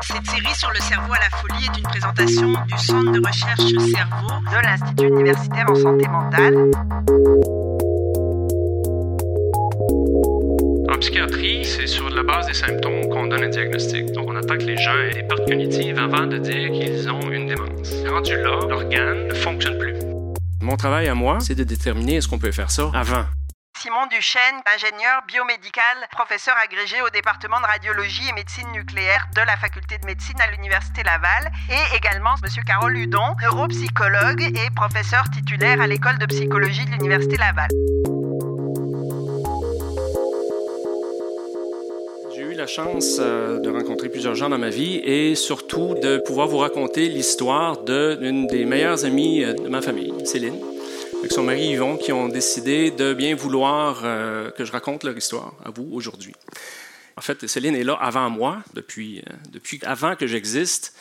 Cette 0.00 0.26
série 0.26 0.54
sur 0.54 0.70
le 0.70 0.80
cerveau 0.80 1.12
à 1.12 1.18
la 1.18 1.30
folie 1.38 1.64
est 1.64 1.78
une 1.78 1.84
présentation 1.84 2.48
du 2.66 2.78
Centre 2.78 3.12
de 3.12 3.26
recherche 3.26 3.60
cerveau 3.60 4.28
de 4.50 4.66
l'Institut 4.66 5.08
universitaire 5.08 5.70
en 5.70 5.74
santé 5.74 6.08
mentale. 6.08 6.70
En 10.88 10.98
psychiatrie, 10.98 11.64
c'est 11.64 11.86
sur 11.86 12.08
la 12.10 12.22
base 12.22 12.46
des 12.46 12.54
symptômes 12.54 13.08
qu'on 13.08 13.26
donne 13.26 13.44
un 13.44 13.48
diagnostic. 13.48 14.12
Donc, 14.12 14.28
on 14.28 14.36
attend 14.36 14.58
que 14.58 14.64
les 14.64 14.76
gens 14.76 14.96
aient 14.98 15.14
des 15.14 15.22
pertes 15.22 15.46
cognitives 15.48 15.98
avant 15.98 16.26
de 16.26 16.38
dire 16.38 16.70
qu'ils 16.72 17.10
ont 17.10 17.30
une 17.30 17.46
démence. 17.46 17.92
Rendu 18.08 18.36
là, 18.36 18.60
l'organe 18.68 19.28
ne 19.28 19.34
fonctionne 19.34 19.78
plus. 19.78 19.94
Mon 20.60 20.76
travail 20.76 21.08
à 21.08 21.14
moi, 21.14 21.38
c'est 21.40 21.54
de 21.54 21.64
déterminer 21.64 22.16
est-ce 22.16 22.28
qu'on 22.28 22.38
peut 22.38 22.52
faire 22.52 22.70
ça 22.70 22.90
avant. 22.94 23.24
Simon 23.92 24.06
Duchesne, 24.06 24.62
ingénieur 24.74 25.22
biomédical, 25.28 25.82
professeur 26.10 26.54
agrégé 26.64 27.02
au 27.02 27.10
département 27.10 27.60
de 27.60 27.66
radiologie 27.66 28.26
et 28.26 28.32
médecine 28.32 28.70
nucléaire 28.72 29.28
de 29.36 29.42
la 29.42 29.56
faculté 29.58 29.98
de 29.98 30.06
médecine 30.06 30.40
à 30.40 30.50
l'Université 30.50 31.02
Laval, 31.02 31.52
et 31.68 31.96
également 31.96 32.34
M. 32.42 32.64
Carole 32.64 32.92
Ludon, 32.92 33.36
neuropsychologue 33.42 34.40
et 34.40 34.70
professeur 34.74 35.24
titulaire 35.30 35.80
à 35.82 35.86
l'école 35.86 36.16
de 36.18 36.24
psychologie 36.24 36.86
de 36.86 36.92
l'Université 36.92 37.36
Laval. 37.36 37.68
J'ai 42.34 42.42
eu 42.42 42.54
la 42.54 42.66
chance 42.66 43.18
euh, 43.18 43.60
de 43.60 43.68
rencontrer 43.68 44.08
plusieurs 44.08 44.34
gens 44.34 44.48
dans 44.48 44.58
ma 44.58 44.70
vie 44.70 45.02
et 45.04 45.34
surtout 45.34 45.96
de 46.00 46.16
pouvoir 46.18 46.48
vous 46.48 46.58
raconter 46.58 47.10
l'histoire 47.10 47.82
d'une 47.84 48.46
des 48.46 48.64
meilleures 48.64 49.04
amies 49.04 49.44
euh, 49.44 49.52
de 49.52 49.68
ma 49.68 49.82
famille, 49.82 50.14
Céline 50.24 50.56
avec 51.18 51.32
son 51.32 51.44
mari 51.44 51.68
Yvon, 51.68 51.96
qui 51.96 52.12
ont 52.12 52.28
décidé 52.28 52.90
de 52.90 53.14
bien 53.14 53.34
vouloir 53.34 54.02
euh, 54.04 54.50
que 54.50 54.64
je 54.64 54.72
raconte 54.72 55.04
leur 55.04 55.16
histoire 55.16 55.54
à 55.64 55.70
vous 55.70 55.88
aujourd'hui. 55.92 56.34
En 57.16 57.20
fait, 57.20 57.46
Céline 57.46 57.76
est 57.76 57.84
là 57.84 57.94
avant 58.00 58.30
moi, 58.30 58.62
depuis, 58.74 59.20
euh, 59.20 59.32
depuis 59.50 59.80
avant 59.82 60.16
que 60.16 60.26
j'existe, 60.26 60.94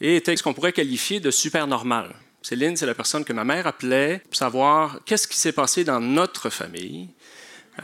et 0.00 0.16
était 0.16 0.36
ce 0.36 0.42
qu'on 0.42 0.54
pourrait 0.54 0.72
qualifier 0.72 1.20
de 1.20 1.30
super 1.30 1.66
normal. 1.66 2.14
Céline, 2.42 2.76
c'est 2.76 2.86
la 2.86 2.94
personne 2.94 3.24
que 3.24 3.32
ma 3.32 3.44
mère 3.44 3.66
appelait 3.66 4.22
pour 4.24 4.36
savoir 4.36 5.00
qu'est-ce 5.04 5.28
qui 5.28 5.36
s'est 5.36 5.52
passé 5.52 5.84
dans 5.84 6.00
notre 6.00 6.48
famille 6.48 7.10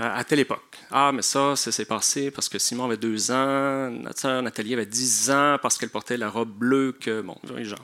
euh, 0.00 0.18
à 0.18 0.24
telle 0.24 0.40
époque. 0.40 0.78
Ah, 0.90 1.12
mais 1.12 1.22
ça, 1.22 1.56
ça 1.56 1.70
s'est 1.70 1.84
passé 1.84 2.30
parce 2.30 2.48
que 2.48 2.58
Simon 2.58 2.86
avait 2.86 2.96
deux 2.96 3.30
ans, 3.30 3.90
notre 3.90 4.20
sœur 4.20 4.42
Nathalie 4.42 4.72
avait 4.72 4.86
dix 4.86 5.30
ans 5.30 5.58
parce 5.60 5.76
qu'elle 5.76 5.90
portait 5.90 6.16
la 6.16 6.30
robe 6.30 6.50
bleue 6.50 6.96
que, 6.98 7.20
bon, 7.20 7.36
les 7.54 7.64
gens. 7.64 7.76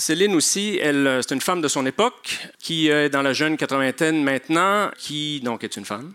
Céline 0.00 0.34
aussi, 0.34 0.80
euh, 0.80 1.20
c'est 1.20 1.34
une 1.34 1.42
femme 1.42 1.60
de 1.60 1.68
son 1.68 1.84
époque 1.84 2.48
qui 2.58 2.88
est 2.88 3.10
dans 3.10 3.20
la 3.20 3.34
jeune 3.34 3.58
quatre-vingtaine 3.58 4.24
maintenant, 4.24 4.90
qui 4.96 5.42
donc 5.42 5.62
est 5.62 5.76
une 5.76 5.84
femme, 5.84 6.14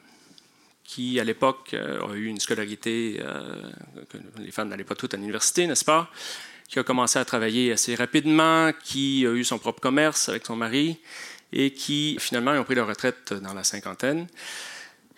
qui 0.83 1.19
à 1.19 1.23
l'époque 1.23 1.75
euh, 1.75 2.01
a 2.01 2.15
eu 2.15 2.25
une 2.25 2.39
scolarité 2.39 3.21
euh, 3.23 3.61
les 4.39 4.49
femmes 4.49 4.69
n'allaient 4.69 4.83
pas 4.83 4.95
toutes 4.95 5.13
à 5.13 5.17
l'université, 5.17 5.67
n'est-ce 5.67 5.85
pas? 5.85 6.09
Qui 6.67 6.79
a 6.79 6.83
commencé 6.83 7.19
à 7.19 7.25
travailler 7.25 7.73
assez 7.73 7.93
rapidement, 7.93 8.71
qui 8.83 9.23
a 9.27 9.31
eu 9.31 9.43
son 9.43 9.59
propre 9.59 9.81
commerce 9.81 10.29
avec 10.29 10.47
son 10.47 10.55
mari 10.55 10.97
et 11.53 11.69
qui 11.71 12.17
finalement 12.19 12.53
ont 12.53 12.63
pris 12.63 12.73
leur 12.73 12.87
retraite 12.87 13.33
dans 13.33 13.53
la 13.53 13.63
cinquantaine. 13.63 14.25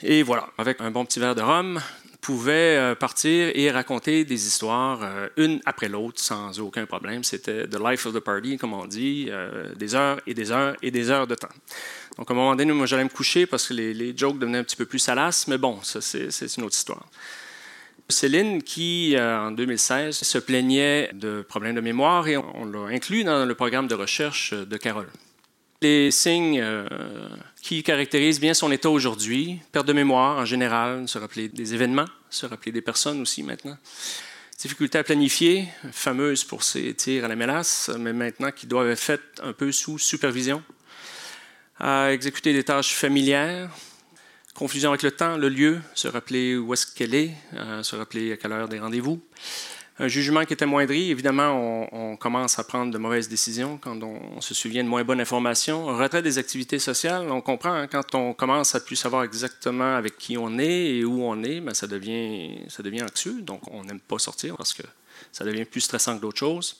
Et 0.01 0.23
voilà, 0.23 0.49
avec 0.57 0.81
un 0.81 0.91
bon 0.91 1.05
petit 1.05 1.21
verre 1.21 1.35
de 1.35 1.41
rhum, 1.41 1.81
pouvait 2.21 2.77
euh, 2.77 2.95
partir 2.95 3.51
et 3.53 3.71
raconter 3.71 4.25
des 4.25 4.47
histoires, 4.47 4.99
euh, 5.03 5.27
une 5.37 5.59
après 5.65 5.89
l'autre, 5.89 6.19
sans 6.21 6.59
aucun 6.59 6.85
problème. 6.85 7.23
C'était 7.23 7.67
the 7.67 7.79
life 7.79 8.05
of 8.05 8.13
the 8.13 8.19
party, 8.19 8.57
comme 8.57 8.73
on 8.73 8.85
dit, 8.85 9.27
euh, 9.29 9.73
des 9.75 9.95
heures 9.95 10.19
et 10.27 10.33
des 10.33 10.51
heures 10.51 10.75
et 10.81 10.91
des 10.91 11.09
heures 11.09 11.27
de 11.27 11.35
temps. 11.35 11.47
Donc, 12.17 12.29
à 12.29 12.33
un 12.33 12.37
moment 12.37 12.55
donné, 12.55 12.71
moi, 12.73 12.85
j'allais 12.85 13.03
me 13.03 13.09
coucher 13.09 13.45
parce 13.45 13.67
que 13.67 13.73
les, 13.73 14.17
jokes 14.17 14.39
devenaient 14.39 14.57
un 14.59 14.63
petit 14.63 14.75
peu 14.75 14.85
plus 14.85 14.99
salaces, 14.99 15.47
mais 15.47 15.57
bon, 15.57 15.81
ça, 15.83 16.01
c'est 16.01 16.57
une 16.57 16.63
autre 16.63 16.75
histoire. 16.75 17.05
Céline, 18.09 18.63
qui 18.63 19.15
en 19.19 19.51
2016 19.51 20.15
se 20.15 20.37
plaignait 20.37 21.11
de 21.13 21.41
problèmes 21.41 21.75
de 21.75 21.81
mémoire 21.81 22.27
et 22.27 22.37
on 22.37 22.65
l'a 22.65 22.87
inclus 22.87 23.25
dans 23.25 23.45
le 23.45 23.53
programme 23.53 23.87
de 23.87 23.95
recherche 23.95 24.53
de 24.53 24.77
Carole. 24.77 25.09
Les 25.81 26.09
signes 26.09 26.63
qui 27.67 27.83
caractérisent 27.83 28.39
bien 28.39 28.53
son 28.53 28.71
état 28.71 28.89
aujourd'hui, 28.89 29.59
perte 29.73 29.85
de 29.85 29.91
mémoire 29.91 30.37
en 30.37 30.45
général, 30.45 31.05
se 31.05 31.17
rappeler 31.17 31.49
des 31.49 31.73
événements, 31.73 32.05
se 32.29 32.45
rappeler 32.45 32.71
des 32.71 32.79
personnes 32.79 33.19
aussi 33.19 33.43
maintenant. 33.43 33.77
Difficulté 34.57 34.97
à 34.97 35.03
planifier, 35.03 35.67
fameuse 35.91 36.45
pour 36.45 36.63
ses 36.63 36.93
tirs 36.93 37.25
à 37.25 37.27
la 37.27 37.35
mélasse, 37.35 37.91
mais 37.99 38.13
maintenant 38.13 38.51
qui 38.51 38.67
doivent 38.67 38.89
être 38.89 39.01
faites 39.01 39.41
un 39.43 39.51
peu 39.51 39.73
sous 39.73 39.99
supervision. 39.99 40.63
À 41.77 42.13
exécuter 42.13 42.53
des 42.53 42.63
tâches 42.63 42.93
familières, 42.93 43.69
confusion 44.53 44.91
avec 44.91 45.03
le 45.03 45.11
temps, 45.11 45.35
le 45.35 45.49
lieu, 45.49 45.81
se 45.93 46.07
rappeler 46.07 46.55
où 46.55 46.73
est-ce 46.73 46.87
qu'elle 46.87 47.15
est, 47.15 47.33
euh, 47.53 47.83
se 47.83 47.97
rappeler 47.97 48.31
à 48.31 48.37
quelle 48.37 48.53
heure 48.53 48.69
des 48.69 48.79
rendez-vous 48.79 49.21
un 49.99 50.07
jugement 50.07 50.45
qui 50.45 50.53
est 50.53 50.61
amoindri. 50.61 51.11
Évidemment, 51.11 51.87
on, 51.91 52.15
commence 52.17 52.59
à 52.59 52.63
prendre 52.63 52.91
de 52.91 52.97
mauvaises 52.97 53.29
décisions 53.29 53.77
quand 53.77 54.01
on, 54.03 54.41
se 54.41 54.53
souvient 54.53 54.83
de 54.83 54.89
moins 54.89 55.03
bonnes 55.03 55.21
informations. 55.21 55.89
Un 55.89 55.97
retrait 55.97 56.21
des 56.21 56.37
activités 56.37 56.79
sociales, 56.79 57.29
on 57.29 57.41
comprend, 57.41 57.73
hein, 57.73 57.87
quand 57.87 58.15
on 58.15 58.33
commence 58.33 58.75
à 58.75 58.79
plus 58.79 58.95
savoir 58.95 59.23
exactement 59.23 59.95
avec 59.95 60.17
qui 60.17 60.37
on 60.37 60.57
est 60.57 60.97
et 60.97 61.05
où 61.05 61.23
on 61.23 61.43
est, 61.43 61.59
ben, 61.61 61.73
ça, 61.73 61.87
devient, 61.87 62.59
ça 62.69 62.83
anxieux. 63.03 63.41
Donc, 63.41 63.61
on 63.71 63.83
n'aime 63.83 63.99
pas 63.99 64.19
sortir 64.19 64.55
parce 64.57 64.73
que 64.73 64.83
ça 65.31 65.43
devient 65.43 65.65
plus 65.65 65.81
stressant 65.81 66.17
que 66.17 66.21
d'autres 66.21 66.39
choses. 66.39 66.77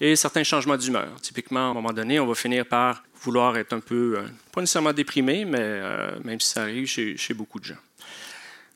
Et 0.00 0.16
certains 0.16 0.44
changements 0.44 0.76
d'humeur. 0.76 1.08
Typiquement, 1.20 1.68
à 1.68 1.70
un 1.70 1.74
moment 1.74 1.92
donné, 1.92 2.18
on 2.20 2.26
va 2.26 2.34
finir 2.34 2.66
par 2.66 3.02
vouloir 3.22 3.56
être 3.58 3.74
un 3.74 3.80
peu, 3.80 4.18
euh, 4.18 4.22
pas 4.50 4.60
nécessairement 4.62 4.94
déprimé, 4.94 5.44
mais 5.44 5.58
euh, 5.60 6.18
même 6.24 6.40
si 6.40 6.48
ça 6.48 6.62
arrive 6.62 6.86
chez 6.86 7.34
beaucoup 7.34 7.60
de 7.60 7.66
gens. 7.66 7.76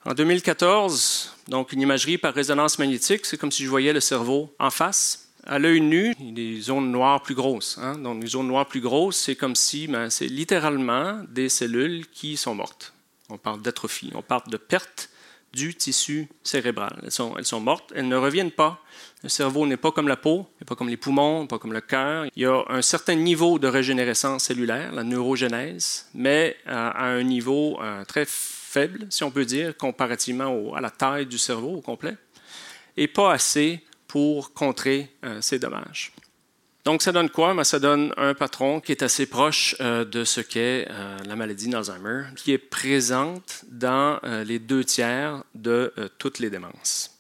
En 0.07 0.13
2014, 0.13 1.35
donc 1.49 1.73
une 1.73 1.81
imagerie 1.81 2.19
par 2.19 2.35
résonance 2.35 2.79
magnétique, 2.79 3.25
c'est 3.25 3.39
comme 3.39 3.51
si 3.51 3.65
je 3.65 3.71
voyais 3.71 3.95
le 3.95 4.01
cerveau 4.01 4.55
en 4.59 4.69
face. 4.69 5.31
À 5.47 5.59
l'œil 5.59 5.81
nu, 5.81 6.15
il 6.21 6.27
y 6.27 6.31
a 6.31 6.33
des 6.33 6.61
zones 6.61 6.91
noires 6.91 7.23
plus 7.23 7.35
grosses. 7.35 7.79
Hein. 7.81 7.97
Donc, 7.97 8.23
les 8.23 8.29
zones 8.29 8.49
noires 8.49 8.67
plus 8.67 8.83
grosses, 8.83 9.17
c'est 9.17 9.35
comme 9.35 9.55
si 9.55 9.87
ben, 9.87 10.11
c'est 10.11 10.27
littéralement 10.27 11.23
des 11.31 11.49
cellules 11.49 12.07
qui 12.09 12.37
sont 12.37 12.55
mortes. 12.55 12.93
On 13.31 13.39
parle 13.39 13.63
d'atrophie, 13.63 14.11
on 14.15 14.21
parle 14.21 14.49
de 14.51 14.59
perte 14.59 15.09
du 15.55 15.75
tissu 15.75 16.29
cérébral. 16.43 17.01
Elles 17.03 17.11
sont, 17.11 17.61
mortes, 17.61 17.91
elles 17.95 18.09
ne 18.09 18.17
reviennent 18.17 18.51
pas. 18.51 18.83
Le 19.23 19.31
cerveau 19.31 19.67
n'est 19.67 19.79
pas 19.79 19.91
comme 19.91 20.09
la 20.09 20.17
peau, 20.17 20.47
n'est 20.61 20.67
pas 20.67 20.75
comme 20.75 20.89
les 20.89 20.99
poumons, 20.99 21.47
pas 21.47 21.59
comme 21.59 21.73
le 21.73 21.81
cœur. 21.81 22.27
Il 22.37 22.43
y 22.43 22.47
a 22.47 22.63
un 22.69 22.83
certain 22.83 23.15
niveau 23.15 23.59
de 23.59 23.69
régénérescence 23.69 24.45
cellulaire, 24.45 24.93
la 24.93 25.03
neurogénèse, 25.03 26.11
mais 26.13 26.57
à, 26.67 27.07
un 27.07 27.23
niveau 27.23 27.79
euh, 27.81 28.05
très 28.05 28.27
faible, 28.75 29.07
si 29.09 29.23
on 29.23 29.31
peut 29.31 29.45
dire, 29.45 29.77
comparativement 29.77 30.75
à 30.75 30.81
la 30.81 30.91
taille 30.91 31.27
du 31.27 31.39
cerveau 31.39 31.75
au 31.77 31.81
complet, 31.81 32.17
et 32.97 33.07
pas 33.07 33.33
assez 33.33 33.81
pour 34.09 34.53
contrer 34.53 35.11
euh, 35.25 35.41
ces 35.41 35.59
dommages. 35.59 36.13
Donc, 36.85 37.01
ça 37.01 37.13
donne 37.13 37.31
quoi? 37.31 37.55
Ben, 37.55 37.65
ça 37.65 37.79
donne 37.79 38.13
un 38.17 38.35
patron 38.35 38.81
qui 38.81 38.93
est 38.93 39.03
assez 39.03 39.27
proche 39.27 39.75
euh, 39.81 40.05
de 40.05 40.25
ce 40.25 40.41
qu'est 40.41 40.87
euh, 40.91 41.19
la 41.25 41.37
maladie 41.37 41.69
d'Alzheimer, 41.69 42.25
qui 42.37 42.53
est 42.53 42.59
présente 42.59 43.65
dans 43.69 44.21
les 44.45 44.59
deux 44.59 44.85
tiers 44.85 45.45
de 45.55 45.93
toutes 46.19 46.41
les 46.41 46.51
démences. 46.51 47.11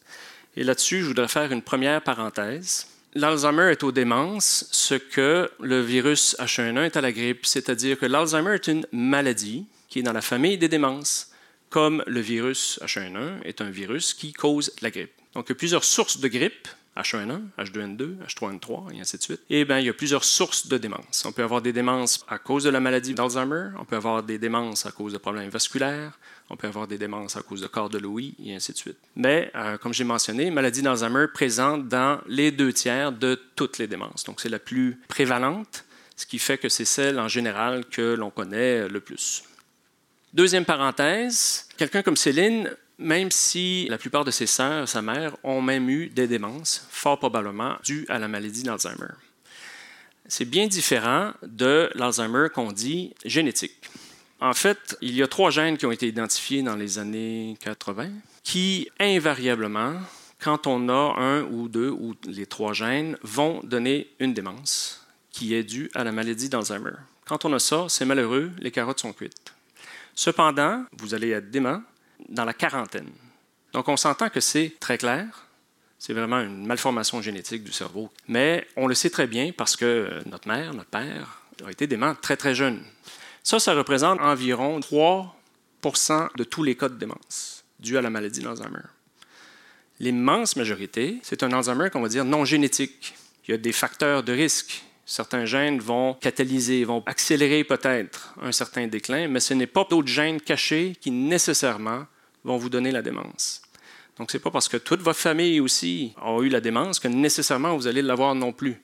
Et 0.56 0.64
là-dessus, 0.64 1.00
je 1.02 1.06
voudrais 1.06 1.28
faire 1.28 1.50
une 1.50 1.62
première 1.62 2.02
parenthèse. 2.02 2.86
L'Alzheimer 3.14 3.70
est 3.70 3.82
aux 3.84 3.92
démences 3.92 4.66
ce 4.72 4.94
que 4.94 5.50
le 5.60 5.80
virus 5.80 6.36
H1N1 6.40 6.84
est 6.84 6.96
à 6.96 7.00
la 7.00 7.12
grippe, 7.12 7.46
c'est-à-dire 7.46 7.98
que 7.98 8.06
l'Alzheimer 8.06 8.54
est 8.54 8.66
une 8.66 8.86
maladie 8.92 9.66
qui 9.88 10.00
est 10.00 10.02
dans 10.02 10.12
la 10.12 10.20
famille 10.20 10.58
des 10.58 10.68
démences 10.68 11.33
comme 11.74 12.04
le 12.06 12.20
virus 12.20 12.78
H1N1 12.84 13.42
est 13.42 13.60
un 13.60 13.68
virus 13.68 14.14
qui 14.14 14.32
cause 14.32 14.72
la 14.80 14.92
grippe. 14.92 15.10
Donc, 15.34 15.46
il 15.48 15.48
y 15.48 15.52
a 15.54 15.56
plusieurs 15.56 15.82
sources 15.82 16.20
de 16.20 16.28
grippe, 16.28 16.68
H1N1, 16.96 17.40
H2N2, 17.58 18.18
H3N3, 18.28 18.94
et 18.94 19.00
ainsi 19.00 19.16
de 19.18 19.22
suite. 19.22 19.40
Et 19.50 19.64
bien, 19.64 19.80
il 19.80 19.86
y 19.86 19.88
a 19.88 19.92
plusieurs 19.92 20.22
sources 20.22 20.68
de 20.68 20.78
démence. 20.78 21.24
On 21.24 21.32
peut 21.32 21.42
avoir 21.42 21.62
des 21.62 21.72
démences 21.72 22.24
à 22.28 22.38
cause 22.38 22.62
de 22.62 22.70
la 22.70 22.78
maladie 22.78 23.12
d'Alzheimer, 23.12 23.70
on 23.76 23.84
peut 23.84 23.96
avoir 23.96 24.22
des 24.22 24.38
démences 24.38 24.86
à 24.86 24.92
cause 24.92 25.14
de 25.14 25.18
problèmes 25.18 25.48
vasculaires, 25.48 26.16
on 26.48 26.56
peut 26.56 26.68
avoir 26.68 26.86
des 26.86 26.96
démences 26.96 27.36
à 27.36 27.42
cause 27.42 27.60
de 27.60 27.66
corps 27.66 27.90
de 27.90 27.98
Louis, 27.98 28.36
et 28.44 28.54
ainsi 28.54 28.70
de 28.70 28.76
suite. 28.76 28.98
Mais, 29.16 29.50
euh, 29.56 29.76
comme 29.76 29.92
j'ai 29.92 30.04
mentionné, 30.04 30.52
maladie 30.52 30.80
d'Alzheimer 30.80 31.26
présente 31.34 31.88
dans 31.88 32.20
les 32.28 32.52
deux 32.52 32.72
tiers 32.72 33.10
de 33.10 33.34
toutes 33.56 33.78
les 33.78 33.88
démences. 33.88 34.22
Donc, 34.22 34.40
c'est 34.40 34.48
la 34.48 34.60
plus 34.60 35.00
prévalente, 35.08 35.84
ce 36.14 36.24
qui 36.24 36.38
fait 36.38 36.56
que 36.56 36.68
c'est 36.68 36.84
celle 36.84 37.18
en 37.18 37.26
général 37.26 37.84
que 37.86 38.14
l'on 38.14 38.30
connaît 38.30 38.86
le 38.86 39.00
plus. 39.00 39.42
Deuxième 40.34 40.64
parenthèse, 40.64 41.68
quelqu'un 41.76 42.02
comme 42.02 42.16
Céline, 42.16 42.68
même 42.98 43.30
si 43.30 43.86
la 43.88 43.98
plupart 43.98 44.24
de 44.24 44.32
ses 44.32 44.48
sœurs, 44.48 44.88
sa 44.88 45.00
mère, 45.00 45.36
ont 45.44 45.62
même 45.62 45.88
eu 45.88 46.08
des 46.08 46.26
démences, 46.26 46.88
fort 46.90 47.20
probablement 47.20 47.76
dues 47.84 48.04
à 48.08 48.18
la 48.18 48.26
maladie 48.26 48.64
d'Alzheimer. 48.64 49.12
C'est 50.26 50.44
bien 50.44 50.66
différent 50.66 51.30
de 51.44 51.88
l'Alzheimer 51.94 52.48
qu'on 52.52 52.72
dit 52.72 53.14
génétique. 53.24 53.76
En 54.40 54.54
fait, 54.54 54.98
il 55.00 55.14
y 55.14 55.22
a 55.22 55.28
trois 55.28 55.52
gènes 55.52 55.78
qui 55.78 55.86
ont 55.86 55.92
été 55.92 56.08
identifiés 56.08 56.64
dans 56.64 56.74
les 56.74 56.98
années 56.98 57.56
80 57.60 58.10
qui, 58.42 58.88
invariablement, 58.98 60.00
quand 60.40 60.66
on 60.66 60.88
a 60.88 61.14
un 61.16 61.42
ou 61.44 61.68
deux 61.68 61.90
ou 61.90 62.16
les 62.26 62.46
trois 62.46 62.72
gènes, 62.72 63.16
vont 63.22 63.60
donner 63.62 64.08
une 64.18 64.34
démence 64.34 65.06
qui 65.30 65.54
est 65.54 65.62
due 65.62 65.92
à 65.94 66.02
la 66.02 66.10
maladie 66.10 66.48
d'Alzheimer. 66.48 66.96
Quand 67.24 67.44
on 67.44 67.52
a 67.52 67.60
ça, 67.60 67.86
c'est 67.88 68.04
malheureux, 68.04 68.50
les 68.58 68.72
carottes 68.72 68.98
sont 68.98 69.12
cuites. 69.12 69.53
Cependant, 70.14 70.84
vous 70.92 71.14
allez 71.14 71.30
être 71.30 71.50
dément 71.50 71.82
dans 72.28 72.44
la 72.44 72.54
quarantaine. 72.54 73.10
Donc 73.72 73.88
on 73.88 73.96
s'entend 73.96 74.28
que 74.28 74.40
c'est 74.40 74.76
très 74.78 74.98
clair, 74.98 75.46
c'est 75.98 76.12
vraiment 76.12 76.40
une 76.40 76.66
malformation 76.66 77.20
génétique 77.20 77.64
du 77.64 77.72
cerveau. 77.72 78.10
Mais 78.28 78.66
on 78.76 78.86
le 78.86 78.94
sait 78.94 79.10
très 79.10 79.26
bien 79.26 79.52
parce 79.56 79.76
que 79.76 80.20
notre 80.26 80.46
mère, 80.48 80.74
notre 80.74 80.90
père 80.90 81.42
ont 81.64 81.68
été 81.68 81.86
déments 81.86 82.14
très 82.14 82.36
très 82.36 82.54
jeunes. 82.54 82.82
Ça, 83.42 83.58
ça 83.58 83.74
représente 83.74 84.20
environ 84.20 84.80
3% 84.80 86.28
de 86.36 86.44
tous 86.44 86.62
les 86.62 86.76
cas 86.76 86.88
de 86.88 86.94
démence 86.94 87.64
dus 87.78 87.96
à 87.96 88.02
la 88.02 88.10
maladie 88.10 88.40
d'Alzheimer. 88.40 88.86
L'immense 90.00 90.56
majorité, 90.56 91.20
c'est 91.22 91.42
un 91.42 91.52
Alzheimer 91.52 91.90
qu'on 91.90 92.00
va 92.00 92.08
dire 92.08 92.24
non 92.24 92.44
génétique. 92.44 93.14
Il 93.46 93.52
y 93.52 93.54
a 93.54 93.58
des 93.58 93.72
facteurs 93.72 94.22
de 94.22 94.32
risque. 94.32 94.82
Certains 95.06 95.44
gènes 95.44 95.80
vont 95.80 96.14
catalyser, 96.14 96.84
vont 96.84 97.02
accélérer 97.06 97.62
peut-être 97.64 98.34
un 98.40 98.52
certain 98.52 98.86
déclin, 98.86 99.28
mais 99.28 99.40
ce 99.40 99.52
n'est 99.52 99.66
pas 99.66 99.86
d'autres 99.88 100.08
gènes 100.08 100.40
cachés 100.40 100.96
qui 101.00 101.10
nécessairement 101.10 102.06
vont 102.42 102.56
vous 102.56 102.70
donner 102.70 102.90
la 102.90 103.02
démence. 103.02 103.62
Donc, 104.18 104.30
ce 104.30 104.36
n'est 104.36 104.42
pas 104.42 104.50
parce 104.50 104.68
que 104.68 104.76
toute 104.76 105.00
votre 105.00 105.18
famille 105.18 105.60
aussi 105.60 106.14
a 106.22 106.40
eu 106.40 106.48
la 106.48 106.60
démence 106.60 107.00
que 107.00 107.08
nécessairement 107.08 107.76
vous 107.76 107.86
allez 107.86 108.02
l'avoir 108.02 108.34
non 108.34 108.52
plus. 108.52 108.80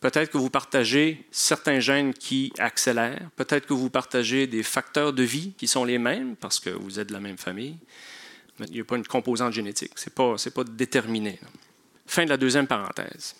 Peut-être 0.00 0.30
que 0.30 0.38
vous 0.38 0.50
partagez 0.50 1.26
certains 1.32 1.80
gènes 1.80 2.14
qui 2.14 2.52
accélèrent, 2.58 3.28
peut-être 3.34 3.66
que 3.66 3.74
vous 3.74 3.90
partagez 3.90 4.46
des 4.46 4.62
facteurs 4.62 5.12
de 5.12 5.24
vie 5.24 5.54
qui 5.58 5.66
sont 5.66 5.84
les 5.84 5.98
mêmes 5.98 6.36
parce 6.36 6.60
que 6.60 6.70
vous 6.70 7.00
êtes 7.00 7.08
de 7.08 7.12
la 7.12 7.20
même 7.20 7.36
famille, 7.36 7.76
il 8.60 8.72
n'y 8.72 8.80
a 8.80 8.84
pas 8.84 8.96
une 8.96 9.06
composante 9.06 9.52
génétique. 9.52 9.92
Ce 9.96 10.08
n'est 10.08 10.14
pas, 10.14 10.36
pas 10.54 10.64
déterminé. 10.64 11.40
Fin 12.06 12.24
de 12.24 12.30
la 12.30 12.36
deuxième 12.36 12.66
parenthèse. 12.66 13.34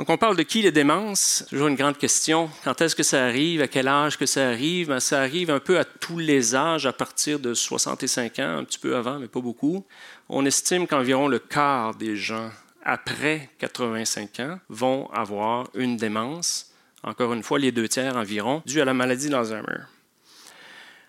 Donc, 0.00 0.08
on 0.08 0.16
parle 0.16 0.34
de 0.34 0.42
qui 0.42 0.62
les 0.62 0.72
démences? 0.72 1.44
Toujours 1.50 1.68
une 1.68 1.74
grande 1.74 1.98
question. 1.98 2.48
Quand 2.64 2.80
est-ce 2.80 2.96
que 2.96 3.02
ça 3.02 3.22
arrive? 3.22 3.60
À 3.60 3.68
quel 3.68 3.86
âge 3.86 4.16
que 4.16 4.24
ça 4.24 4.48
arrive? 4.48 4.88
Ben, 4.88 4.98
ça 4.98 5.20
arrive 5.20 5.50
un 5.50 5.60
peu 5.60 5.78
à 5.78 5.84
tous 5.84 6.18
les 6.18 6.54
âges, 6.54 6.86
à 6.86 6.92
partir 6.94 7.38
de 7.38 7.52
65 7.52 8.38
ans, 8.38 8.56
un 8.56 8.64
petit 8.64 8.78
peu 8.78 8.96
avant, 8.96 9.18
mais 9.18 9.28
pas 9.28 9.42
beaucoup. 9.42 9.84
On 10.30 10.46
estime 10.46 10.86
qu'environ 10.86 11.28
le 11.28 11.38
quart 11.38 11.94
des 11.96 12.16
gens 12.16 12.50
après 12.82 13.50
85 13.58 14.40
ans 14.40 14.58
vont 14.70 15.10
avoir 15.10 15.68
une 15.74 15.98
démence, 15.98 16.72
encore 17.02 17.34
une 17.34 17.42
fois 17.42 17.58
les 17.58 17.70
deux 17.70 17.86
tiers 17.86 18.16
environ, 18.16 18.62
due 18.64 18.80
à 18.80 18.86
la 18.86 18.94
maladie 18.94 19.28
d'Alzheimer. 19.28 19.82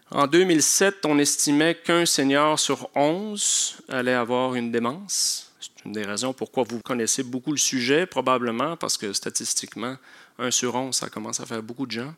En 0.09 0.27
2007, 0.27 1.05
on 1.05 1.17
estimait 1.17 1.75
qu'un 1.75 2.05
senior 2.05 2.59
sur 2.59 2.89
11 2.93 3.83
allait 3.87 4.11
avoir 4.11 4.55
une 4.55 4.69
démence. 4.69 5.50
Une 5.85 5.93
des 5.93 6.03
raisons 6.03 6.33
pourquoi 6.33 6.63
vous 6.63 6.79
connaissez 6.79 7.23
beaucoup 7.23 7.51
le 7.51 7.57
sujet, 7.57 8.05
probablement 8.05 8.77
parce 8.77 8.97
que 8.97 9.13
statistiquement, 9.13 9.97
un 10.37 10.51
sur 10.51 10.75
11, 10.75 10.95
ça 10.95 11.09
commence 11.09 11.39
à 11.39 11.45
faire 11.45 11.63
beaucoup 11.63 11.85
de 11.85 11.91
gens. 11.91 12.13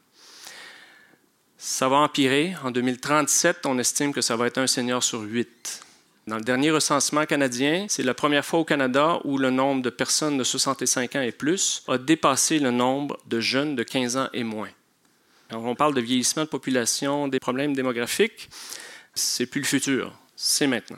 Ça 1.57 1.87
va 1.87 1.97
empirer. 1.97 2.55
En 2.63 2.71
2037, 2.71 3.65
on 3.65 3.79
estime 3.79 4.13
que 4.13 4.21
ça 4.21 4.35
va 4.35 4.47
être 4.47 4.57
un 4.57 4.67
senior 4.67 5.01
sur 5.01 5.21
8. 5.21 5.81
Dans 6.27 6.37
le 6.37 6.43
dernier 6.43 6.71
recensement 6.71 7.25
canadien, 7.25 7.85
c'est 7.89 8.03
la 8.03 8.13
première 8.13 8.45
fois 8.45 8.59
au 8.59 8.65
Canada 8.65 9.19
où 9.23 9.37
le 9.37 9.49
nombre 9.49 9.81
de 9.81 9.89
personnes 9.89 10.37
de 10.37 10.43
65 10.43 11.15
ans 11.15 11.21
et 11.21 11.31
plus 11.31 11.83
a 11.87 11.97
dépassé 11.97 12.59
le 12.59 12.71
nombre 12.71 13.17
de 13.27 13.39
jeunes 13.39 13.75
de 13.75 13.83
15 13.83 14.17
ans 14.17 14.29
et 14.33 14.43
moins. 14.43 14.69
Alors, 15.49 15.65
on 15.65 15.75
parle 15.75 15.93
de 15.93 16.01
vieillissement 16.01 16.43
de 16.43 16.49
population, 16.49 17.27
des 17.27 17.39
problèmes 17.39 17.75
démographiques. 17.75 18.49
C'est 19.13 19.45
plus 19.45 19.61
le 19.61 19.67
futur, 19.67 20.17
c'est 20.35 20.67
maintenant. 20.67 20.97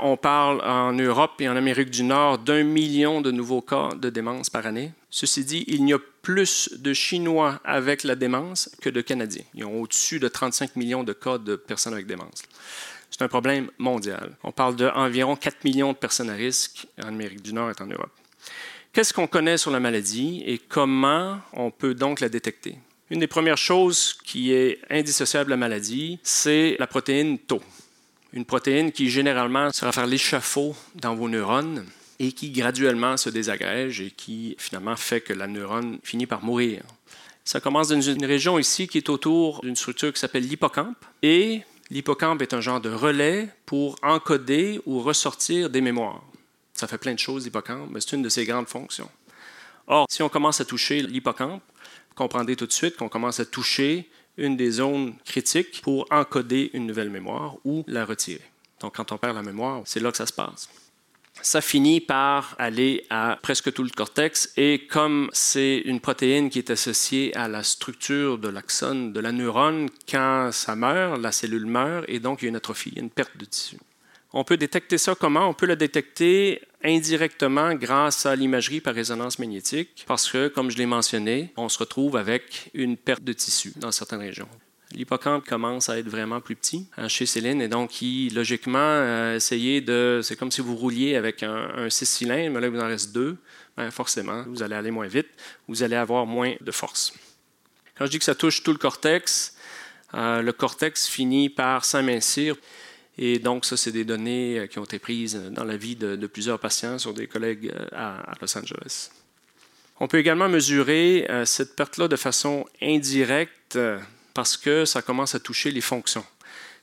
On 0.00 0.16
parle 0.16 0.60
en 0.60 0.92
Europe 0.92 1.40
et 1.40 1.48
en 1.48 1.56
Amérique 1.56 1.90
du 1.90 2.04
Nord 2.04 2.38
d'un 2.38 2.62
million 2.62 3.20
de 3.20 3.32
nouveaux 3.32 3.62
cas 3.62 3.88
de 3.96 4.10
démence 4.10 4.48
par 4.48 4.64
année. 4.64 4.92
Ceci 5.10 5.44
dit, 5.44 5.64
il 5.66 5.88
y 5.88 5.92
a 5.92 5.98
plus 6.22 6.70
de 6.78 6.92
Chinois 6.92 7.60
avec 7.64 8.04
la 8.04 8.14
démence 8.14 8.70
que 8.80 8.90
de 8.90 9.00
Canadiens. 9.00 9.42
Ils 9.54 9.64
ont 9.64 9.80
au-dessus 9.80 10.20
de 10.20 10.28
35 10.28 10.76
millions 10.76 11.02
de 11.02 11.12
cas 11.12 11.38
de 11.38 11.56
personnes 11.56 11.94
avec 11.94 12.06
démence. 12.06 12.42
C'est 13.10 13.22
un 13.22 13.28
problème 13.28 13.70
mondial. 13.78 14.36
On 14.44 14.52
parle 14.52 14.76
d'environ 14.76 15.34
4 15.34 15.64
millions 15.64 15.92
de 15.92 15.98
personnes 15.98 16.30
à 16.30 16.34
risque 16.34 16.86
en 17.02 17.08
Amérique 17.08 17.42
du 17.42 17.52
Nord 17.52 17.70
et 17.70 17.82
en 17.82 17.86
Europe. 17.86 18.12
Qu'est-ce 18.92 19.12
qu'on 19.12 19.26
connaît 19.26 19.58
sur 19.58 19.72
la 19.72 19.80
maladie 19.80 20.44
et 20.46 20.58
comment 20.58 21.40
on 21.52 21.72
peut 21.72 21.94
donc 21.94 22.20
la 22.20 22.28
détecter? 22.28 22.78
Une 23.10 23.20
des 23.20 23.26
premières 23.26 23.58
choses 23.58 24.16
qui 24.24 24.52
est 24.52 24.80
indissociable 24.90 25.46
de 25.46 25.50
la 25.50 25.56
maladie, 25.56 26.20
c'est 26.22 26.76
la 26.78 26.86
protéine 26.86 27.38
Tau. 27.38 27.60
Une 28.38 28.44
protéine 28.44 28.92
qui 28.92 29.10
généralement 29.10 29.72
sera 29.72 29.90
faire 29.90 30.06
l'échafaud 30.06 30.76
dans 30.94 31.16
vos 31.16 31.28
neurones 31.28 31.84
et 32.20 32.30
qui 32.30 32.50
graduellement 32.50 33.16
se 33.16 33.30
désagrège 33.30 34.00
et 34.00 34.12
qui 34.12 34.54
finalement 34.60 34.94
fait 34.94 35.20
que 35.20 35.32
la 35.32 35.48
neurone 35.48 35.98
finit 36.04 36.28
par 36.28 36.44
mourir. 36.44 36.84
Ça 37.44 37.58
commence 37.58 37.88
dans 37.88 38.00
une 38.00 38.24
région 38.24 38.56
ici 38.56 38.86
qui 38.86 38.98
est 38.98 39.08
autour 39.08 39.60
d'une 39.62 39.74
structure 39.74 40.12
qui 40.12 40.20
s'appelle 40.20 40.46
l'hippocampe 40.46 41.04
et 41.20 41.62
L'hippocampe 41.90 42.40
est 42.42 42.54
un 42.54 42.60
genre 42.60 42.80
de 42.80 42.90
relais 42.90 43.48
pour 43.66 43.96
encoder 44.04 44.80
ou 44.86 45.00
ressortir 45.00 45.68
des 45.68 45.80
mémoires. 45.80 46.22
Ça 46.74 46.86
fait 46.86 46.98
plein 46.98 47.14
de 47.14 47.18
choses, 47.18 47.44
l'hippocampe, 47.44 47.90
mais 47.90 48.00
c'est 48.00 48.14
une 48.14 48.22
de 48.22 48.28
ses 48.28 48.44
grandes 48.44 48.68
fonctions. 48.68 49.10
Or, 49.88 50.06
si 50.08 50.22
on 50.22 50.28
commence 50.28 50.60
à 50.60 50.64
toucher 50.64 51.02
l'hippocampe, 51.02 51.60
vous 52.10 52.14
comprendrez 52.14 52.54
tout 52.54 52.66
de 52.66 52.72
suite 52.72 52.96
qu'on 52.96 53.08
commence 53.08 53.40
à 53.40 53.46
toucher 53.46 54.08
une 54.38 54.56
des 54.56 54.70
zones 54.70 55.14
critiques 55.24 55.82
pour 55.82 56.06
encoder 56.10 56.70
une 56.72 56.86
nouvelle 56.86 57.10
mémoire 57.10 57.56
ou 57.64 57.84
la 57.86 58.04
retirer. 58.04 58.40
Donc, 58.80 58.96
quand 58.96 59.12
on 59.12 59.18
perd 59.18 59.36
la 59.36 59.42
mémoire, 59.42 59.82
c'est 59.84 60.00
là 60.00 60.10
que 60.10 60.16
ça 60.16 60.26
se 60.26 60.32
passe 60.32 60.68
ça 61.42 61.60
finit 61.60 62.00
par 62.00 62.54
aller 62.58 63.04
à 63.10 63.38
presque 63.40 63.72
tout 63.72 63.82
le 63.82 63.90
cortex 63.90 64.52
et 64.56 64.86
comme 64.86 65.30
c'est 65.32 65.78
une 65.84 66.00
protéine 66.00 66.50
qui 66.50 66.58
est 66.58 66.70
associée 66.70 67.34
à 67.36 67.48
la 67.48 67.62
structure 67.62 68.38
de 68.38 68.48
l'axone 68.48 69.12
de 69.12 69.20
la 69.20 69.32
neurone, 69.32 69.88
quand 70.08 70.50
ça 70.52 70.76
meurt, 70.76 71.20
la 71.20 71.32
cellule 71.32 71.66
meurt 71.66 72.04
et 72.08 72.20
donc 72.20 72.42
il 72.42 72.46
y 72.46 72.48
a 72.48 72.50
une 72.50 72.56
atrophie, 72.56 72.92
une 72.96 73.10
perte 73.10 73.36
de 73.36 73.44
tissu. 73.44 73.76
On 74.32 74.44
peut 74.44 74.56
détecter 74.56 74.98
ça 74.98 75.14
comment? 75.14 75.48
On 75.48 75.54
peut 75.54 75.66
le 75.66 75.76
détecter 75.76 76.60
indirectement 76.84 77.74
grâce 77.74 78.26
à 78.26 78.36
l'imagerie 78.36 78.80
par 78.80 78.94
résonance 78.94 79.38
magnétique 79.38 80.04
parce 80.06 80.30
que, 80.30 80.48
comme 80.48 80.70
je 80.70 80.78
l'ai 80.78 80.86
mentionné, 80.86 81.52
on 81.56 81.68
se 81.68 81.78
retrouve 81.78 82.16
avec 82.16 82.70
une 82.74 82.96
perte 82.96 83.24
de 83.24 83.32
tissu 83.32 83.72
dans 83.76 83.90
certaines 83.90 84.20
régions. 84.20 84.48
L'hippocampe 84.92 85.44
commence 85.44 85.90
à 85.90 85.98
être 85.98 86.08
vraiment 86.08 86.40
plus 86.40 86.56
petit 86.56 86.88
hein, 86.96 87.08
chez 87.08 87.26
Céline 87.26 87.60
et 87.60 87.68
donc 87.68 88.00
il, 88.00 88.34
logiquement, 88.34 88.78
a 88.78 89.34
essayé 89.34 89.82
de. 89.82 90.20
C'est 90.22 90.36
comme 90.36 90.50
si 90.50 90.62
vous 90.62 90.76
rouliez 90.76 91.14
avec 91.14 91.42
un, 91.42 91.90
six 91.90 92.06
cylindres, 92.06 92.54
mais 92.54 92.60
là, 92.60 92.68
il 92.68 92.72
vous 92.72 92.80
en 92.80 92.86
reste 92.86 93.12
deux. 93.12 93.36
Ben, 93.76 93.90
forcément, 93.90 94.44
vous 94.48 94.62
allez 94.62 94.74
aller 94.74 94.90
moins 94.90 95.06
vite, 95.06 95.28
vous 95.68 95.82
allez 95.82 95.94
avoir 95.94 96.26
moins 96.26 96.54
de 96.60 96.70
force. 96.72 97.12
Quand 97.96 98.06
je 98.06 98.10
dis 98.10 98.18
que 98.18 98.24
ça 98.24 98.34
touche 98.34 98.62
tout 98.62 98.72
le 98.72 98.78
cortex, 98.78 99.56
euh, 100.14 100.40
le 100.40 100.52
cortex 100.52 101.06
finit 101.06 101.50
par 101.50 101.84
s'amincir. 101.84 102.56
Et 103.18 103.38
donc, 103.38 103.64
ça, 103.64 103.76
c'est 103.76 103.92
des 103.92 104.04
données 104.04 104.60
euh, 104.60 104.66
qui 104.66 104.78
ont 104.78 104.84
été 104.84 104.98
prises 104.98 105.36
dans 105.50 105.64
la 105.64 105.76
vie 105.76 105.96
de, 105.96 106.26
plusieurs 106.26 106.58
patients 106.58 106.98
sur 106.98 107.12
des 107.12 107.26
collègues 107.26 107.72
euh, 107.74 107.86
à, 107.92 108.32
Los 108.40 108.56
Angeles. 108.56 109.10
On 110.00 110.06
peut 110.06 110.18
également 110.18 110.48
mesurer 110.48 111.26
cette 111.44 111.74
perte-là 111.74 112.06
de 112.06 112.14
façon 112.14 112.64
indirecte 112.80 113.76
parce 114.32 114.56
que 114.56 114.84
ça 114.84 115.02
commence 115.02 115.34
à 115.34 115.40
toucher 115.40 115.72
les 115.72 115.80
fonctions. 115.80 116.24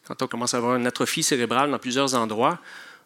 Quand 0.05 0.21
on 0.21 0.27
commence 0.27 0.53
à 0.53 0.57
avoir 0.57 0.75
une 0.75 0.85
atrophie 0.85 1.23
cérébrale 1.23 1.71
dans 1.71 1.79
plusieurs 1.79 2.13
endroits, 2.13 2.59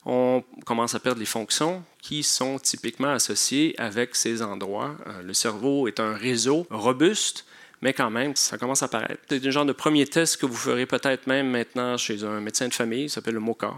on 0.06 0.44
commence 0.66 0.96
à 0.96 1.00
perdre 1.00 1.20
les 1.20 1.26
fonctions 1.26 1.84
qui 2.02 2.24
sont 2.24 2.58
typiquement 2.60 3.10
associées 3.10 3.76
avec 3.78 4.16
ces 4.16 4.42
endroits. 4.42 4.96
Euh, 5.08 5.22
le 5.22 5.34
cerveau 5.34 5.88
est 5.88 6.00
un 6.00 6.14
réseau 6.14 6.66
robuste, 6.70 7.46
mais 7.82 7.94
quand 7.94 8.10
même, 8.10 8.36
ça 8.36 8.58
commence 8.58 8.84
à 8.84 8.86
apparaître. 8.86 9.22
C'est 9.30 9.46
un 9.46 9.52
genre 9.52 9.66
de 9.66 9.74
premier 9.74 10.06
test 10.06 10.38
que 10.38 10.46
vous 10.46 10.56
ferez 10.56 10.86
peut-être 10.86 11.28
même 11.28 11.50
maintenant 11.50 11.98
chez 11.98 12.24
un 12.24 12.42
médecin 12.42 12.68
de 12.68 12.74
famille, 12.74 13.04
il 13.04 13.10
s'appelle 13.10 13.36
le 13.36 13.40
MOCA. 13.40 13.74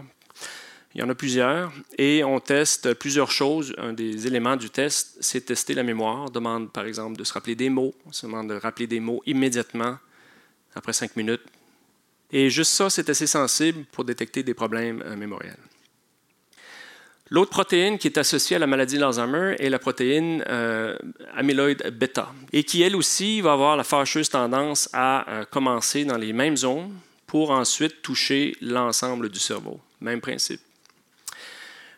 Il 0.94 1.00
y 1.00 1.04
en 1.04 1.08
a 1.08 1.14
plusieurs 1.14 1.72
et 1.96 2.22
on 2.22 2.38
teste 2.38 2.92
plusieurs 2.94 3.30
choses. 3.30 3.74
Un 3.78 3.94
des 3.94 4.26
éléments 4.26 4.56
du 4.56 4.68
test, 4.68 5.16
c'est 5.20 5.46
tester 5.46 5.72
la 5.72 5.82
mémoire. 5.82 6.24
On 6.26 6.30
demande 6.30 6.70
par 6.70 6.84
exemple 6.84 7.16
de 7.16 7.24
se 7.24 7.32
rappeler 7.32 7.54
des 7.54 7.70
mots. 7.70 7.94
On 8.06 8.12
se 8.12 8.26
demande 8.26 8.50
de 8.50 8.54
rappeler 8.54 8.86
des 8.86 9.00
mots 9.00 9.22
immédiatement 9.24 9.96
après 10.74 10.92
cinq 10.92 11.16
minutes. 11.16 11.42
Et 12.30 12.50
juste 12.50 12.72
ça, 12.72 12.90
c'est 12.90 13.08
assez 13.08 13.26
sensible 13.26 13.84
pour 13.90 14.04
détecter 14.04 14.42
des 14.42 14.54
problèmes 14.54 15.02
euh, 15.06 15.16
mémoriels. 15.16 15.56
L'autre 17.32 17.50
protéine 17.50 17.96
qui 17.96 18.08
est 18.08 18.18
associée 18.18 18.56
à 18.56 18.58
la 18.58 18.66
maladie 18.66 18.98
d'Alzheimer 18.98 19.56
est 19.58 19.70
la 19.70 19.78
protéine 19.78 20.44
euh, 20.50 20.94
amyloïde 21.34 21.82
bêta, 21.98 22.30
et 22.52 22.62
qui, 22.62 22.82
elle 22.82 22.94
aussi, 22.94 23.40
va 23.40 23.54
avoir 23.54 23.74
la 23.74 23.84
fâcheuse 23.84 24.28
tendance 24.28 24.90
à 24.92 25.26
euh, 25.30 25.44
commencer 25.46 26.04
dans 26.04 26.18
les 26.18 26.34
mêmes 26.34 26.58
zones 26.58 26.92
pour 27.26 27.50
ensuite 27.50 28.02
toucher 28.02 28.54
l'ensemble 28.60 29.30
du 29.30 29.38
cerveau. 29.38 29.80
Même 30.02 30.20
principe. 30.20 30.60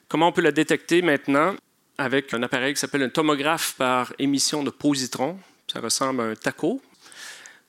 Comment 0.07 0.29
on 0.29 0.33
peut 0.33 0.41
la 0.41 0.53
détecter 0.53 1.03
maintenant? 1.03 1.57
Avec 1.99 2.33
un 2.33 2.45
appareil 2.45 2.75
qui 2.75 2.79
s'appelle 2.79 3.03
un 3.03 3.09
tomographe 3.09 3.75
par 3.77 4.13
émission 4.21 4.63
de 4.63 4.71
positrons. 4.71 5.37
Ça 5.67 5.81
ressemble 5.81 6.21
à 6.21 6.25
un 6.27 6.35
taco, 6.37 6.81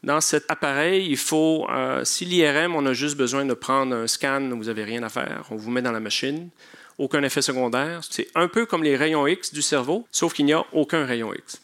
dans 0.03 0.21
cet 0.21 0.51
appareil, 0.51 1.07
il 1.09 1.17
faut, 1.17 1.67
euh, 1.71 2.05
si 2.05 2.25
l'IRM, 2.25 2.75
on 2.75 2.85
a 2.85 2.93
juste 2.93 3.17
besoin 3.17 3.43
de 3.43 3.55
prendre 3.55 3.95
un 3.95 4.05
scan, 4.05 4.51
vous 4.51 4.65
n'avez 4.65 4.83
rien 4.83 5.01
à 5.01 5.09
faire, 5.09 5.47
on 5.49 5.55
vous 5.55 5.71
met 5.71 5.81
dans 5.81 5.91
la 5.91 5.99
machine, 5.99 6.49
aucun 6.97 7.23
effet 7.23 7.41
secondaire. 7.41 8.01
C'est 8.09 8.27
un 8.35 8.47
peu 8.47 8.65
comme 8.65 8.83
les 8.83 8.95
rayons 8.95 9.27
X 9.27 9.53
du 9.53 9.61
cerveau, 9.61 10.07
sauf 10.11 10.33
qu'il 10.33 10.45
n'y 10.45 10.53
a 10.53 10.65
aucun 10.71 11.05
rayon 11.05 11.33
X. 11.33 11.61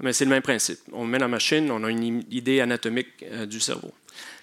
Mais 0.00 0.12
c'est 0.12 0.24
le 0.24 0.30
même 0.30 0.42
principe. 0.42 0.78
On 0.92 1.04
met 1.04 1.18
la 1.18 1.28
machine, 1.28 1.70
on 1.70 1.82
a 1.84 1.90
une 1.90 2.22
idée 2.30 2.60
anatomique 2.60 3.24
euh, 3.24 3.46
du 3.46 3.60
cerveau. 3.60 3.92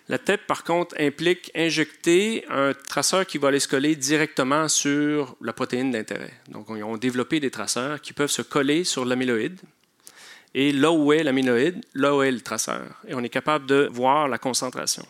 La 0.07 0.19
TEP, 0.19 0.45
par 0.45 0.63
contre, 0.63 0.95
implique 0.99 1.51
injecter 1.55 2.45
un 2.49 2.73
traceur 2.73 3.25
qui 3.25 3.39
va 3.39 3.47
aller 3.47 3.59
se 3.59 3.67
coller 3.67 3.95
directement 3.95 4.67
sur 4.67 5.35
la 5.41 5.51
protéine 5.51 5.91
d'intérêt. 5.91 6.33
Donc, 6.49 6.67
ils 6.69 6.83
ont 6.83 6.97
développé 6.97 7.39
des 7.39 7.49
traceurs 7.49 7.99
qui 7.99 8.13
peuvent 8.13 8.29
se 8.29 8.43
coller 8.43 8.83
sur 8.83 9.03
l'amyloïde. 9.03 9.59
Et 10.53 10.71
là 10.71 10.91
où 10.91 11.11
est 11.11 11.23
l'amyloïde, 11.23 11.83
là 11.95 12.15
où 12.15 12.21
est 12.21 12.31
le 12.31 12.41
traceur. 12.41 13.01
Et 13.07 13.15
on 13.15 13.23
est 13.23 13.29
capable 13.29 13.65
de 13.65 13.89
voir 13.91 14.27
la 14.27 14.37
concentration. 14.37 15.05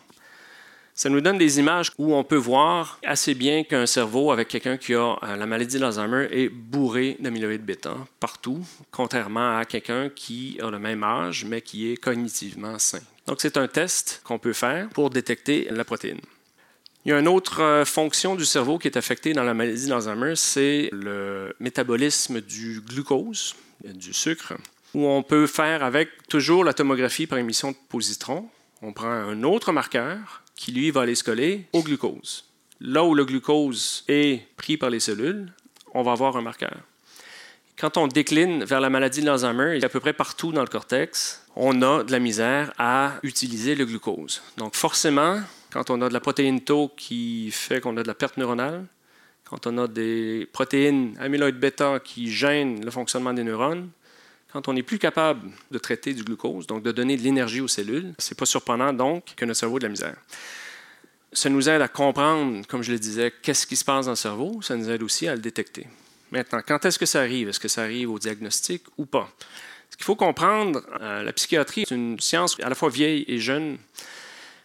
Ça 0.98 1.10
nous 1.10 1.20
donne 1.20 1.36
des 1.36 1.58
images 1.58 1.90
où 1.98 2.14
on 2.14 2.24
peut 2.24 2.36
voir 2.36 2.98
assez 3.04 3.34
bien 3.34 3.64
qu'un 3.64 3.84
cerveau 3.84 4.30
avec 4.32 4.48
quelqu'un 4.48 4.78
qui 4.78 4.94
a 4.94 5.18
euh, 5.22 5.36
la 5.36 5.44
maladie 5.44 5.78
d'Alzheimer 5.78 6.26
est 6.30 6.48
bourré 6.48 7.18
d'amyloïde 7.20 7.66
bêta 7.66 7.94
partout, 8.18 8.64
contrairement 8.90 9.58
à 9.58 9.66
quelqu'un 9.66 10.08
qui 10.08 10.58
a 10.62 10.70
le 10.70 10.78
même 10.78 11.04
âge 11.04 11.44
mais 11.44 11.60
qui 11.60 11.92
est 11.92 11.98
cognitivement 11.98 12.78
sain. 12.78 13.02
Donc 13.26 13.42
c'est 13.42 13.58
un 13.58 13.68
test 13.68 14.22
qu'on 14.24 14.38
peut 14.38 14.54
faire 14.54 14.88
pour 14.88 15.10
détecter 15.10 15.68
la 15.70 15.84
protéine. 15.84 16.20
Il 17.04 17.10
y 17.10 17.12
a 17.12 17.18
une 17.18 17.28
autre 17.28 17.60
euh, 17.60 17.84
fonction 17.84 18.34
du 18.34 18.46
cerveau 18.46 18.78
qui 18.78 18.88
est 18.88 18.96
affectée 18.96 19.34
dans 19.34 19.44
la 19.44 19.52
maladie 19.52 19.88
d'Alzheimer, 19.88 20.34
c'est 20.34 20.88
le 20.92 21.54
métabolisme 21.60 22.40
du 22.40 22.80
glucose, 22.80 23.54
du 23.84 24.14
sucre, 24.14 24.54
où 24.94 25.06
on 25.06 25.22
peut 25.22 25.46
faire 25.46 25.84
avec 25.84 26.26
toujours 26.26 26.64
la 26.64 26.72
tomographie 26.72 27.26
par 27.26 27.36
émission 27.36 27.72
de 27.72 27.76
positrons. 27.90 28.48
On 28.80 28.94
prend 28.94 29.10
un 29.10 29.42
autre 29.42 29.72
marqueur 29.72 30.42
qui, 30.56 30.72
lui, 30.72 30.90
va 30.90 31.02
aller 31.02 31.14
se 31.14 31.22
coller 31.22 31.66
au 31.72 31.82
glucose. 31.82 32.44
Là 32.80 33.04
où 33.04 33.14
le 33.14 33.24
glucose 33.24 34.04
est 34.08 34.42
pris 34.56 34.76
par 34.76 34.90
les 34.90 35.00
cellules, 35.00 35.52
on 35.94 36.02
va 36.02 36.12
avoir 36.12 36.36
un 36.36 36.42
marqueur. 36.42 36.76
Quand 37.78 37.98
on 37.98 38.06
décline 38.06 38.64
vers 38.64 38.80
la 38.80 38.88
maladie 38.88 39.22
d'Alzheimer, 39.22 39.78
à 39.84 39.88
peu 39.88 40.00
près 40.00 40.14
partout 40.14 40.50
dans 40.50 40.62
le 40.62 40.66
cortex, 40.66 41.46
on 41.56 41.82
a 41.82 42.04
de 42.04 42.12
la 42.12 42.18
misère 42.18 42.72
à 42.78 43.14
utiliser 43.22 43.74
le 43.74 43.84
glucose. 43.84 44.42
Donc 44.56 44.74
forcément, 44.74 45.40
quand 45.70 45.90
on 45.90 46.00
a 46.00 46.08
de 46.08 46.14
la 46.14 46.20
protéine 46.20 46.62
tau 46.62 46.90
qui 46.96 47.50
fait 47.50 47.80
qu'on 47.80 47.96
a 47.98 48.02
de 48.02 48.08
la 48.08 48.14
perte 48.14 48.38
neuronale, 48.38 48.86
quand 49.44 49.66
on 49.66 49.78
a 49.78 49.88
des 49.88 50.48
protéines 50.52 51.16
amyloïdes 51.20 51.58
bêta 51.58 52.00
qui 52.00 52.30
gênent 52.30 52.84
le 52.84 52.90
fonctionnement 52.90 53.32
des 53.32 53.44
neurones, 53.44 53.90
quand 54.56 54.68
on 54.68 54.72
n'est 54.72 54.82
plus 54.82 54.98
capable 54.98 55.50
de 55.70 55.76
traiter 55.76 56.14
du 56.14 56.24
glucose, 56.24 56.66
donc 56.66 56.82
de 56.82 56.90
donner 56.90 57.18
de 57.18 57.22
l'énergie 57.22 57.60
aux 57.60 57.68
cellules, 57.68 58.14
ce 58.18 58.32
n'est 58.32 58.36
pas 58.36 58.46
surprenant 58.46 58.90
donc 58.90 59.34
que 59.36 59.44
notre 59.44 59.60
cerveau 59.60 59.76
ait 59.76 59.80
de 59.80 59.84
la 59.84 59.90
misère. 59.90 60.16
Ça 61.30 61.50
nous 61.50 61.68
aide 61.68 61.82
à 61.82 61.88
comprendre, 61.88 62.66
comme 62.66 62.82
je 62.82 62.90
le 62.90 62.98
disais, 62.98 63.34
qu'est-ce 63.42 63.66
qui 63.66 63.76
se 63.76 63.84
passe 63.84 64.06
dans 64.06 64.12
le 64.12 64.16
cerveau. 64.16 64.62
Ça 64.62 64.74
nous 64.74 64.88
aide 64.88 65.02
aussi 65.02 65.28
à 65.28 65.34
le 65.34 65.42
détecter. 65.42 65.86
Maintenant, 66.30 66.62
quand 66.66 66.82
est-ce 66.86 66.98
que 66.98 67.04
ça 67.04 67.20
arrive? 67.20 67.50
Est-ce 67.50 67.60
que 67.60 67.68
ça 67.68 67.82
arrive 67.82 68.10
au 68.10 68.18
diagnostic 68.18 68.82
ou 68.96 69.04
pas? 69.04 69.28
Ce 69.90 69.96
qu'il 69.98 70.06
faut 70.06 70.16
comprendre, 70.16 70.80
euh, 71.02 71.22
la 71.22 71.32
psychiatrie 71.34 71.82
est 71.82 71.90
une 71.90 72.18
science 72.18 72.56
à 72.62 72.70
la 72.70 72.74
fois 72.74 72.88
vieille 72.88 73.26
et 73.28 73.38
jeune. 73.38 73.76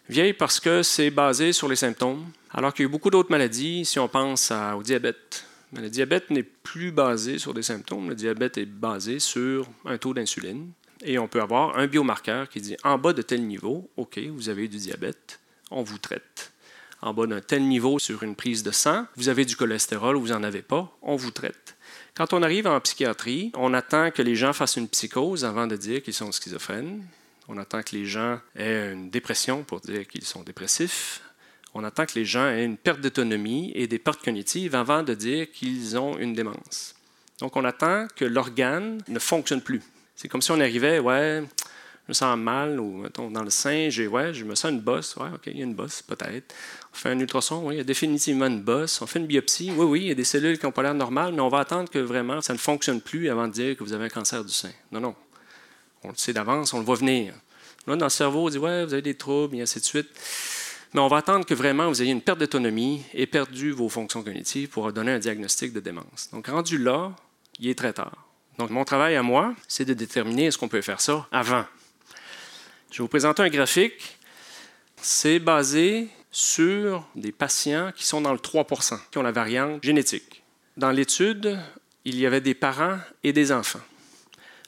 Vieille 0.08 0.32
parce 0.32 0.62
que 0.62 0.84
c'est 0.84 1.12
basé 1.12 1.52
sur 1.52 1.68
les 1.68 1.76
symptômes, 1.76 2.26
alors 2.52 2.74
qu'il 2.74 2.84
y 2.84 2.88
a 2.88 2.90
beaucoup 2.90 3.10
d'autres 3.10 3.30
maladies, 3.30 3.84
si 3.84 4.00
on 4.00 4.08
pense 4.08 4.54
au 4.74 4.84
diabète, 4.84 5.44
le 5.80 5.90
diabète 5.90 6.30
n'est 6.32 6.44
plus 6.44 6.92
basé 6.92 7.40
sur 7.40 7.54
des 7.54 7.62
symptômes. 7.62 8.10
Le 8.10 8.16
diabète 8.16 8.58
est 8.58 8.66
basé 8.66 9.20
sur 9.20 9.68
un 9.86 9.98
taux 9.98 10.14
d'insuline. 10.14 10.72
Et 11.04 11.18
on 11.18 11.28
peut 11.28 11.42
avoir 11.42 11.78
un 11.78 11.88
biomarqueur 11.88 12.50
qui 12.50 12.62
dit 12.62 12.78
en 12.84 12.98
bas 12.98 13.14
de 13.14 13.22
tel 13.22 13.46
niveau, 13.48 13.90
OK, 13.98 14.20
vous 14.20 14.50
avez 14.50 14.68
du 14.68 14.78
diabète, 14.78 15.40
on 15.72 15.82
vous 15.82 15.98
traite. 15.98 16.52
En 17.02 17.14
bas 17.14 17.26
d'un 17.26 17.42
tel 17.42 17.68
niveau 17.68 17.98
sur 17.98 18.22
une 18.22 18.36
prise 18.36 18.62
de 18.62 18.72
sang, 18.72 19.08
vous 19.16 19.30
avez 19.30 19.46
du 19.46 19.56
cholestérol, 19.56 20.18
vous 20.18 20.28
n'en 20.28 20.44
avez 20.44 20.62
pas, 20.62 20.96
on 21.02 21.16
vous 21.16 21.32
traite. 21.32 21.76
Quand 22.14 22.34
on 22.34 22.44
arrive 22.44 22.68
en 22.68 22.80
psychiatrie, 22.82 23.52
on 23.56 23.74
attend 23.74 24.12
que 24.12 24.22
les 24.22 24.36
gens 24.36 24.54
fassent 24.54 24.76
une 24.76 24.90
psychose 24.90 25.44
avant 25.44 25.66
de 25.66 25.76
dire 25.76 26.04
qu'ils 26.04 26.14
sont 26.14 26.32
schizophrènes. 26.32 27.04
On 27.48 27.58
attend 27.58 27.82
que 27.82 27.96
les 27.96 28.06
gens 28.06 28.40
aient 28.56 28.92
une 28.92 29.10
dépression 29.10 29.64
pour 29.64 29.80
dire 29.80 30.08
qu'ils 30.08 30.26
sont 30.26 30.44
dépressifs 30.44 31.22
on 31.74 31.84
attend 31.84 32.06
que 32.06 32.14
les 32.16 32.26
gens 32.26 32.48
aient 32.48 32.66
une 32.66 32.78
perte 32.78 33.02
d'autonomie 33.02 33.72
et 33.76 33.88
des 33.88 34.00
pertes 34.00 34.24
cognitives 34.24 34.76
avant 34.76 35.04
de 35.04 35.14
dire 35.14 35.52
qu'ils 35.52 35.98
ont 35.98 36.18
une 36.18 36.34
démence. 36.34 36.96
Donc, 37.40 37.56
on 37.56 37.64
attend 37.64 38.08
que 38.16 38.26
l'organe 38.26 39.02
ne 39.08 39.20
fonctionne 39.20 39.62
plus. 39.62 39.82
C'est 40.16 40.28
comme 40.28 40.42
si 40.42 40.52
on 40.52 40.60
arrivait, 40.60 41.00
ouais, 41.00 41.44
je 42.06 42.10
me 42.10 42.14
sens 42.14 42.38
mal, 42.38 42.80
ou 42.80 42.98
mettons, 42.98 43.32
dans 43.32 43.44
le 43.44 43.50
sein, 43.50 43.90
j'ai, 43.90 44.08
ouais, 44.08 44.34
je 44.34 44.44
me 44.44 44.54
sens 44.54 44.72
une 44.72 44.82
bosse. 44.82 45.16
Ouais, 45.16 45.30
OK, 45.34 45.48
il 45.48 45.58
y 45.58 45.62
a 45.62 45.64
une 45.64 45.74
bosse, 45.74 46.02
peut-être. 46.02 46.54
On 46.94 46.98
fait 46.98 47.10
un 47.10 47.20
ultrason, 47.20 47.66
oui, 47.66 47.76
il 47.76 47.78
y 47.78 47.82
a 47.82 47.84
définitivement 47.84 48.48
une 48.48 48.62
bosse. 48.62 49.02
On 49.02 49.08
fait 49.08 49.20
une 49.20 49.28
biopsie, 49.28 49.72
oui, 49.72 49.86
oui, 49.86 50.02
il 50.02 50.08
y 50.08 50.12
a 50.12 50.16
des 50.16 50.24
cellules 50.24 50.60
qui 50.60 50.66
n'ont 50.66 50.72
pas 50.72 50.84
l'air 50.84 50.94
normales, 50.94 51.34
mais 51.34 51.42
on 51.42 51.50
va 51.50 51.60
attendre 51.60 51.90
que 51.90 52.00
vraiment 52.00 52.42
ça 52.42 52.54
ne 52.54 52.60
fonctionne 52.60 53.02
plus 53.02 53.30
avant 53.30 53.48
de 53.48 53.54
dire 53.54 53.78
que 53.78 53.84
vous 53.84 53.94
avez 53.94 54.06
un 54.06 54.10
cancer 54.10 54.44
du 54.44 54.54
sein. 54.54 54.72
Non, 54.92 55.00
non. 55.00 55.16
On 56.04 56.10
le 56.10 56.16
sait 56.16 56.34
d'avance, 56.34 56.74
on 56.74 56.80
le 56.80 56.86
voit 56.86 56.96
venir. 56.96 57.34
Là, 57.88 57.96
dans 57.96 58.06
le 58.06 58.10
cerveau, 58.10 58.48
on 58.48 58.50
dit, 58.50 58.58
ouais, 58.58 58.86
vous 58.86 58.94
avez 58.94 59.02
des 59.02 59.16
troubles, 59.16 59.56
et 59.56 59.62
ainsi 59.62 59.80
de 59.80 59.86
suite. 59.86 60.10
Mais 60.94 61.00
on 61.00 61.08
va 61.08 61.18
attendre 61.18 61.46
que 61.46 61.54
vraiment 61.54 61.88
vous 61.88 62.02
ayez 62.02 62.12
une 62.12 62.22
perte 62.22 62.40
d'autonomie 62.40 63.04
et 63.14 63.26
perdu 63.26 63.72
vos 63.72 63.88
fonctions 63.88 64.24
cognitives 64.24 64.70
pour 64.70 64.92
donner 64.92 65.12
un 65.12 65.20
diagnostic 65.20 65.72
de 65.72 65.80
démence. 65.80 66.30
Donc, 66.32 66.48
rendu 66.48 66.78
là, 66.78 67.14
il 67.60 67.70
est 67.70 67.78
très 67.78 67.94
tard. 67.94 68.28
Donc, 68.58 68.70
mon 68.72 68.84
travail 68.84 69.16
à 69.16 69.24
moi, 69.24 69.56
c'est 69.68 69.86
de 69.86 69.94
déterminer 69.94 70.48
est-ce 70.48 70.58
qu'on 70.58 70.68
peut 70.68 70.82
faire 70.82 71.00
ça 71.00 71.28
avant. 71.32 71.66
Je 72.92 72.98
vais 72.98 73.04
vous 73.04 73.08
présenter 73.08 73.42
un 73.42 73.50
graphique. 73.50 74.18
C'est 74.98 75.40
basé 75.40 76.10
sur 76.30 77.08
des 77.16 77.32
patients 77.32 77.92
qui 77.96 78.06
sont 78.06 78.22
dans 78.22 78.34
le 78.34 78.40
3% 78.40 79.00
qui 79.12 79.18
ont 79.18 79.24
la 79.24 79.32
variante 79.32 79.84
génétique. 79.84 80.44
Dans 80.78 80.92
l'étude, 80.92 81.58
il 82.06 82.20
y 82.20 82.26
avait 82.26 82.42
des 82.42 82.54
parents 82.54 83.00
et 83.24 83.34
des 83.34 83.52
enfants. 83.52 83.82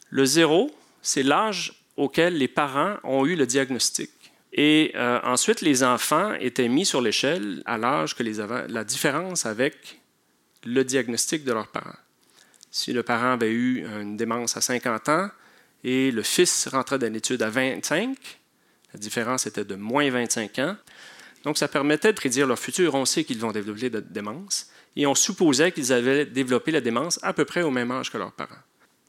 Le 0.09 0.25
zéro, 0.25 0.71
c'est 1.01 1.23
l'âge 1.23 1.73
auquel 1.97 2.37
les 2.37 2.47
parents 2.47 2.97
ont 3.03 3.25
eu 3.25 3.35
le 3.35 3.45
diagnostic. 3.45 4.09
Et 4.53 4.91
euh, 4.95 5.19
ensuite, 5.24 5.62
les 5.62 5.83
enfants 5.83 6.33
étaient 6.36 6.67
mis 6.67 6.86
sur 6.86 7.01
l'échelle 7.01 7.63
à 7.65 7.77
l'âge 7.77 8.15
que 8.15 8.22
les 8.22 8.39
avaient, 8.39 8.67
la 8.67 8.83
différence 8.83 9.48
avec 9.48 10.00
le 10.63 10.83
diagnostic 10.83 11.43
de 11.43 11.51
leurs 11.51 11.69
parents. 11.69 11.95
Si 12.69 12.93
le 12.93 13.03
parent 13.03 13.33
avait 13.33 13.51
eu 13.51 13.86
une 13.86 14.15
démence 14.15 14.55
à 14.55 14.62
50 14.62 15.10
ans 15.10 15.29
et 15.83 16.12
le 16.12 16.22
fils 16.22 16.67
rentrait 16.67 17.00
dans 17.00 17.12
l'étude 17.12 17.41
à 17.41 17.50
25, 17.50 18.15
la 18.93 19.00
différence 19.00 19.48
était 19.48 19.65
de 19.65 19.75
moins 19.75 20.10
25 20.10 20.60
ans. 20.60 20.75
Donc, 21.43 21.57
ça 21.57 21.67
permettait 21.67 22.13
de 22.13 22.17
prédire 22.17 22.48
leur 22.48 22.60
futur. 22.60 22.93
On 22.93 23.05
sait 23.05 23.24
qu'ils 23.24 23.39
vont 23.39 23.51
développer 23.51 23.89
la 23.89 24.01
démence 24.01 24.69
et 24.95 25.07
on 25.07 25.15
supposait 25.15 25.72
qu'ils 25.72 25.91
avaient 25.91 26.25
développé 26.25 26.72
la 26.72 26.79
démence 26.79 27.19
à 27.24 27.33
peu 27.33 27.43
près 27.43 27.63
au 27.63 27.72
même 27.72 27.91
âge 27.91 28.12
que 28.12 28.17
leurs 28.17 28.31
parents. 28.31 28.55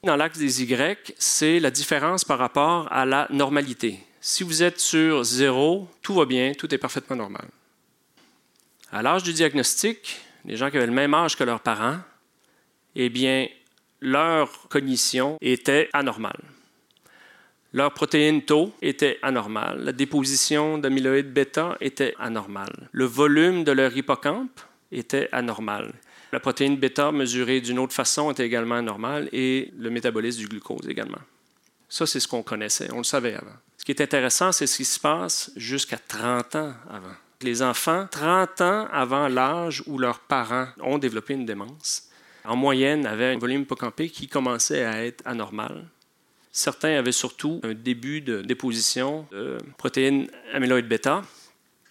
Dans 0.03 0.17
l'axe 0.17 0.39
des 0.39 0.63
Y, 0.63 1.15
c'est 1.19 1.61
la 1.61 1.71
différence 1.71 2.25
par 2.25 2.39
rapport 2.39 2.91
à 2.91 3.05
la 3.05 3.27
normalité. 3.31 4.01
Si 4.26 4.43
vous 4.43 4.62
êtes 4.62 4.81
sur 4.81 5.23
zéro, 5.23 5.87
tout 6.00 6.14
va 6.14 6.25
bien, 6.25 6.54
tout 6.54 6.75
est 6.75 6.78
parfaitement 6.78 7.14
normal. 7.14 7.47
À 8.90 9.02
l'âge 9.02 9.23
du 9.23 9.35
diagnostic, 9.35 10.19
les 10.47 10.57
gens 10.57 10.71
qui 10.71 10.78
avaient 10.78 10.87
le 10.87 10.93
même 10.93 11.12
âge 11.12 11.37
que 11.37 11.45
leurs 11.45 11.61
parents, 11.61 11.99
eh 12.97 13.11
bien, 13.11 13.47
leur 14.00 14.66
cognition 14.71 15.37
était 15.43 15.90
anormale. 15.93 16.40
Leur 17.75 17.93
protéine 17.93 18.40
tau 18.40 18.73
était 18.81 19.19
anormale. 19.21 19.85
La 19.85 19.93
déposition 19.93 20.78
d'amyloïde 20.78 21.31
bêta 21.31 21.76
était 21.83 22.14
anormale. 22.19 22.88
Le 22.93 23.04
volume 23.04 23.62
de 23.62 23.73
leur 23.73 23.95
hippocampe 23.95 24.59
était 24.90 25.28
anormal. 25.33 25.93
La 26.33 26.40
protéine 26.40 26.78
bêta 26.78 27.12
mesurée 27.12 27.61
d'une 27.61 27.78
autre 27.78 27.93
façon 27.93 28.31
était 28.31 28.47
également 28.47 28.76
anormale 28.76 29.28
et 29.33 29.71
le 29.78 29.90
métabolisme 29.90 30.40
du 30.40 30.49
glucose 30.49 30.88
également. 30.88 31.21
Ça, 31.95 32.07
c'est 32.07 32.19
ce 32.19 32.27
qu'on 32.27 32.43
connaissait, 32.43 32.89
on 32.93 32.99
le 32.99 33.05
savait 33.05 33.37
avant. 33.37 33.55
Ce 33.79 33.85
qui 33.85 33.93
est 33.93 34.01
intéressant, 34.01 34.51
c'est 34.51 34.67
ce 34.67 34.79
qui 34.79 34.85
se 34.85 34.99
passe 34.99 35.53
jusqu'à 35.55 35.97
30 35.97 36.57
ans 36.57 36.75
avant. 36.91 37.15
Les 37.41 37.63
enfants, 37.63 38.09
30 38.11 38.61
ans 38.63 38.89
avant 38.91 39.29
l'âge 39.29 39.81
où 39.87 39.97
leurs 39.97 40.19
parents 40.19 40.67
ont 40.81 40.99
développé 40.99 41.35
une 41.35 41.47
démence, 41.47 42.09
en 42.45 42.57
moyenne 42.57 43.07
avaient 43.07 43.33
un 43.33 43.39
volume 43.39 43.63
hippocampé 43.63 44.11
qui 44.11 44.27
commençait 44.27 44.85
à 44.85 45.05
être 45.05 45.23
anormal. 45.25 45.87
Certains 46.51 46.99
avaient 46.99 47.13
surtout 47.13 47.61
un 47.63 47.75
début 47.75 48.21
de 48.21 48.43
déposition 48.43 49.29
de 49.31 49.59
protéines 49.79 50.27
amyloïdes 50.53 50.89
bêta. 50.89 51.23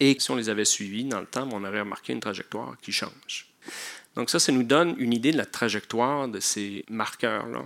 Et 0.02 0.18
si 0.20 0.30
on 0.32 0.36
les 0.36 0.50
avait 0.50 0.66
suivis 0.66 1.06
dans 1.06 1.22
le 1.22 1.28
temps, 1.28 1.48
on 1.54 1.64
aurait 1.64 1.80
remarqué 1.80 2.12
une 2.12 2.20
trajectoire 2.20 2.76
qui 2.82 2.92
change. 2.92 3.48
Donc 4.16 4.30
ça, 4.30 4.40
ça 4.40 4.52
nous 4.52 4.64
donne 4.64 4.96
une 4.98 5.14
idée 5.14 5.32
de 5.32 5.38
la 5.38 5.46
trajectoire 5.46 6.28
de 6.28 6.42
ces 6.42 6.84
marqueurs-là. 6.90 7.64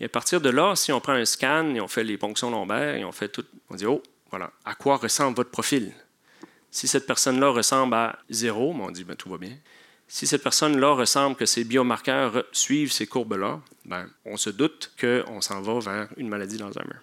Et 0.00 0.06
à 0.06 0.08
partir 0.08 0.40
de 0.40 0.48
là, 0.48 0.74
si 0.76 0.92
on 0.92 1.00
prend 1.00 1.12
un 1.12 1.26
scan 1.26 1.74
et 1.74 1.80
on 1.80 1.88
fait 1.88 2.04
les 2.04 2.16
ponctions 2.16 2.50
lombaires 2.50 2.94
et 2.94 3.04
on 3.04 3.12
fait 3.12 3.28
tout, 3.28 3.44
on 3.68 3.74
dit, 3.74 3.84
oh, 3.84 4.02
voilà, 4.30 4.50
à 4.64 4.74
quoi 4.74 4.96
ressemble 4.96 5.36
votre 5.36 5.50
profil? 5.50 5.92
Si 6.70 6.88
cette 6.88 7.06
personne-là 7.06 7.50
ressemble 7.50 7.94
à 7.94 8.18
zéro, 8.30 8.72
ben, 8.72 8.84
on 8.88 8.90
dit, 8.90 9.04
ben, 9.04 9.14
tout 9.14 9.28
va 9.28 9.36
bien. 9.36 9.56
Si 10.08 10.26
cette 10.26 10.42
personne-là 10.42 10.92
ressemble 10.94 11.36
que 11.36 11.46
ses 11.46 11.64
biomarqueurs 11.64 12.44
suivent 12.50 12.92
ces 12.92 13.06
courbes-là, 13.06 13.60
ben, 13.84 14.08
on 14.24 14.36
se 14.36 14.50
doute 14.50 14.92
qu'on 14.98 15.40
s'en 15.40 15.60
va 15.60 15.78
vers 15.80 16.08
une 16.16 16.28
maladie 16.28 16.56
d'Alzheimer. 16.56 16.96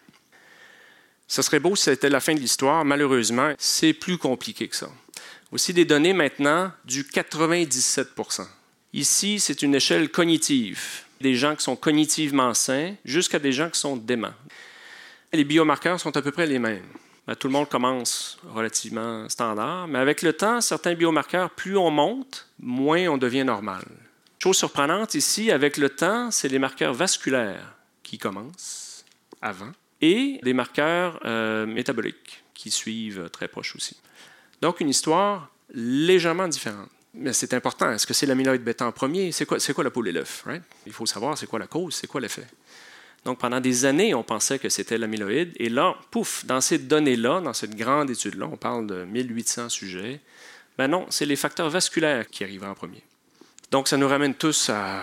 Ce 1.27 1.41
serait 1.41 1.59
beau 1.59 1.75
si 1.75 1.83
c'était 1.83 2.09
la 2.09 2.19
fin 2.19 2.33
de 2.33 2.39
l'histoire. 2.39 2.83
Malheureusement, 2.83 3.53
c'est 3.59 3.93
plus 3.93 4.17
compliqué 4.17 4.67
que 4.67 4.75
ça. 4.75 4.89
Voici 5.51 5.73
des 5.73 5.85
données 5.85 6.13
maintenant 6.13 6.71
du 6.85 7.03
97% 7.03 8.47
Ici, 8.93 9.39
c'est 9.39 9.61
une 9.61 9.75
échelle 9.75 10.09
cognitive 10.09 11.06
des 11.21 11.35
gens 11.35 11.55
qui 11.55 11.63
sont 11.63 11.75
cognitivement 11.75 12.53
sains 12.53 12.95
jusqu'à 13.05 13.39
des 13.39 13.51
gens 13.51 13.69
qui 13.69 13.79
sont 13.79 13.97
déments. 13.97 14.33
Les 15.33 15.43
biomarqueurs 15.43 15.99
sont 15.99 16.15
à 16.15 16.21
peu 16.21 16.31
près 16.31 16.47
les 16.47 16.59
mêmes. 16.59 16.85
ben, 17.27 17.35
tout 17.35 17.47
le 17.47 17.53
monde 17.53 17.69
commence 17.69 18.37
relativement 18.53 19.27
standard, 19.29 19.87
mais 19.87 19.99
avec 19.99 20.21
le 20.21 20.33
temps, 20.33 20.61
certains 20.61 20.93
biomarqueurs, 20.93 21.49
plus 21.49 21.77
on 21.77 21.91
monte, 21.91 22.47
moins 22.59 23.07
on 23.07 23.17
devient 23.17 23.43
normal. 23.43 23.83
Chose 24.39 24.57
surprenante 24.57 25.15
ici, 25.15 25.51
avec 25.51 25.77
le 25.77 25.89
temps, 25.89 26.31
c'est 26.31 26.47
les 26.47 26.59
marqueurs 26.59 26.93
vasculaires 26.93 27.75
qui 28.03 28.17
commencent 28.17 29.03
avant 29.41 29.71
et 30.01 30.39
des 30.43 30.53
marqueurs 30.53 31.19
euh, 31.25 31.65
métaboliques 31.65 32.43
qui 32.53 32.71
suivent 32.71 33.29
très 33.31 33.47
proches 33.47 33.75
aussi. 33.75 33.97
Donc, 34.61 34.79
une 34.79 34.89
histoire 34.89 35.49
légèrement 35.73 36.47
différente. 36.47 36.89
Mais 37.13 37.33
c'est 37.33 37.53
important. 37.53 37.91
Est-ce 37.91 38.05
que 38.05 38.13
c'est 38.13 38.25
l'amyloïde 38.25 38.63
bêta 38.63 38.85
en 38.85 38.91
premier? 38.91 39.31
C'est 39.31 39.45
quoi, 39.45 39.57
quoi 39.59 39.83
la 39.83 39.91
poule 39.91 40.09
et 40.09 40.11
l'œuf? 40.11 40.45
Il 40.85 40.93
faut 40.93 41.05
savoir 41.05 41.37
c'est 41.37 41.47
quoi 41.47 41.59
la 41.59 41.67
cause, 41.67 41.95
c'est 41.95 42.07
quoi 42.07 42.21
l'effet. 42.21 42.45
Donc, 43.25 43.39
pendant 43.39 43.59
des 43.59 43.85
années, 43.85 44.13
on 44.13 44.23
pensait 44.23 44.59
que 44.59 44.69
c'était 44.69 44.97
l'amyloïde. 44.97 45.53
Et 45.57 45.69
là, 45.69 45.95
pouf, 46.11 46.45
dans 46.45 46.61
ces 46.61 46.77
données-là, 46.77 47.41
dans 47.41 47.53
cette 47.53 47.75
grande 47.75 48.09
étude-là, 48.09 48.47
on 48.51 48.55
parle 48.57 48.87
de 48.87 49.03
1800 49.03 49.69
sujets. 49.69 50.21
Ben 50.77 50.87
non, 50.87 51.05
c'est 51.09 51.25
les 51.25 51.35
facteurs 51.35 51.69
vasculaires 51.69 52.29
qui 52.29 52.43
arrivent 52.43 52.63
en 52.63 52.75
premier. 52.75 53.03
Donc, 53.71 53.87
ça 53.87 53.97
nous 53.97 54.07
ramène 54.07 54.35
tous 54.35 54.69
à, 54.69 55.01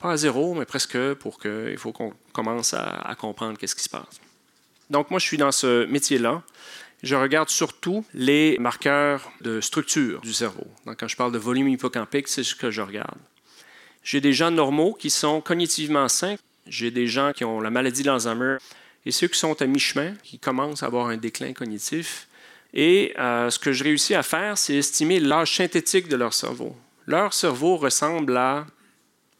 pas 0.00 0.12
à 0.12 0.16
zéro, 0.16 0.54
mais 0.54 0.66
presque, 0.66 1.14
pour 1.14 1.40
qu'il 1.40 1.78
faut 1.78 1.92
qu'on 1.92 2.12
commence 2.32 2.74
à, 2.74 2.84
à 2.84 3.14
comprendre 3.14 3.58
qu'est-ce 3.58 3.74
qui 3.74 3.82
se 3.82 3.88
passe. 3.88 4.20
Donc, 4.90 5.10
moi, 5.10 5.18
je 5.18 5.26
suis 5.26 5.38
dans 5.38 5.50
ce 5.50 5.86
métier-là. 5.86 6.42
Je 7.04 7.16
regarde 7.16 7.50
surtout 7.50 8.02
les 8.14 8.56
marqueurs 8.58 9.30
de 9.42 9.60
structure 9.60 10.22
du 10.22 10.32
cerveau. 10.32 10.66
Donc, 10.86 10.98
quand 10.98 11.06
je 11.06 11.16
parle 11.16 11.32
de 11.32 11.38
volume 11.38 11.68
hippocampique, 11.68 12.28
c'est 12.28 12.42
ce 12.42 12.54
que 12.54 12.70
je 12.70 12.80
regarde. 12.80 13.18
J'ai 14.02 14.22
des 14.22 14.32
gens 14.32 14.50
normaux 14.50 14.94
qui 14.94 15.10
sont 15.10 15.42
cognitivement 15.42 16.08
sains. 16.08 16.36
J'ai 16.66 16.90
des 16.90 17.06
gens 17.06 17.32
qui 17.34 17.44
ont 17.44 17.60
la 17.60 17.68
maladie 17.68 18.04
d'Alzheimer 18.04 18.56
et 19.04 19.10
ceux 19.10 19.28
qui 19.28 19.38
sont 19.38 19.60
à 19.60 19.66
mi-chemin, 19.66 20.14
qui 20.22 20.38
commencent 20.38 20.82
à 20.82 20.86
avoir 20.86 21.08
un 21.08 21.18
déclin 21.18 21.52
cognitif. 21.52 22.26
Et 22.72 23.12
euh, 23.18 23.50
ce 23.50 23.58
que 23.58 23.72
je 23.72 23.84
réussis 23.84 24.14
à 24.14 24.22
faire, 24.22 24.56
c'est 24.56 24.76
estimer 24.76 25.20
l'âge 25.20 25.54
synthétique 25.54 26.08
de 26.08 26.16
leur 26.16 26.32
cerveau. 26.32 26.74
Leur 27.06 27.34
cerveau 27.34 27.76
ressemble 27.76 28.34
à 28.34 28.64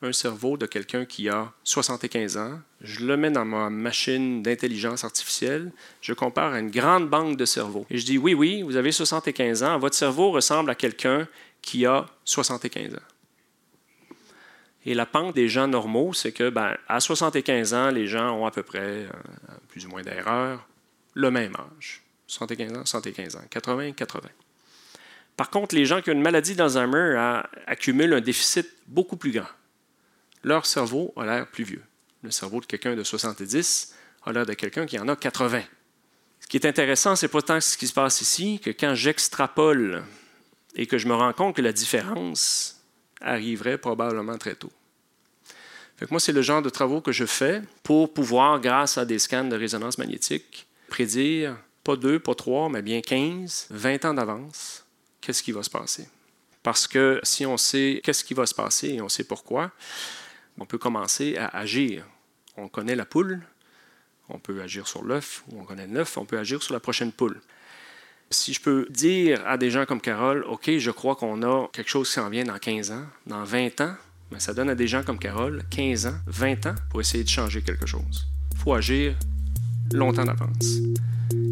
un 0.05 0.13
cerveau 0.13 0.57
de 0.57 0.67
quelqu'un 0.67 1.05
qui 1.05 1.29
a 1.29 1.53
75 1.65 2.37
ans, 2.37 2.61
je 2.81 3.05
le 3.05 3.17
mets 3.17 3.31
dans 3.31 3.45
ma 3.45 3.71
machine 3.71 4.43
d'intelligence 4.43 5.05
artificielle, 5.05 5.73
je 6.01 6.13
compare 6.13 6.53
à 6.53 6.61
une 6.61 6.71
grande 6.71 7.09
banque 7.09 7.37
de 7.37 7.45
cerveaux. 7.45 7.87
Et 7.91 7.99
je 7.99 8.05
dis, 8.05 8.19
oui, 8.19 8.35
oui, 8.35 8.63
vous 8.63 8.77
avez 8.77 8.93
75 8.93 9.63
ans, 9.63 9.79
votre 9.79 9.97
cerveau 9.97 10.31
ressemble 10.31 10.71
à 10.71 10.75
quelqu'un 10.75 11.27
qui 11.63 11.87
a 11.87 12.07
75 12.25 12.95
ans. 12.95 12.99
Et 14.87 14.93
la 14.93 15.07
pente 15.07 15.35
des 15.35 15.49
gens 15.49 15.67
normaux, 15.67 16.13
c'est 16.13 16.33
que 16.33 16.51
ben, 16.51 16.77
à 16.89 17.01
75 17.01 17.73
ans, 17.73 17.91
les 17.91 18.07
gens 18.07 18.39
ont 18.39 18.47
à 18.47 18.51
peu 18.51 18.63
près, 18.63 18.81
euh, 18.81 19.09
plus 19.69 19.87
ou 19.87 19.89
moins 19.89 20.03
d'erreurs, 20.03 20.69
le 21.15 21.31
même 21.31 21.55
âge. 21.57 22.03
75 22.27 22.73
ans, 22.73 22.85
75 22.85 23.37
ans. 23.37 23.45
80, 23.49 23.93
80. 23.93 24.29
Par 25.37 25.49
contre, 25.49 25.75
les 25.75 25.87
gens 25.87 26.03
qui 26.03 26.11
ont 26.11 26.13
une 26.13 26.23
maladie 26.23 26.55
d'Alzheimer 26.55 27.41
accumulent 27.67 28.15
un 28.15 28.21
déficit 28.21 28.69
beaucoup 28.87 29.17
plus 29.17 29.33
grand 29.33 29.49
leur 30.45 30.67
cerveau 30.67 31.13
a 31.17 31.25
l'air 31.25 31.47
plus 31.47 31.65
vieux. 31.65 31.83
Le 32.23 32.31
cerveau 32.31 32.61
de 32.61 32.67
quelqu'un 32.67 32.95
de 32.95 33.03
70 33.03 33.95
a 34.25 34.33
l'air 34.33 34.47
de 34.47 34.55
quelqu'un 34.55 34.87
qui 34.87 34.99
en 34.99 35.09
a 35.09 35.17
80. 35.17 35.63
Ce 36.41 36.47
qui 36.47 36.59
est 36.59 36.67
intéressant, 36.67 37.17
c'est 37.17 37.29
pas 37.29 37.43
tant 37.43 37.61
ce 37.61 37.77
qui 37.77 37.87
se 37.87 37.93
passe 37.93 38.21
ici 38.21 38.61
que 38.61 38.71
quand 38.71 38.95
j'extrapole 38.95 40.05
et 40.75 40.87
que 40.87 40.99
je 40.99 41.09
me 41.09 41.15
rends 41.15 41.33
compte 41.33 41.57
que 41.57 41.63
la 41.63 41.73
différence 41.73 42.83
arriverait 43.21 43.79
probablement 43.79 44.37
très 44.37 44.55
tôt. 44.55 44.73
Fait 45.97 46.11
moi, 46.11 46.21
c'est 46.21 46.33
le 46.33 46.43
genre 46.43 46.61
de 46.61 46.71
travaux 46.71 47.01
que 47.01 47.13
je 47.13 47.25
fais 47.25 47.63
pour 47.83 48.13
pouvoir, 48.13 48.61
grâce 48.61 48.99
à 48.99 49.05
des 49.05 49.19
scans 49.19 49.45
de 49.45 49.57
résonance 49.57 49.99
magnétique, 49.99 50.67
prédire 50.89 51.57
pas 51.85 51.97
deux, 51.97 52.19
pas 52.19 52.35
trois, 52.35 52.69
mais 52.69 52.83
bien 52.83 53.01
15, 53.01 53.69
20 53.71 54.05
ans 54.07 54.15
d'avance, 54.15 54.85
qu'est-ce 55.21 55.43
qui 55.43 55.53
va 55.53 55.63
se 55.63 55.71
passer? 55.71 56.09
Parce 56.63 56.89
que 56.89 57.21
si 57.23 57.45
on 57.45 57.59
sait 57.59 58.01
qu'est-ce 58.03 58.25
qui 58.25 58.35
va 58.35 58.47
se 58.47 58.55
passer 58.55 58.89
et 58.89 59.03
on 59.03 59.09
sait 59.09 59.25
pourquoi, 59.25 59.71
on 60.59 60.67
peut 60.67 60.79
commencer 60.79 61.37
à 61.37 61.49
agir. 61.49 62.05
On 62.57 62.69
connaît 62.69 62.97
la 62.97 63.05
poule, 63.05 63.41
on 64.29 64.39
peut 64.39 64.63
agir 64.63 64.87
sur 64.87 65.05
l'œuf, 65.05 65.45
ou 65.49 65.61
on 65.61 65.65
connaît 65.65 65.87
l'œuf, 65.87 66.17
on 66.17 66.25
peut 66.25 66.39
agir 66.39 66.63
sur 66.63 66.73
la 66.73 66.81
prochaine 66.81 67.13
poule. 67.13 67.41
Si 68.31 68.53
je 68.53 68.61
peux 68.61 68.87
dire 68.91 69.47
à 69.47 69.59
des 69.59 69.71
gens 69.71 69.85
comme 69.85 70.01
Carole, 70.01 70.45
OK, 70.49 70.71
je 70.79 70.91
crois 70.91 71.17
qu'on 71.17 71.43
a 71.43 71.69
quelque 71.73 71.91
chose 71.91 72.09
qui 72.09 72.15
s'en 72.15 72.31
vient 72.31 72.45
dans 72.45 72.59
15 72.59 72.91
ans, 72.91 73.07
dans 73.27 73.45
20 73.45 73.81
ans, 73.81 73.95
mais 74.31 74.41
ça 74.41 74.55
donne 74.55 74.71
à 74.71 74.75
des 74.75 74.87
gens 74.87 75.03
comme 75.03 75.19
Carole 75.19 75.63
15 75.71 76.07
ans, 76.07 76.17
20 76.27 76.67
ans 76.67 76.75
pour 76.91 77.01
essayer 77.01 77.23
de 77.23 77.29
changer 77.29 77.63
quelque 77.63 77.87
chose. 77.87 78.27
Il 78.53 78.59
faut 78.59 78.75
agir 78.75 79.15
longtemps 79.93 80.25
d'avance. 80.25 80.67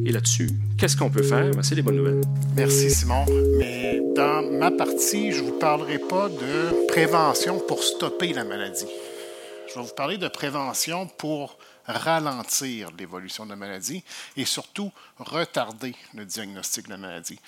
Et 0.04 0.12
là-dessus, 0.12 0.50
qu'est-ce 0.78 0.96
qu'on 0.96 1.10
peut 1.10 1.22
faire? 1.22 1.50
Ben, 1.52 1.62
c'est 1.62 1.74
des 1.74 1.82
bonnes 1.82 1.96
nouvelles. 1.96 2.20
Merci, 2.56 2.90
Simon. 2.90 3.24
Mais 3.58 4.00
dans 4.14 4.42
ma 4.50 4.70
partie, 4.70 5.32
je 5.32 5.40
ne 5.42 5.50
vous 5.50 5.58
parlerai 5.58 5.98
pas 5.98 6.28
de 6.28 6.86
prévention 6.88 7.60
pour 7.60 7.82
stopper 7.82 8.32
la 8.32 8.44
maladie. 8.44 8.88
Je 9.68 9.74
vais 9.74 9.86
vous 9.86 9.94
parler 9.94 10.18
de 10.18 10.28
prévention 10.28 11.06
pour 11.06 11.56
ralentir 11.86 12.90
l'évolution 12.98 13.44
de 13.44 13.50
la 13.50 13.56
maladie 13.56 14.04
et 14.36 14.44
surtout 14.44 14.92
retarder 15.18 15.94
le 16.14 16.24
diagnostic 16.24 16.86
de 16.86 16.90
la 16.90 16.96
maladie. 16.96 17.40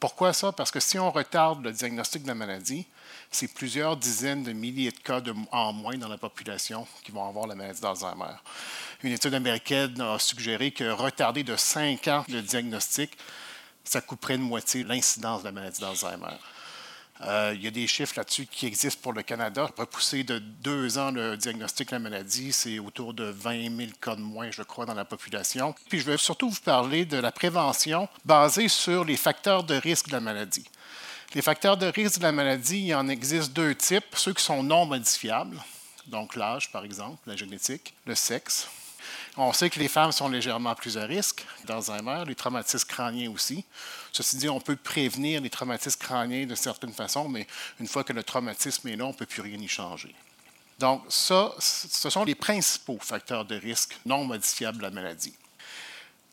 Pourquoi 0.00 0.32
ça? 0.32 0.52
Parce 0.52 0.70
que 0.70 0.80
si 0.80 0.98
on 0.98 1.10
retarde 1.10 1.64
le 1.64 1.72
diagnostic 1.72 2.22
de 2.22 2.28
la 2.28 2.34
maladie, 2.34 2.86
c'est 3.30 3.52
plusieurs 3.52 3.96
dizaines 3.96 4.42
de 4.42 4.52
milliers 4.52 4.90
de 4.90 4.98
cas 4.98 5.22
en 5.52 5.72
moins 5.72 5.96
dans 5.96 6.08
la 6.08 6.18
population 6.18 6.86
qui 7.04 7.12
vont 7.12 7.26
avoir 7.28 7.46
la 7.46 7.54
maladie 7.54 7.80
d'Alzheimer. 7.80 8.36
Une 9.04 9.12
étude 9.12 9.34
américaine 9.34 10.00
a 10.00 10.18
suggéré 10.18 10.72
que 10.72 10.90
retarder 10.90 11.44
de 11.44 11.54
5 11.54 12.08
ans 12.08 12.24
le 12.28 12.42
diagnostic, 12.42 13.16
ça 13.84 14.00
couperait 14.00 14.38
de 14.38 14.42
moitié 14.42 14.82
l'incidence 14.82 15.42
de 15.42 15.46
la 15.46 15.52
maladie 15.52 15.80
d'Alzheimer. 15.80 16.36
Euh, 17.20 17.52
il 17.54 17.62
y 17.62 17.68
a 17.68 17.70
des 17.70 17.86
chiffres 17.86 18.14
là-dessus 18.16 18.46
qui 18.46 18.66
existent 18.66 19.00
pour 19.00 19.12
le 19.12 19.22
Canada. 19.22 19.70
Repousser 19.76 20.24
de 20.24 20.40
deux 20.40 20.98
ans 20.98 21.12
le 21.12 21.36
diagnostic 21.36 21.88
de 21.90 21.94
la 21.94 21.98
maladie, 22.00 22.52
c'est 22.52 22.80
autour 22.80 23.14
de 23.14 23.24
20 23.24 23.76
000 23.76 23.90
cas 24.00 24.16
de 24.16 24.20
moins, 24.20 24.50
je 24.50 24.64
crois, 24.64 24.84
dans 24.84 24.94
la 24.94 25.04
population. 25.04 25.76
Puis 25.88 26.00
je 26.00 26.04
vais 26.04 26.16
surtout 26.16 26.50
vous 26.50 26.60
parler 26.60 27.04
de 27.04 27.18
la 27.18 27.30
prévention 27.30 28.08
basée 28.24 28.66
sur 28.66 29.04
les 29.04 29.16
facteurs 29.16 29.62
de 29.62 29.74
risque 29.74 30.08
de 30.08 30.12
la 30.12 30.20
maladie. 30.20 30.64
Les 31.34 31.42
facteurs 31.42 31.76
de 31.76 31.86
risque 31.86 32.18
de 32.18 32.24
la 32.24 32.32
maladie, 32.32 32.86
il 32.86 32.94
en 32.96 33.06
existe 33.06 33.52
deux 33.52 33.76
types. 33.76 34.16
Ceux 34.16 34.32
qui 34.32 34.42
sont 34.42 34.64
non 34.64 34.86
modifiables, 34.86 35.62
donc 36.06 36.34
l'âge, 36.34 36.72
par 36.72 36.84
exemple, 36.84 37.18
la 37.26 37.36
génétique, 37.36 37.94
le 38.04 38.14
sexe, 38.16 38.68
on 39.38 39.52
sait 39.52 39.70
que 39.70 39.78
les 39.78 39.88
femmes 39.88 40.12
sont 40.12 40.28
légèrement 40.28 40.74
plus 40.74 40.98
à 40.98 41.04
risque 41.04 41.46
d'Alzheimer, 41.64 42.24
les 42.26 42.34
traumatismes 42.34 42.88
crâniens 42.88 43.30
aussi. 43.30 43.64
Ceci 44.12 44.36
dit, 44.36 44.48
on 44.48 44.60
peut 44.60 44.76
prévenir 44.76 45.40
les 45.40 45.50
traumatismes 45.50 46.00
crâniens 46.00 46.46
de 46.46 46.54
certaines 46.54 46.92
façons, 46.92 47.28
mais 47.28 47.46
une 47.80 47.86
fois 47.86 48.04
que 48.04 48.12
le 48.12 48.22
traumatisme 48.22 48.88
est 48.88 48.96
là, 48.96 49.04
on 49.04 49.08
ne 49.08 49.14
peut 49.14 49.26
plus 49.26 49.42
rien 49.42 49.58
y 49.58 49.68
changer. 49.68 50.14
Donc, 50.78 51.02
ça, 51.08 51.52
ce 51.58 52.10
sont 52.10 52.24
les 52.24 52.34
principaux 52.34 52.98
facteurs 53.00 53.44
de 53.44 53.56
risque 53.56 53.96
non 54.06 54.24
modifiables 54.24 54.78
de 54.78 54.82
la 54.82 54.90
maladie. 54.90 55.34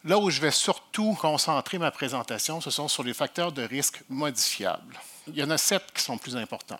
Là 0.03 0.19
où 0.19 0.29
je 0.29 0.39
vais 0.39 0.51
surtout 0.51 1.17
concentrer 1.19 1.79
ma 1.79 1.89
présentation, 1.89 2.61
ce 2.61 2.69
sont 2.69 2.87
sur 2.87 3.03
les 3.03 3.15
facteurs 3.15 3.51
de 3.51 3.63
risque 3.63 4.01
modifiables. 4.07 4.99
Il 5.27 5.35
y 5.35 5.43
en 5.43 5.49
a 5.49 5.57
sept 5.57 5.83
qui 5.93 6.03
sont 6.03 6.17
plus 6.19 6.37
importants. 6.37 6.79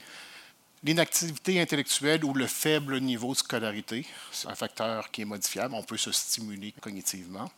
L'inactivité 0.86 1.60
intellectuelle 1.60 2.24
ou 2.24 2.36
le 2.36 2.46
faible 2.46 3.00
niveau 3.00 3.34
de 3.34 3.38
scolarité, 3.38 4.06
c'est 4.32 4.48
un 4.48 4.54
facteur 4.54 5.10
qui 5.10 5.24
est 5.24 5.26
modifiable, 5.26 5.74
on 5.74 5.82
peut 5.82 5.98
se 5.98 6.12
stimuler 6.12 6.76
cognitivement. 6.80 7.52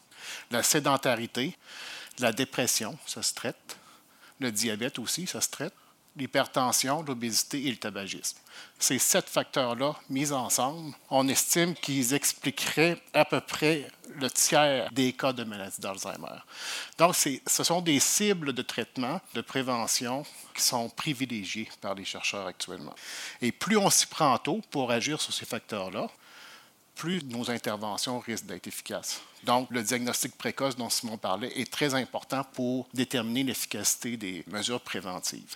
La 0.50 0.64
sédentarité, 0.64 1.58
la 2.20 2.32
dépression, 2.32 2.98
ça 3.06 3.22
se 3.22 3.34
traite. 3.34 3.78
Le 4.40 4.50
diabète 4.50 4.98
aussi, 4.98 5.28
ça 5.28 5.42
se 5.42 5.50
traite. 5.50 5.74
L'hypertension, 6.18 7.04
l'obésité 7.04 7.68
et 7.68 7.70
le 7.70 7.78
tabagisme. 7.78 8.38
Ces 8.80 8.98
sept 8.98 9.30
facteurs-là, 9.30 9.96
mis 10.10 10.32
ensemble, 10.32 10.96
on 11.10 11.28
estime 11.28 11.76
qu'ils 11.76 12.14
expliqueraient 12.14 13.00
à 13.14 13.24
peu 13.24 13.40
près 13.40 13.88
le 14.16 14.30
tiers 14.30 14.90
des 14.92 15.14
cas 15.14 15.32
de 15.32 15.44
maladie 15.44 15.80
d'Alzheimer. 15.80 16.42
Donc, 16.98 17.16
ce 17.16 17.64
sont 17.64 17.82
des 17.82 18.00
cibles 18.00 18.54
de 18.54 18.62
traitement, 18.62 19.22
de 19.36 19.42
prévention 19.42 20.26
qui 20.56 20.64
sont 20.64 20.90
privilégiées 20.90 21.70
par 21.82 21.94
les 21.94 22.06
chercheurs 22.06 22.48
actuellement. 22.48 22.96
Et 23.42 23.52
plus 23.52 23.78
on 23.78 23.90
s'y 23.90 24.08
prend 24.08 24.38
tôt 24.40 24.62
pour 24.72 24.92
agir 24.92 25.22
sur 25.22 25.34
ces 25.34 25.46
facteurs-là, 25.46 26.10
plus 26.96 27.24
nos 27.26 27.50
interventions 27.52 28.20
risquent 28.20 28.48
d'être 28.48 28.66
efficaces. 28.66 29.22
Donc, 29.44 29.70
le 29.70 29.84
diagnostic 29.84 30.36
précoce 30.36 30.76
dont 30.76 30.90
Simon 30.90 31.18
parlait 31.18 31.52
est 31.60 31.72
très 31.72 31.94
important 31.94 32.44
pour 32.54 32.88
déterminer 32.94 33.44
l'efficacité 33.44 34.18
des 34.18 34.44
mesures 34.48 34.82
préventives. 34.82 35.56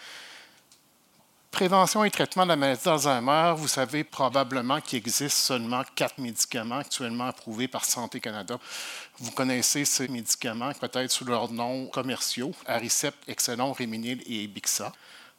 Prévention 1.51 2.05
et 2.05 2.09
traitement 2.09 2.43
de 2.43 2.49
la 2.49 2.55
maladie 2.55 2.85
d'Alzheimer, 2.85 3.53
vous 3.57 3.67
savez 3.67 4.05
probablement 4.05 4.79
qu'il 4.79 4.97
existe 4.97 5.35
seulement 5.35 5.83
quatre 5.95 6.17
médicaments 6.17 6.77
actuellement 6.77 7.25
approuvés 7.27 7.67
par 7.67 7.83
Santé 7.83 8.21
Canada. 8.21 8.57
Vous 9.19 9.31
connaissez 9.31 9.83
ces 9.83 10.07
médicaments 10.07 10.71
peut-être 10.71 11.11
sous 11.11 11.25
leurs 11.25 11.51
noms 11.51 11.87
commerciaux, 11.87 12.53
Aricept, 12.65 13.17
Excelon, 13.27 13.73
Réminil 13.73 14.23
et 14.25 14.47
Bixa. 14.47 14.93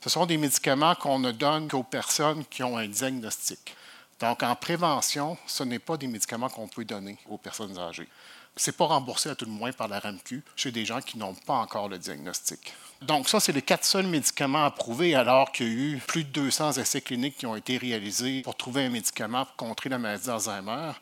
Ce 0.05 0.11
sont 0.11 0.27
des 0.27 0.37
médicaments 0.37 0.95
qu'on 0.95 1.19
ne 1.19 1.33
donne 1.33 1.67
qu'aux 1.67 1.83
personnes 1.83 2.45
qui 2.45 2.63
ont 2.63 2.77
un 2.77 2.87
diagnostic. 2.87 3.75
Donc, 4.21 4.43
en 4.43 4.55
prévention, 4.55 5.39
ce 5.47 5.65
n'est 5.65 5.79
pas 5.79 5.97
des 5.97 6.07
médicaments 6.07 6.51
qu'on 6.51 6.69
peut 6.69 6.85
donner 6.85 7.17
aux 7.29 7.39
personnes 7.39 7.77
âgées. 7.79 8.09
C'est 8.57 8.77
pas 8.77 8.87
remboursé 8.87 9.31
à 9.31 9.35
tout 9.35 9.45
le 9.45 9.51
moins 9.51 9.73
par 9.73 9.89
la 9.89 9.99
RAMQ 9.99 10.43
chez 10.57 10.71
des 10.71 10.85
gens 10.85 11.01
qui 11.01 11.19
n'ont 11.19 11.35
pas 11.35 11.55
encore 11.55 11.89
le 11.89 11.99
diagnostic. 11.99 12.75
Donc 13.03 13.29
ça, 13.29 13.41
c'est 13.41 13.53
les 13.53 13.63
quatre 13.63 13.85
seuls 13.85 14.07
médicaments 14.07 14.65
approuvés 14.65 15.15
alors 15.15 15.51
qu'il 15.51 15.67
y 15.67 15.71
a 15.71 15.73
eu 15.73 16.03
plus 16.07 16.23
de 16.23 16.31
200 16.31 16.75
essais 16.75 17.01
cliniques 17.01 17.39
qui 17.39 17.47
ont 17.47 17.57
été 17.57 17.77
réalisés 17.77 18.43
pour 18.43 18.57
trouver 18.57 18.85
un 18.85 18.91
médicament 18.91 19.45
pour 19.45 19.57
contrer 19.57 19.91
la 19.91 19.99
maladie 19.99 20.27
d'Alzheimer. 20.27 20.93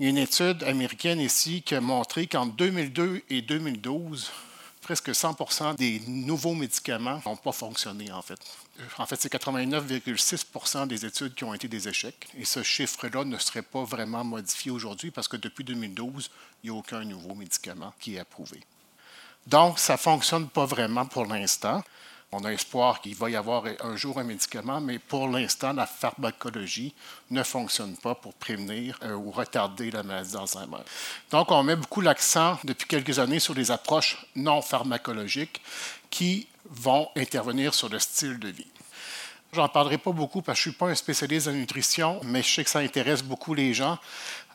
Il 0.00 0.04
y 0.04 0.06
a 0.06 0.10
une 0.10 0.18
étude 0.18 0.62
américaine 0.62 1.20
ici 1.20 1.62
qui 1.62 1.74
a 1.74 1.80
montré 1.80 2.26
qu'entre 2.26 2.54
2002 2.54 3.22
et 3.28 3.42
2012, 3.42 4.30
presque 4.80 5.14
100 5.14 5.74
des 5.74 6.00
nouveaux 6.06 6.54
médicaments 6.54 7.20
n'ont 7.26 7.36
pas 7.36 7.52
fonctionné 7.52 8.10
en 8.10 8.22
fait. 8.22 8.40
En 8.98 9.06
fait, 9.06 9.20
c'est 9.20 9.32
89,6% 9.32 10.86
des 10.86 11.04
études 11.04 11.34
qui 11.34 11.44
ont 11.44 11.54
été 11.54 11.68
des 11.68 11.88
échecs. 11.88 12.28
Et 12.38 12.44
ce 12.44 12.62
chiffre-là 12.62 13.24
ne 13.24 13.38
serait 13.38 13.62
pas 13.62 13.84
vraiment 13.84 14.24
modifié 14.24 14.70
aujourd'hui 14.70 15.10
parce 15.10 15.28
que 15.28 15.36
depuis 15.36 15.64
2012, 15.64 16.30
il 16.62 16.70
n'y 16.70 16.76
a 16.76 16.78
aucun 16.78 17.04
nouveau 17.04 17.34
médicament 17.34 17.92
qui 18.00 18.16
est 18.16 18.20
approuvé. 18.20 18.60
Donc, 19.46 19.78
ça 19.78 19.94
ne 19.94 19.98
fonctionne 19.98 20.48
pas 20.48 20.64
vraiment 20.64 21.06
pour 21.06 21.26
l'instant. 21.26 21.82
On 22.34 22.44
a 22.44 22.52
espoir 22.52 23.02
qu'il 23.02 23.14
va 23.14 23.28
y 23.28 23.36
avoir 23.36 23.64
un 23.82 23.94
jour 23.94 24.18
un 24.18 24.24
médicament, 24.24 24.80
mais 24.80 24.98
pour 24.98 25.28
l'instant, 25.28 25.74
la 25.74 25.84
pharmacologie 25.84 26.94
ne 27.30 27.42
fonctionne 27.42 27.94
pas 27.96 28.14
pour 28.14 28.32
prévenir 28.32 28.98
euh, 29.02 29.12
ou 29.12 29.30
retarder 29.30 29.90
la 29.90 30.02
maladie 30.02 30.32
d'Alzheimer. 30.32 30.82
Donc, 31.30 31.50
on 31.50 31.62
met 31.62 31.76
beaucoup 31.76 32.00
l'accent 32.00 32.58
depuis 32.64 32.88
quelques 32.88 33.18
années 33.18 33.38
sur 33.38 33.52
les 33.52 33.70
approches 33.70 34.24
non 34.34 34.62
pharmacologiques 34.62 35.60
qui 36.08 36.46
vont 36.64 37.08
intervenir 37.16 37.74
sur 37.74 37.88
le 37.88 37.98
style 37.98 38.38
de 38.38 38.48
vie. 38.48 38.70
J'en 39.52 39.68
parlerai 39.68 39.98
pas 39.98 40.12
beaucoup 40.12 40.40
parce 40.40 40.58
que 40.58 40.62
je 40.64 40.68
ne 40.70 40.72
suis 40.72 40.78
pas 40.78 40.86
un 40.86 40.94
spécialiste 40.94 41.48
en 41.48 41.52
nutrition, 41.52 42.20
mais 42.24 42.42
je 42.42 42.48
sais 42.54 42.64
que 42.64 42.70
ça 42.70 42.78
intéresse 42.78 43.22
beaucoup 43.22 43.52
les 43.52 43.74
gens. 43.74 43.98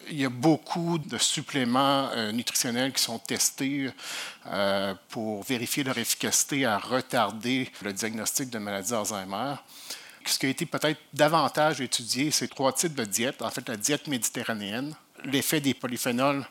Il 0.09 0.19
y 0.19 0.25
a 0.25 0.29
beaucoup 0.29 0.97
de 0.97 1.19
suppléments 1.19 2.09
euh, 2.13 2.31
nutritionnels 2.31 2.93
qui 2.93 3.03
sont 3.03 3.19
testés 3.19 3.91
euh, 4.47 4.95
pour 5.09 5.43
vérifier 5.43 5.83
leur 5.83 5.97
efficacité 5.99 6.65
à 6.65 6.79
retarder 6.79 7.69
le 7.83 7.93
diagnostic 7.93 8.49
de 8.49 8.57
maladie 8.57 8.89
d'Alzheimer. 8.89 9.55
Ce 10.25 10.39
qui 10.39 10.47
a 10.47 10.49
été 10.49 10.65
peut-être 10.65 10.99
davantage 11.13 11.79
étudié, 11.79 12.31
c'est 12.31 12.47
trois 12.47 12.73
types 12.73 12.95
de 12.95 13.05
diètes. 13.05 13.43
En 13.43 13.51
fait, 13.51 13.69
la 13.69 13.77
diète 13.77 14.07
méditerranéenne, 14.07 14.95
l'effet 15.23 15.61
des 15.61 15.75
polyphénols, 15.75 16.43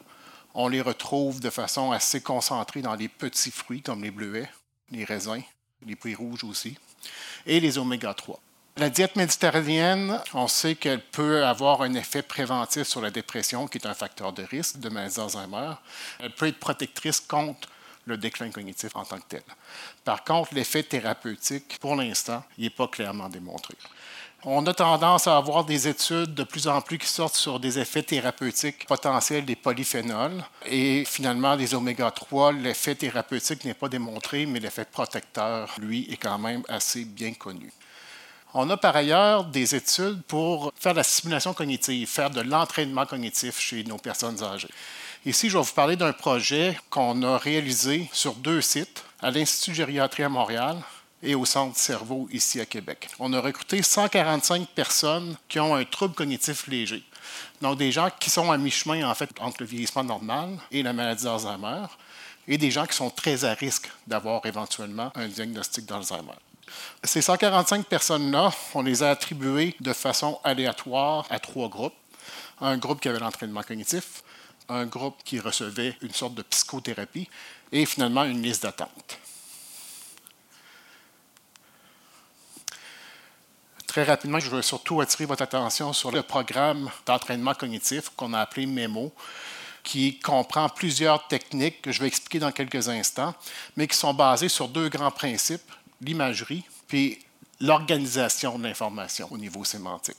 on 0.55 0.69
les 0.69 0.81
retrouve 0.81 1.41
de 1.41 1.51
façon 1.51 1.91
assez 1.91 2.21
concentrée 2.21 2.81
dans 2.81 2.95
les 2.95 3.09
petits 3.09 3.51
fruits 3.51 3.83
comme 3.83 4.03
les 4.03 4.11
bleuets, 4.11 4.49
les 4.91 5.05
raisins, 5.05 5.43
les 5.85 5.97
fruits 5.97 6.15
rouges 6.15 6.45
aussi, 6.45 6.77
et 7.45 7.61
les 7.61 7.79
oméga 7.79 8.15
3. 8.15 8.41
La 8.79 8.91
diète 8.91 9.17
méditerranéenne, 9.17 10.21
on 10.35 10.49
sait 10.49 10.75
qu'elle 10.75 11.01
peut 11.01 11.47
avoir 11.47 11.81
un 11.81 11.95
effet 11.95 12.21
préventif 12.21 12.83
sur 12.83 13.01
la 13.01 13.11
dépression, 13.11 13.67
qui 13.69 13.79
est 13.79 13.87
un 13.87 13.95
facteur 13.95 14.35
de 14.35 14.43
risque 14.43 14.79
de 14.79 14.91
maladie 14.91 15.17
d'Alzheimer. 15.17 15.73
Elle 16.21 16.35
peut 16.35 16.49
être 16.49 16.59
protectrice 16.59 17.21
contre 17.21 17.71
le 18.05 18.19
déclin 18.19 18.51
cognitif 18.51 18.95
en 18.95 19.05
tant 19.05 19.19
que 19.19 19.29
tel. 19.29 19.43
Par 20.05 20.25
contre, 20.25 20.55
l'effet 20.55 20.83
thérapeutique, 20.83 21.79
pour 21.81 21.97
l'instant, 21.97 22.45
n'est 22.59 22.69
pas 22.69 22.87
clairement 22.87 23.31
démontré. 23.31 23.75
On 24.45 24.65
a 24.67 24.75
tendance 24.75 25.27
à 25.27 25.37
avoir 25.39 25.65
des 25.65 25.89
études 25.89 26.35
de 26.35 26.45
plus 26.45 26.69
en 26.69 26.81
plus 26.81 26.99
qui 26.99 27.09
sortent 27.09 27.35
sur 27.35 27.59
des 27.59 27.79
effets 27.79 28.03
thérapeutiques 28.03 28.87
potentiels 28.87 29.45
des 29.45 29.57
polyphénols. 29.57 30.45
Et 30.67 31.05
finalement, 31.05 31.55
les 31.55 31.75
oméga 31.75 32.11
3, 32.11 32.53
l'effet 32.53 32.95
thérapeutique 32.95 33.65
n'est 33.65 33.75
pas 33.75 33.89
démontré, 33.89 34.47
mais 34.47 34.61
l'effet 34.61 34.85
protecteur, 34.85 35.75
lui, 35.79 36.07
est 36.13 36.17
quand 36.17 36.39
même 36.39 36.63
assez 36.69 37.05
bien 37.05 37.33
connu. 37.33 37.73
On 38.55 38.71
a 38.71 38.77
par 38.77 38.95
ailleurs 38.95 39.45
des 39.45 39.75
études 39.75 40.23
pour 40.23 40.73
faire 40.77 40.93
de 40.93 40.99
la 40.99 41.05
stimulation 41.05 41.53
cognitive, 41.53 42.07
faire 42.09 42.31
de 42.31 42.43
l'entraînement 42.43 43.05
cognitif 43.05 43.59
chez 43.59 43.85
nos 43.85 43.99
personnes 43.99 44.43
âgées. 44.43 44.71
Ici, 45.25 45.49
je 45.49 45.59
vais 45.59 45.65
vous 45.65 45.73
parler 45.73 45.97
d'un 45.97 46.13
projet 46.13 46.79
qu'on 46.89 47.23
a 47.23 47.37
réalisé 47.37 48.09
sur 48.13 48.35
deux 48.35 48.61
sites, 48.61 49.03
à 49.21 49.31
l'Institut 49.31 49.71
de 49.71 49.77
gériatrie 49.77 50.23
à 50.23 50.29
Montréal 50.29 50.77
et 51.23 51.35
au 51.35 51.45
Centre 51.45 51.77
Cerveau 51.77 52.29
ici 52.31 52.61
à 52.61 52.67
Québec. 52.67 53.09
On 53.19 53.33
a 53.33 53.41
recruté 53.41 53.83
145 53.83 54.69
personnes 54.69 55.37
qui 55.49 55.59
ont 55.61 55.75
un 55.75 55.85
trouble 55.85 56.15
cognitif 56.15 56.67
léger. 56.67 57.03
Donc, 57.61 57.79
des 57.79 57.91
gens 57.93 58.11
qui 58.21 58.31
sont 58.31 58.51
à 58.51 58.59
mi-chemin, 58.59 59.09
en 59.09 59.15
fait, 59.15 59.31
entre 59.41 59.57
le 59.61 59.67
vieillissement 59.67 60.05
normal 60.05 60.59
et 60.71 60.83
la 60.83 60.93
maladie 60.93 61.25
d'Alzheimer, 61.25 61.87
et 62.49 62.59
des 62.59 62.71
gens 62.71 62.87
qui 62.87 62.95
sont 62.95 63.11
très 63.11 63.45
à 63.45 63.55
risque 63.55 63.91
d'avoir 64.07 64.45
éventuellement 64.47 65.11
un 65.15 65.27
diagnostic 65.27 65.87
d'Alzheimer. 65.87 66.35
Ces 67.03 67.23
145 67.23 67.87
personnes-là, 67.87 68.53
on 68.75 68.83
les 68.83 69.03
a 69.03 69.11
attribuées 69.11 69.75
de 69.81 69.93
façon 69.93 70.39
aléatoire 70.45 71.27
à 71.31 71.39
trois 71.39 71.69
groupes. 71.69 71.95
Un 72.61 72.77
groupe 72.79 73.01
qui 73.01 73.09
avait 73.09 73.19
l'entraînement 73.19 73.63
cognitif, 73.63 74.23
un 74.69 74.87
groupe 74.87 75.17
qui 75.25 75.39
recevait 75.39 75.97
une 76.03 76.13
sorte 76.13 76.35
de 76.35 76.43
psychothérapie 76.43 77.29
et 77.73 77.87
finalement 77.87 78.25
une 78.25 78.43
liste 78.43 78.63
d'attente. 78.63 79.19
Très 83.97 84.05
rapidement, 84.05 84.39
je 84.39 84.51
veux 84.51 84.61
surtout 84.61 85.01
attirer 85.01 85.25
votre 85.25 85.41
attention 85.41 85.95
sur 85.95 86.11
le 86.11 86.21
programme 86.21 86.91
d'entraînement 87.07 87.55
cognitif 87.55 88.11
qu'on 88.15 88.35
a 88.35 88.41
appelé 88.41 88.67
MEMO, 88.67 89.11
qui 89.83 90.19
comprend 90.19 90.69
plusieurs 90.69 91.27
techniques 91.29 91.81
que 91.81 91.93
je 91.93 92.03
vais 92.03 92.07
expliquer 92.07 92.39
dans 92.39 92.53
quelques 92.53 92.91
instants, 92.91 93.35
mais 93.75 93.87
qui 93.87 93.97
sont 93.97 94.13
basées 94.13 94.51
sur 94.51 94.69
deux 94.69 94.91
grands 94.91 95.11
principes 95.11 95.73
l'imagerie, 96.03 96.63
puis 96.87 97.21
l'organisation 97.59 98.59
de 98.59 98.65
l'information 98.65 99.29
au 99.31 99.39
niveau 99.39 99.65
sémantique. 99.65 100.19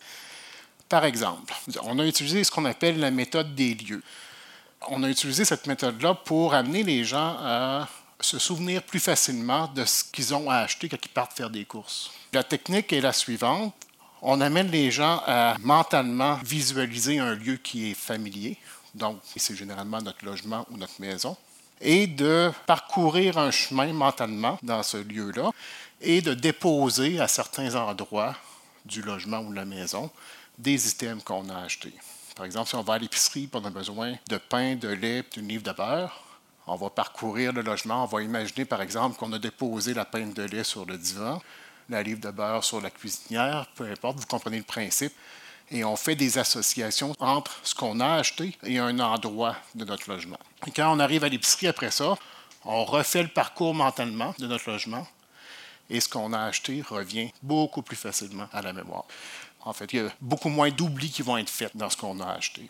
Par 0.89 1.05
exemple, 1.05 1.53
on 1.83 1.99
a 1.99 2.05
utilisé 2.07 2.43
ce 2.43 2.49
qu'on 2.49 2.65
appelle 2.65 2.99
la 2.99 3.11
méthode 3.11 3.53
des 3.53 3.75
lieux. 3.75 4.01
On 4.87 5.03
a 5.03 5.07
utilisé 5.07 5.45
cette 5.45 5.67
méthode-là 5.67 6.15
pour 6.15 6.55
amener 6.55 6.81
les 6.81 7.03
gens 7.03 7.37
à 7.39 7.87
se 8.19 8.39
souvenir 8.39 8.83
plus 8.83 8.99
facilement 8.99 9.67
de 9.67 9.85
ce 9.85 10.03
qu'ils 10.03 10.33
ont 10.33 10.49
à 10.49 10.57
acheter 10.57 10.89
quand 10.89 10.97
ils 11.03 11.09
partent 11.09 11.33
faire 11.33 11.49
des 11.49 11.65
courses. 11.65 12.11
La 12.33 12.43
technique 12.43 12.91
est 12.93 13.01
la 13.01 13.13
suivante. 13.13 13.73
On 14.21 14.41
amène 14.41 14.71
les 14.71 14.89
gens 14.89 15.21
à 15.25 15.55
mentalement 15.59 16.39
visualiser 16.43 17.19
un 17.19 17.35
lieu 17.35 17.57
qui 17.57 17.91
est 17.91 17.93
familier. 17.93 18.57
Donc, 18.95 19.19
c'est 19.35 19.55
généralement 19.55 20.01
notre 20.01 20.25
logement 20.25 20.65
ou 20.71 20.77
notre 20.77 20.99
maison 20.99 21.37
et 21.79 22.07
de 22.07 22.51
parcourir 22.65 23.37
un 23.37 23.51
chemin 23.51 23.93
mentalement 23.93 24.57
dans 24.63 24.81
ce 24.81 24.97
lieu-là 24.97 25.51
et 26.01 26.21
de 26.21 26.33
déposer 26.33 27.19
à 27.19 27.27
certains 27.27 27.75
endroits 27.75 28.35
du 28.85 29.01
logement 29.01 29.39
ou 29.39 29.51
de 29.51 29.55
la 29.55 29.65
maison 29.65 30.09
des 30.57 30.89
items 30.89 31.23
qu'on 31.23 31.49
a 31.49 31.59
achetés. 31.59 31.93
Par 32.35 32.45
exemple, 32.45 32.69
si 32.69 32.75
on 32.75 32.81
va 32.81 32.95
à 32.95 32.97
l'épicerie 32.97 33.49
on 33.53 33.65
a 33.65 33.69
besoin 33.69 34.15
de 34.27 34.37
pain, 34.37 34.75
de 34.75 34.87
lait, 34.87 35.23
d'une 35.33 35.47
livre 35.47 35.63
de 35.63 35.71
beurre, 35.71 36.23
on 36.67 36.75
va 36.75 36.89
parcourir 36.89 37.53
le 37.53 37.61
logement, 37.61 38.03
on 38.03 38.07
va 38.07 38.21
imaginer 38.21 38.65
par 38.65 38.81
exemple 38.81 39.17
qu'on 39.17 39.31
a 39.33 39.39
déposé 39.39 39.93
la 39.93 40.05
pinte 40.05 40.33
de 40.33 40.43
lait 40.43 40.63
sur 40.63 40.85
le 40.85 40.97
divan, 40.97 41.41
la 41.89 42.03
livre 42.03 42.19
de 42.19 42.29
beurre 42.29 42.63
sur 42.63 42.81
la 42.81 42.89
cuisinière, 42.89 43.67
peu 43.75 43.89
importe, 43.89 44.19
vous 44.19 44.25
comprenez 44.25 44.57
le 44.57 44.63
principe 44.63 45.13
et 45.71 45.83
on 45.83 45.95
fait 45.95 46.15
des 46.15 46.37
associations 46.37 47.13
entre 47.19 47.59
ce 47.63 47.73
qu'on 47.73 47.99
a 47.99 48.15
acheté 48.15 48.57
et 48.63 48.79
un 48.79 48.99
endroit 48.99 49.55
de 49.75 49.85
notre 49.85 50.09
logement. 50.09 50.39
Quand 50.75 50.93
on 50.93 50.99
arrive 50.99 51.23
à 51.23 51.29
l'épicerie 51.29 51.67
après 51.67 51.91
ça, 51.91 52.15
on 52.65 52.83
refait 52.85 53.23
le 53.23 53.29
parcours 53.29 53.73
mentalement 53.73 54.33
de 54.37 54.47
notre 54.47 54.69
logement 54.69 55.07
et 55.89 55.99
ce 56.01 56.09
qu'on 56.09 56.33
a 56.33 56.39
acheté 56.39 56.83
revient 56.87 57.31
beaucoup 57.41 57.81
plus 57.81 57.95
facilement 57.95 58.47
à 58.51 58.61
la 58.61 58.73
mémoire. 58.73 59.05
En 59.61 59.73
fait, 59.73 59.91
il 59.93 60.03
y 60.03 60.05
a 60.05 60.09
beaucoup 60.21 60.49
moins 60.49 60.69
d'oublis 60.69 61.11
qui 61.11 61.21
vont 61.21 61.37
être 61.37 61.49
faits 61.49 61.75
dans 61.75 61.89
ce 61.89 61.97
qu'on 61.97 62.19
a 62.19 62.27
acheté. 62.27 62.69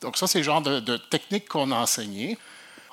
Donc 0.00 0.16
ça, 0.16 0.26
c'est 0.26 0.38
le 0.38 0.44
genre 0.44 0.62
de, 0.62 0.80
de 0.80 0.96
techniques 0.96 1.48
qu'on 1.48 1.70
a 1.70 1.76
enseignées. 1.76 2.38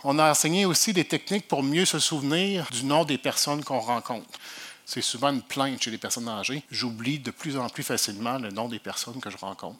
On 0.04 0.20
a 0.20 0.32
enseigné 0.32 0.66
aussi 0.66 0.94
des 0.94 1.06
techniques 1.06 1.48
pour 1.48 1.64
mieux 1.64 1.86
se 1.86 2.00
souvenir 2.00 2.68
du 2.72 2.84
nom 2.84 3.06
des 3.06 3.18
personnes 3.18 3.64
qu'on 3.64 3.80
rencontre 3.80 4.40
c'est 4.86 5.02
souvent 5.02 5.30
une 5.30 5.42
plainte 5.42 5.82
chez 5.82 5.92
les 5.92 5.98
personnes 5.98 6.28
âgées. 6.28 6.64
J'oublie 6.70 7.20
de 7.20 7.32
plus 7.32 7.58
en 7.58 7.70
plus 7.70 7.84
facilement 7.84 8.38
le 8.38 8.50
nom 8.50 8.68
des 8.68 8.80
personnes 8.80 9.20
que 9.20 9.30
je 9.30 9.38
rencontre. 9.38 9.80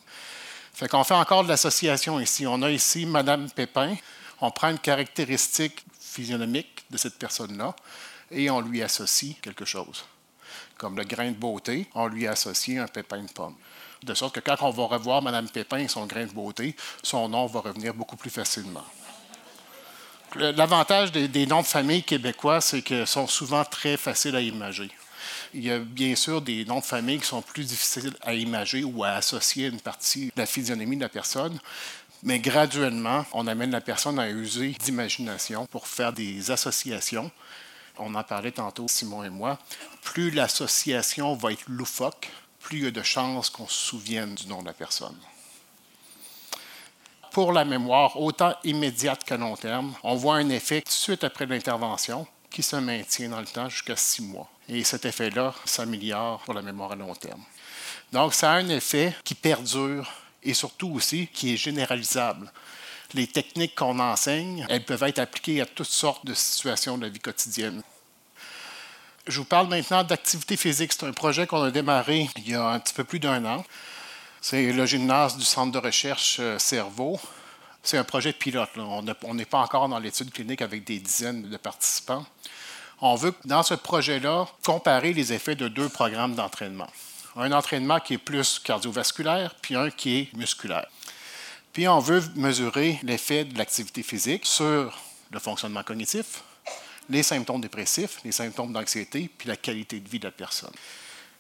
Fait 0.74 0.88
qu'on 0.88 1.04
fait 1.04 1.14
encore 1.14 1.44
de 1.44 1.50
l'association 1.50 2.20
ici. 2.20 2.48
On 2.48 2.62
a 2.62 2.72
ici 2.72 3.06
Madame 3.06 3.50
Pépin. 3.52 3.96
On 4.42 4.50
prend 4.50 4.70
une 4.70 4.80
caractéristique 4.80 5.86
physionomique 6.00 6.86
de 6.90 6.98
cette 6.98 7.20
personne-là 7.20 7.76
et 8.32 8.50
on 8.50 8.62
lui 8.62 8.82
associe 8.82 9.36
quelque 9.42 9.66
chose. 9.66 10.06
Comme 10.78 10.98
le 10.98 11.04
grain 11.04 11.32
de 11.32 11.38
beauté, 11.38 11.88
on 11.94 12.08
lui 12.08 12.28
associe 12.28 12.80
un 12.80 12.88
pépin 12.88 13.22
de 13.22 13.32
pomme. 13.32 13.56
De 14.02 14.14
sorte 14.14 14.36
que 14.36 14.40
quand 14.40 14.58
on 14.62 14.72
va 14.72 14.84
revoir 14.86 15.22
Madame 15.22 15.50
Pépin 15.50 15.78
et 15.78 15.88
son 15.88 16.06
grain 16.06 16.26
de 16.26 16.32
beauté, 16.32 16.76
son 17.04 17.30
nom 17.30 17.46
va 17.46 17.62
revenir 17.62 17.94
beaucoup 17.94 18.18
plus 18.18 18.32
facilement. 18.32 18.84
L'avantage 20.36 21.12
des, 21.12 21.46
noms 21.46 21.62
de 21.62 21.68
famille 21.68 22.04
québécois, 22.04 22.60
c'est 22.60 22.82
qu'ils 22.82 23.06
sont 23.06 23.28
souvent 23.28 23.64
très 23.64 23.98
faciles 23.98 24.36
à 24.36 24.42
imager. 24.42 24.90
Il 25.54 25.64
y 25.64 25.72
a 25.72 25.78
bien 25.78 26.16
sûr 26.16 26.42
des 26.42 26.66
noms 26.66 26.80
de 26.80 26.86
famille 26.86 27.20
qui 27.20 27.28
sont 27.28 27.44
plus 27.44 27.64
difficiles 27.64 28.14
à 28.22 28.34
imager 28.34 28.84
ou 28.84 29.04
à 29.04 29.10
associer 29.10 29.66
à 29.66 29.70
une 29.70 29.80
partie 29.80 30.28
de 30.28 30.32
la 30.38 30.48
physionomie 30.48 30.96
de 30.98 31.02
la 31.02 31.10
personne. 31.10 31.60
Mais 32.24 32.40
graduellement, 32.40 33.26
on 33.34 33.46
amène 33.46 33.70
la 33.70 33.82
personne 33.82 34.18
à 34.18 34.30
user 34.30 34.76
d'imagination 34.84 35.68
pour 35.68 35.88
faire 35.88 36.14
des 36.14 36.50
associations. 36.50 37.30
On 38.00 38.16
en 38.16 38.24
parlait 38.24 38.52
tantôt, 38.52 38.88
Simon 38.88 39.24
et 39.24 39.30
moi. 39.30 39.60
Plus 40.02 40.32
l'association 40.32 41.36
va 41.36 41.52
être 41.52 41.66
loufoque, 41.68 42.30
plus 42.60 42.80
il 42.80 42.84
y 42.86 42.88
a 42.88 42.92
de 42.92 43.04
chances 43.04 43.52
qu'on 43.52 43.68
se 43.68 43.90
souvienne 43.90 44.34
du 44.34 44.48
nom 44.48 44.62
de 44.62 44.68
la 44.68 44.74
personne 44.74 45.18
pour 47.34 47.52
la 47.52 47.66
mémoire, 47.66 48.22
autant 48.22 48.54
immédiate 48.64 49.24
qu'à 49.24 49.38
long 49.38 49.56
terme, 49.56 49.96
on 50.04 50.16
voit 50.16 50.36
un 50.36 50.50
effet 50.50 50.84
suite 50.88 51.24
après 51.24 51.48
l'intervention 51.48 52.28
qui 52.52 52.62
se 52.62 52.76
maintient 52.76 53.30
dans 53.30 53.40
le 53.40 53.48
temps 53.48 53.70
jusqu'à 53.70 53.96
six 53.96 54.22
mois. 54.22 54.48
Et 54.70 54.84
cet 54.84 55.06
effet-là 55.06 55.56
s'améliore 55.66 56.42
pour 56.46 56.54
la 56.54 56.62
mémoire 56.62 56.92
à 56.92 56.96
long 56.96 57.16
terme. 57.16 57.42
Donc, 58.12 58.36
ça 58.36 58.52
a 58.52 58.58
un 58.58 58.70
effet 58.70 59.16
qui 59.24 59.34
perdure 59.34 60.08
et 60.44 60.54
surtout 60.54 60.92
aussi 60.92 61.28
qui 61.28 61.56
est 61.56 61.58
généralisable. 61.58 62.52
Les 63.16 63.26
techniques 63.26 63.74
qu'on 63.74 64.00
enseigne, 64.00 64.68
elles 64.70 64.86
peuvent 64.86 65.02
être 65.02 65.20
appliquées 65.20 65.60
à 65.60 65.66
toutes 65.66 65.88
sortes 65.88 66.26
de 66.28 66.36
situations 66.36 67.00
de 67.00 67.06
la 67.06 67.10
vie 67.10 67.20
quotidienne. 67.20 67.82
Je 69.26 69.40
vous 69.40 69.46
parle 69.46 69.70
maintenant 69.70 70.04
d'activité 70.04 70.56
physique. 70.56 70.94
C'est 70.94 71.08
un 71.08 71.14
projet 71.14 71.48
qu'on 71.48 71.64
a 71.64 71.72
démarré 71.72 72.30
il 72.38 72.50
y 72.50 72.54
a 72.54 72.68
un 72.68 72.80
petit 72.80 72.94
peu 72.94 73.04
plus 73.04 73.20
d'un 73.20 73.44
an. 73.46 73.66
C'est 74.46 74.74
le 74.74 74.86
gymnase 74.86 75.38
du 75.38 75.46
Centre 75.46 75.72
de 75.72 75.78
recherche 75.78 76.36
euh, 76.42 76.60
Cerveau. 76.60 77.18
C'est 77.82 77.98
un 77.98 78.04
projet 78.04 78.34
pilote. 78.34 78.72
On 78.76 79.34
n'est 79.34 79.46
pas 79.46 79.60
encore 79.60 79.88
dans 79.88 80.00
l'étude 80.00 80.34
clinique 80.34 80.62
avec 80.62 80.84
des 80.84 81.00
dizaines 81.00 81.44
de 81.44 81.56
participants. 81.56 82.26
On 83.00 83.16
veut, 83.16 83.34
dans 83.46 83.64
ce 83.64 83.74
projet-là, 83.74 84.46
comparer 84.66 85.14
les 85.14 85.32
effets 85.32 85.56
de 85.56 85.70
deux 85.70 85.88
programmes 85.88 86.36
d'entraînement. 86.36 86.90
Un 87.38 87.54
entraînement 87.54 88.02
qui 88.02 88.16
est 88.16 88.18
plus 88.18 88.60
cardiovasculaire, 88.60 89.56
puis 89.62 89.76
un 89.78 89.90
qui 89.90 90.18
est 90.18 90.34
musculaire. 90.34 90.88
Puis 91.72 91.88
on 91.88 92.00
veut 92.00 92.22
mesurer 92.36 93.00
l'effet 93.04 93.46
de 93.46 93.58
l'activité 93.58 94.04
physique 94.04 94.46
sur 94.46 95.00
le 95.32 95.40
fonctionnement 95.40 95.84
cognitif, 95.84 96.44
les 97.10 97.24
symptômes 97.24 97.62
dépressifs, 97.62 98.20
les 98.26 98.34
symptômes 98.34 98.74
d'anxiété, 98.74 99.30
puis 99.38 99.48
la 99.48 99.56
qualité 99.56 100.02
de 100.02 100.10
vie 100.10 100.20
de 100.20 100.26
la 100.26 100.32
personne. 100.32 100.74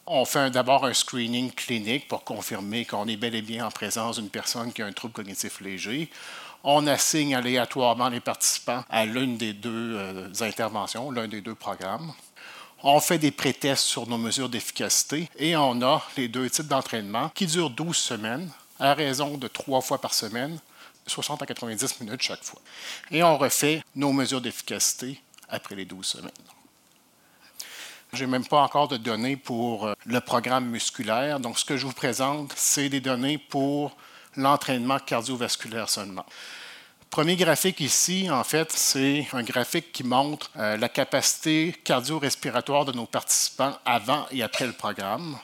On 0.06 0.26
fait 0.26 0.50
d'abord 0.52 0.86
un 0.86 0.94
screening 0.94 1.50
clinique 1.52 2.10
pour 2.10 2.26
confirmer 2.26 2.84
qu'on 2.84 3.08
est 3.08 3.16
bel 3.16 3.36
et 3.36 3.42
bien 3.42 3.66
en 3.66 3.72
présence 3.72 4.18
d'une 4.18 4.30
personne 4.30 4.74
qui 4.74 4.82
a 4.82 4.86
un 4.86 4.92
trouble 4.92 5.14
cognitif 5.14 5.62
léger. 5.62 6.10
On 6.66 6.88
assigne 6.88 7.36
aléatoirement 7.36 8.10
les 8.10 8.20
participants 8.20 8.84
à 8.90 9.06
l'une 9.06 9.38
des 9.38 9.54
deux 9.54 9.96
euh, 9.98 10.30
interventions, 10.42 11.10
l'un 11.10 11.30
des 11.30 11.40
deux 11.40 11.56
programmes. 11.56 12.12
On 12.84 13.00
fait 13.00 13.18
des 13.18 13.32
pré-tests 13.32 13.86
sur 13.86 14.06
nos 14.06 14.18
mesures 14.18 14.50
d'efficacité 14.50 15.30
et 15.38 15.56
on 15.56 15.82
a 15.82 16.06
les 16.18 16.28
deux 16.28 16.50
types 16.50 16.68
d'entraînement 16.68 17.30
qui 17.30 17.46
durent 17.46 17.70
12 17.70 17.96
semaines 17.96 18.50
à 18.80 18.94
raison 18.94 19.38
de 19.38 19.48
trois 19.48 19.80
fois 19.80 20.02
par 20.02 20.14
semaine, 20.14 20.60
60 21.08 21.42
à 21.42 21.46
90 21.46 22.02
minutes 22.02 22.22
chaque 22.22 22.44
fois. 22.44 22.60
Et 23.10 23.24
on 23.24 23.38
refait 23.38 23.82
nos 23.96 24.12
mesures 24.12 24.42
d'efficacité 24.42 25.22
après 25.48 25.76
les 25.76 25.86
12 25.86 26.06
semaines. 26.06 26.53
Je 28.14 28.26
n'ai 28.26 28.30
même 28.30 28.46
pas 28.46 28.62
encore 28.62 28.88
de 28.88 28.98
données 28.98 29.38
pour 29.38 29.88
euh, 29.88 29.94
le 30.06 30.22
programme 30.22 30.68
musculaire. 30.68 31.40
Donc, 31.40 31.58
ce 31.58 31.66
que 31.66 31.78
je 31.78 31.88
vous 31.88 31.94
présente, 31.94 32.54
c'est 32.56 32.88
des 32.88 33.02
données 33.02 33.40
pour 33.40 33.98
l'entraînement 34.36 35.00
cardiovasculaire 35.00 35.90
seulement. 35.90 36.26
Premier 37.10 37.36
graphique 37.36 37.80
ici, 37.80 38.30
en 38.30 38.44
fait, 38.44 38.72
c'est 38.72 39.28
un 39.34 39.42
graphique 39.42 39.92
qui 39.92 40.04
montre 40.04 40.52
euh, 40.58 40.78
la 40.78 40.90
capacité 40.90 41.76
cardio-respiratoire 41.84 42.86
de 42.86 42.92
nos 42.92 43.08
participants 43.08 43.76
avant 43.84 44.28
et 44.30 44.44
après 44.44 44.68
le 44.68 44.74
programme. 44.74 45.36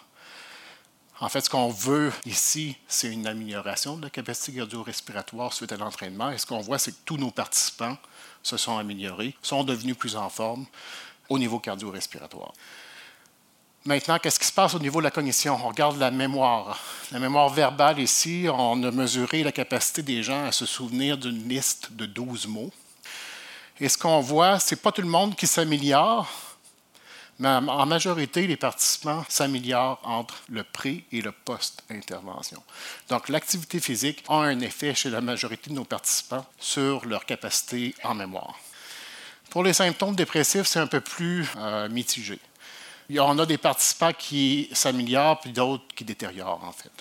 En 1.22 1.28
fait, 1.28 1.42
ce 1.42 1.50
qu'on 1.50 1.70
veut 1.70 2.14
ici, 2.28 2.78
c'est 2.88 3.12
une 3.12 3.26
amélioration 3.26 3.98
de 3.98 4.04
la 4.04 4.10
capacité 4.12 4.58
cardio-respiratoire 4.58 5.54
suite 5.54 5.72
à 5.72 5.78
l'entraînement. 5.78 6.30
Et 6.30 6.38
ce 6.38 6.46
qu'on 6.46 6.62
voit, 6.62 6.78
c'est 6.78 6.92
que 6.92 7.04
tous 7.04 7.18
nos 7.18 7.32
participants 7.32 7.98
se 8.44 8.58
sont 8.58 8.78
améliorés, 8.78 9.36
sont 9.42 9.64
devenus 9.64 9.98
plus 9.98 10.16
en 10.16 10.30
forme 10.30 10.68
au 11.30 11.40
niveau 11.40 11.60
cardio-respiratoire. 11.60 12.54
Maintenant, 13.86 14.20
qu'est-ce 14.20 14.40
qui 14.40 14.46
se 14.46 14.52
passe 14.52 14.74
au 14.74 14.80
niveau 14.80 15.00
de 15.00 15.06
la 15.06 15.12
cognition? 15.12 15.56
On 15.56 15.70
regarde 15.70 15.98
la 15.98 16.12
mémoire. 16.12 16.80
La 17.12 17.20
mémoire 17.20 17.50
verbale 17.50 18.00
ici, 18.00 18.46
on 18.52 18.84
a 18.84 18.92
mesuré 18.92 19.42
la 19.42 19.54
capacité 19.54 20.02
des 20.02 20.22
gens 20.22 20.46
à 20.46 20.52
se 20.52 20.66
souvenir 20.66 21.18
d'une 21.18 21.48
liste 21.48 21.94
de 21.94 22.06
12 22.06 22.48
mots. 22.48 22.72
Et 23.80 23.88
ce 23.88 23.98
qu'on 23.98 24.20
voit, 24.20 24.60
ce 24.60 24.76
n'est 24.76 24.82
pas 24.82 24.92
tout 24.92 25.02
le 25.02 25.08
monde 25.08 25.36
qui 25.36 25.48
s'améliore, 25.48 26.28
mais 27.40 27.48
en 27.48 27.86
majorité, 27.86 28.46
les 28.48 28.58
participants 28.58 29.24
s'améliorent 29.30 30.02
entre 30.04 30.36
le 30.50 30.66
pré 30.66 31.06
et 31.14 31.22
le 31.22 31.32
post-intervention. 31.32 32.62
Donc, 33.08 33.30
l'activité 33.30 33.80
physique 33.80 34.26
a 34.28 34.36
un 34.36 34.60
effet 34.60 34.94
chez 34.94 35.10
la 35.10 35.22
majorité 35.22 35.70
de 35.70 35.76
nos 35.76 35.86
participants 35.86 36.46
sur 36.60 37.06
leur 37.06 37.26
capacité 37.26 37.96
en 38.04 38.14
mémoire. 38.14 38.60
Pour 39.50 39.64
les 39.64 39.74
symptômes 39.74 40.16
dépressifs, 40.16 40.68
c'est 40.68 40.80
un 40.80 40.88
peu 40.88 41.02
plus 41.02 41.48
euh, 41.58 41.90
mitigé. 41.90 42.40
On 43.18 43.40
a 43.40 43.46
des 43.46 43.58
participants 43.58 44.14
qui 44.14 44.70
s'améliorent 44.72 45.40
puis 45.40 45.52
d'autres 45.52 45.84
qui 45.96 46.04
détériorent, 46.04 46.64
en 46.64 46.72
fait. 46.72 46.92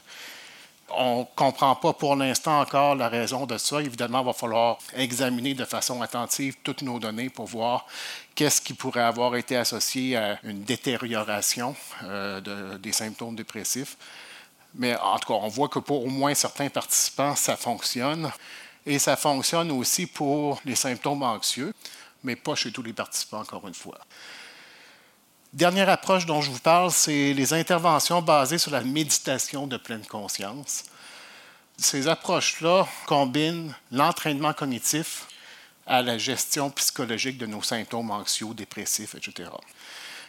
On 0.91 1.19
ne 1.21 1.25
comprend 1.37 1.75
pas 1.75 1.93
pour 1.93 2.17
l'instant 2.17 2.61
encore 2.61 2.95
la 2.95 3.11
raison 3.11 3.45
de 3.45 3.59
ça. 3.59 3.83
Évidemment, 3.83 4.21
il 4.21 4.27
va 4.27 4.33
falloir 4.33 4.79
examiner 4.97 5.53
de 5.53 5.67
façon 5.67 6.01
attentive 6.01 6.57
toutes 6.65 6.81
nos 6.81 6.99
données 6.99 7.29
pour 7.29 7.45
voir 7.45 7.87
qu'est-ce 8.35 8.63
qui 8.63 8.73
pourrait 8.73 9.03
avoir 9.03 9.37
été 9.37 9.55
associé 9.55 10.17
à 10.17 10.39
une 10.45 10.65
détérioration 10.65 11.77
euh, 12.05 12.79
des 12.79 12.93
symptômes 12.93 13.37
dépressifs. 13.37 13.99
Mais 14.75 14.97
en 14.97 15.19
tout 15.19 15.29
cas, 15.29 15.39
on 15.39 15.49
voit 15.49 15.69
que 15.69 15.79
pour 15.79 16.07
au 16.07 16.09
moins 16.09 16.33
certains 16.33 16.71
participants, 16.71 17.37
ça 17.37 17.57
fonctionne. 17.57 18.31
Et 18.87 18.99
ça 18.99 19.17
fonctionne 19.17 19.71
aussi 19.71 20.07
pour 20.07 20.63
les 20.65 20.75
symptômes 20.77 21.23
anxieux 21.23 21.75
mais 22.25 22.37
pas 22.37 22.55
chez 22.55 22.73
tous 22.73 22.83
les 22.83 22.93
participants, 22.93 23.41
encore 23.41 23.67
une 23.69 23.75
fois. 23.75 23.99
Dernière 25.53 25.89
approche 25.89 26.27
dont 26.27 26.43
je 26.43 26.51
vous 26.51 26.59
parle, 26.59 26.91
c'est 26.91 27.33
les 27.33 27.55
interventions 27.55 28.21
basées 28.21 28.59
sur 28.59 28.71
la 28.71 28.83
méditation 28.83 29.67
de 29.67 29.77
pleine 29.77 30.05
conscience. 30.07 30.85
Ces 31.79 32.07
approches-là 32.09 32.87
combinent 33.07 33.75
l'entraînement 33.91 34.53
cognitif 34.53 35.27
à 35.87 36.03
la 36.03 36.19
gestion 36.19 36.71
psychologique 36.71 37.39
de 37.39 37.47
nos 37.47 37.63
symptômes 37.63 38.11
anxieux, 38.11 38.53
dépressifs, 38.53 39.15
etc. 39.15 39.49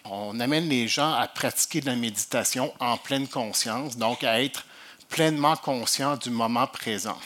On 0.06 0.40
amène 0.40 0.70
les 0.70 0.88
gens 0.88 1.14
à 1.14 1.28
pratiquer 1.28 1.82
de 1.82 1.88
la 1.88 1.96
méditation 1.96 2.74
en 2.80 2.96
pleine 2.96 3.28
conscience, 3.28 3.98
donc 3.98 4.24
à 4.24 4.42
être 4.42 4.66
pleinement 5.10 5.58
conscients 5.58 6.16
du 6.16 6.30
moment 6.30 6.68
présent 6.68 7.18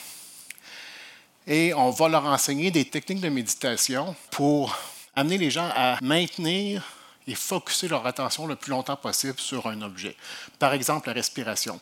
et 1.47 1.73
on 1.73 1.89
va 1.89 2.07
leur 2.09 2.25
enseigner 2.25 2.71
des 2.71 2.85
techniques 2.85 3.21
de 3.21 3.29
méditation 3.29 4.15
pour 4.31 4.77
amener 5.15 5.37
les 5.37 5.51
gens 5.51 5.69
à 5.75 5.97
maintenir 6.01 6.83
et 7.27 7.35
focuser 7.35 7.87
leur 7.87 8.05
attention 8.05 8.47
le 8.47 8.55
plus 8.55 8.71
longtemps 8.71 8.95
possible 8.95 9.39
sur 9.39 9.67
un 9.67 9.81
objet. 9.81 10.15
Par 10.59 10.73
exemple, 10.73 11.07
la 11.07 11.13
respiration. 11.13 11.79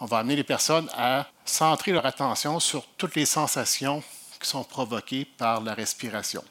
On 0.00 0.06
va 0.06 0.18
amener 0.18 0.36
les 0.36 0.44
personnes 0.44 0.88
à 0.96 1.26
centrer 1.44 1.92
leur 1.92 2.06
attention 2.06 2.60
sur 2.60 2.84
toutes 2.96 3.16
les 3.16 3.26
sensations 3.26 4.02
qui 4.40 4.48
sont 4.48 4.64
provoquées 4.64 5.24
par 5.24 5.60
la 5.62 5.74
respiration. 5.74 6.44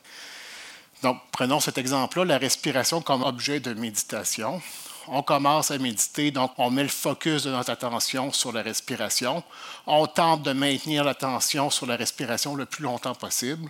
Donc, 1.02 1.20
prenons 1.32 1.60
cet 1.60 1.78
exemple-là, 1.78 2.26
la 2.26 2.38
respiration 2.38 3.02
comme 3.02 3.24
objet 3.24 3.60
de 3.60 3.74
méditation 3.74 4.62
on 5.08 5.22
commence 5.22 5.72
à 5.72 5.78
méditer, 5.78 6.32
donc 6.32 6.52
on 6.58 6.70
met 6.70 6.84
le 6.84 6.90
focus 6.90 7.44
de 7.44 7.52
notre 7.52 7.72
attention 7.72 8.32
sur 8.32 8.52
la 8.52 8.62
respiration. 8.62 9.44
On 9.86 10.08
tente 10.08 10.44
de 10.44 10.54
maintenir 10.54 11.04
l'attention 11.04 11.70
sur 11.70 11.86
la 11.86 11.96
respiration 11.96 12.56
le 12.56 12.66
plus 12.66 12.84
longtemps 12.84 13.16
possible. 13.16 13.70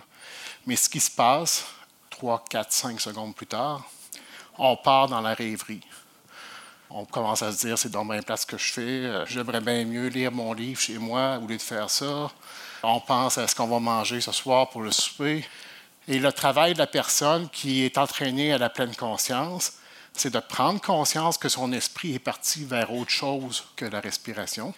Mais 0.66 0.76
ce 0.76 0.88
qui 0.88 1.00
se 1.00 1.10
passe, 1.10 1.66
3, 2.10 2.44
4, 2.48 2.72
5 2.72 3.00
secondes 3.00 3.34
plus 3.34 3.46
tard, 3.46 3.84
on 4.58 4.76
part 4.76 5.08
dans 5.08 5.20
la 5.20 5.34
rêverie. 5.34 5.82
On 6.90 7.04
commence 7.04 7.42
à 7.42 7.50
se 7.50 7.66
dire, 7.66 7.76
c'est 7.76 7.90
dans 7.90 8.04
bien 8.04 8.22
place 8.22 8.42
ce 8.42 8.46
que 8.46 8.58
je 8.58 8.72
fais, 8.72 8.80
euh, 8.80 9.26
j'aimerais 9.26 9.60
bien 9.60 9.84
mieux 9.84 10.06
lire 10.06 10.30
mon 10.30 10.52
livre 10.52 10.80
chez 10.80 10.98
moi 10.98 11.38
au 11.42 11.46
lieu 11.46 11.56
de 11.56 11.62
faire 11.62 11.90
ça. 11.90 12.30
On 12.84 13.00
pense 13.00 13.38
à 13.38 13.48
ce 13.48 13.54
qu'on 13.54 13.66
va 13.66 13.80
manger 13.80 14.20
ce 14.20 14.30
soir 14.30 14.70
pour 14.70 14.82
le 14.82 14.92
souper. 14.92 15.44
Et 16.06 16.18
le 16.18 16.32
travail 16.32 16.74
de 16.74 16.78
la 16.78 16.86
personne 16.86 17.48
qui 17.48 17.82
est 17.82 17.98
entraînée 17.98 18.52
à 18.52 18.58
la 18.58 18.68
pleine 18.68 18.94
conscience, 18.94 19.72
c'est 20.14 20.32
de 20.32 20.38
prendre 20.38 20.80
conscience 20.80 21.36
que 21.36 21.48
son 21.48 21.72
esprit 21.72 22.14
est 22.14 22.20
parti 22.20 22.64
vers 22.64 22.92
autre 22.92 23.10
chose 23.10 23.64
que 23.76 23.84
la 23.84 24.00
respiration 24.00 24.72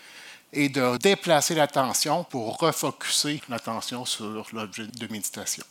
et 0.53 0.69
de 0.69 0.97
déplacer 0.97 1.55
l'attention 1.55 2.25
pour 2.25 2.59
refocuser 2.59 3.43
l'attention 3.49 4.05
sur 4.05 4.47
l'objet 4.53 4.87
de 4.87 5.13
méditation. 5.13 5.65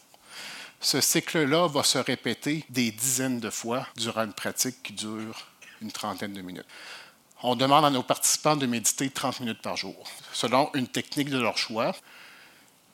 Ce 0.80 1.01
cycle-là 1.01 1.67
va 1.67 1.84
se 1.84 1.97
répéter 1.97 2.65
des 2.69 2.91
dizaines 2.91 3.39
de 3.39 3.49
fois 3.49 3.88
durant 3.95 4.23
une 4.23 4.34
pratique 4.34 4.84
qui 4.84 4.93
dure 4.93 5.47
une 5.82 5.91
trentaine 5.91 6.34
de 6.34 6.41
minutes. 6.41 6.65
On 7.41 7.56
demande 7.56 7.86
à 7.86 7.89
nos 7.89 8.04
participants 8.04 8.56
de 8.56 8.65
méditer 8.65 9.10
30 9.10 9.39
minutes 9.39 9.62
par 9.62 9.78
jour, 9.78 9.95
selon 10.32 10.69
une 10.73 10.88
technique 10.88 11.30
de 11.30 11.39
leur 11.39 11.58
choix 11.58 11.95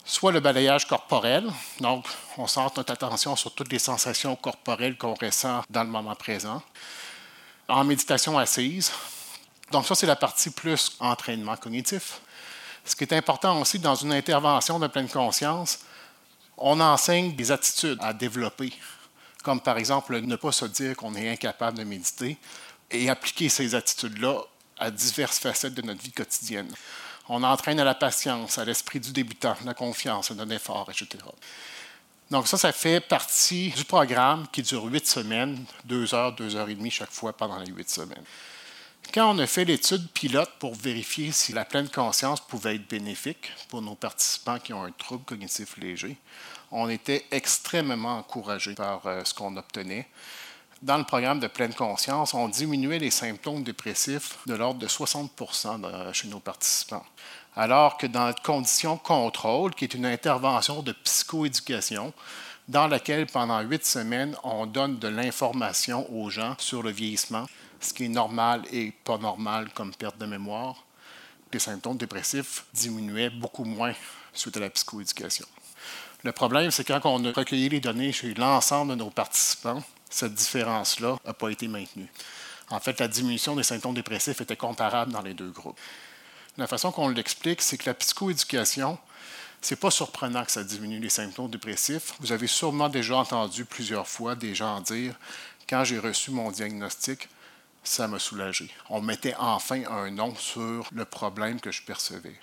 soit 0.03 0.31
le 0.31 0.39
balayage 0.39 0.87
corporel, 0.87 1.45
donc 1.79 2.05
on 2.37 2.47
centre 2.47 2.77
notre 2.77 2.93
attention 2.93 3.35
sur 3.35 3.53
toutes 3.53 3.71
les 3.71 3.79
sensations 3.79 4.35
corporelles 4.35 4.97
qu'on 4.97 5.13
ressent 5.13 5.63
dans 5.69 5.83
le 5.83 5.89
moment 5.89 6.15
présent, 6.15 6.61
en 7.67 7.83
méditation 7.83 8.37
assise. 8.37 8.91
Donc 9.71 9.85
ça, 9.85 9.95
c'est 9.95 10.07
la 10.07 10.15
partie 10.15 10.49
plus 10.49 10.97
entraînement 10.99 11.55
cognitif. 11.55 12.21
Ce 12.83 12.95
qui 12.95 13.03
est 13.03 13.13
important 13.13 13.59
aussi 13.61 13.79
dans 13.79 13.95
une 13.95 14.11
intervention 14.11 14.79
de 14.79 14.87
pleine 14.87 15.07
conscience, 15.07 15.79
on 16.57 16.79
enseigne 16.79 17.35
des 17.35 17.51
attitudes 17.51 17.97
à 18.01 18.13
développer, 18.13 18.73
comme 19.43 19.61
par 19.61 19.77
exemple 19.77 20.19
ne 20.19 20.35
pas 20.35 20.51
se 20.51 20.65
dire 20.65 20.95
qu'on 20.95 21.15
est 21.15 21.29
incapable 21.29 21.77
de 21.77 21.83
méditer 21.83 22.37
et 22.89 23.09
appliquer 23.09 23.49
ces 23.49 23.73
attitudes-là 23.75 24.41
à 24.77 24.91
diverses 24.91 25.39
facettes 25.39 25.75
de 25.75 25.81
notre 25.83 26.01
vie 26.01 26.11
quotidienne. 26.11 26.71
On 27.29 27.43
entraîne 27.43 27.79
à 27.79 27.83
la 27.83 27.95
patience, 27.95 28.57
à 28.57 28.65
l'esprit 28.65 28.99
du 28.99 29.11
débutant, 29.11 29.55
la 29.65 29.73
confiance, 29.73 30.31
un 30.31 30.49
effort, 30.49 30.89
etc. 30.89 31.23
Donc 32.29 32.47
ça, 32.47 32.57
ça 32.57 32.71
fait 32.71 33.01
partie 33.01 33.69
du 33.69 33.83
programme 33.83 34.47
qui 34.51 34.61
dure 34.61 34.85
huit 34.85 35.05
semaines, 35.05 35.65
deux 35.83 36.13
heures, 36.13 36.33
deux 36.33 36.55
heures 36.55 36.69
et 36.69 36.75
demie 36.75 36.91
chaque 36.91 37.11
fois 37.11 37.33
pendant 37.33 37.59
les 37.59 37.71
huit 37.71 37.89
semaines. 37.89 38.23
Quand 39.13 39.35
on 39.35 39.39
a 39.39 39.47
fait 39.47 39.65
l'étude 39.65 40.07
pilote 40.11 40.51
pour 40.57 40.73
vérifier 40.73 41.33
si 41.33 41.51
la 41.51 41.65
pleine 41.65 41.89
conscience 41.89 42.39
pouvait 42.39 42.75
être 42.75 42.87
bénéfique 42.87 43.51
pour 43.67 43.81
nos 43.81 43.95
participants 43.95 44.59
qui 44.59 44.71
ont 44.71 44.83
un 44.83 44.91
trouble 44.91 45.25
cognitif 45.25 45.75
léger, 45.77 46.15
on 46.71 46.87
était 46.87 47.25
extrêmement 47.31 48.19
encouragés 48.19 48.75
par 48.75 49.05
euh, 49.05 49.25
ce 49.25 49.33
qu'on 49.33 49.57
obtenait. 49.57 50.07
Dans 50.81 50.97
le 50.97 51.03
programme 51.03 51.39
de 51.39 51.45
pleine 51.45 51.75
conscience, 51.75 52.33
on 52.33 52.47
diminuait 52.47 52.97
les 52.97 53.11
symptômes 53.11 53.61
dépressifs 53.61 54.39
de 54.47 54.55
l'ordre 54.55 54.79
de 54.79 54.87
60% 54.87 56.11
chez 56.11 56.27
nos 56.27 56.39
participants. 56.39 57.05
Alors 57.55 57.97
que 57.97 58.07
dans 58.07 58.25
la 58.25 58.33
condition 58.33 58.97
contrôle, 58.97 59.75
qui 59.75 59.83
est 59.83 59.93
une 59.93 60.07
intervention 60.07 60.81
de 60.81 60.91
psychoéducation, 60.91 62.11
dans 62.67 62.87
laquelle 62.87 63.27
pendant 63.27 63.59
huit 63.61 63.85
semaines, 63.85 64.35
on 64.43 64.65
donne 64.65 64.97
de 64.97 65.07
l'information 65.07 66.11
aux 66.11 66.31
gens 66.31 66.55
sur 66.57 66.81
le 66.81 66.89
vieillissement, 66.89 67.45
ce 67.79 67.93
qui 67.93 68.05
est 68.05 68.09
normal 68.09 68.63
et 68.71 68.91
pas 69.03 69.19
normal 69.19 69.69
comme 69.75 69.93
perte 69.93 70.17
de 70.17 70.25
mémoire, 70.25 70.83
les 71.53 71.59
symptômes 71.59 71.97
dépressifs 71.97 72.65
diminuaient 72.73 73.29
beaucoup 73.29 73.65
moins 73.65 73.93
suite 74.33 74.57
à 74.57 74.61
la 74.61 74.69
psychoéducation. 74.71 75.45
Le 76.23 76.31
problème, 76.31 76.71
c'est 76.71 76.85
quand 76.85 77.01
on 77.03 77.23
a 77.25 77.31
recueilli 77.31 77.69
les 77.69 77.79
données 77.79 78.11
chez 78.11 78.33
l'ensemble 78.33 78.91
de 78.91 78.95
nos 78.95 79.11
participants, 79.11 79.83
cette 80.11 80.35
différence-là 80.35 81.17
n'a 81.25 81.33
pas 81.33 81.49
été 81.49 81.67
maintenue. 81.67 82.11
En 82.69 82.79
fait, 82.79 82.99
la 82.99 83.07
diminution 83.07 83.55
des 83.55 83.63
symptômes 83.63 83.95
dépressifs 83.95 84.39
était 84.41 84.55
comparable 84.55 85.11
dans 85.11 85.21
les 85.21 85.33
deux 85.33 85.49
groupes. 85.49 85.79
La 86.57 86.67
façon 86.67 86.91
qu'on 86.91 87.09
l'explique, 87.09 87.61
c'est 87.61 87.77
que 87.77 87.89
la 87.89 87.93
psychoéducation, 87.93 88.97
c'est 89.61 89.79
pas 89.79 89.91
surprenant 89.91 90.43
que 90.43 90.51
ça 90.51 90.63
diminue 90.63 90.99
les 90.99 91.09
symptômes 91.09 91.49
dépressifs. 91.49 92.13
Vous 92.19 92.31
avez 92.31 92.47
sûrement 92.47 92.89
déjà 92.89 93.17
entendu 93.17 93.65
plusieurs 93.65 94.07
fois 94.07 94.35
des 94.35 94.53
gens 94.53 94.79
dire 94.81 95.15
quand 95.69 95.83
j'ai 95.83 95.99
reçu 95.99 96.31
mon 96.31 96.51
diagnostic, 96.51 97.29
ça 97.83 98.07
m'a 98.07 98.19
soulagé. 98.19 98.69
On 98.89 99.01
mettait 99.01 99.35
enfin 99.39 99.83
un 99.89 100.11
nom 100.11 100.35
sur 100.35 100.87
le 100.91 101.05
problème 101.05 101.59
que 101.59 101.71
je 101.71 101.81
percevais. 101.81 102.35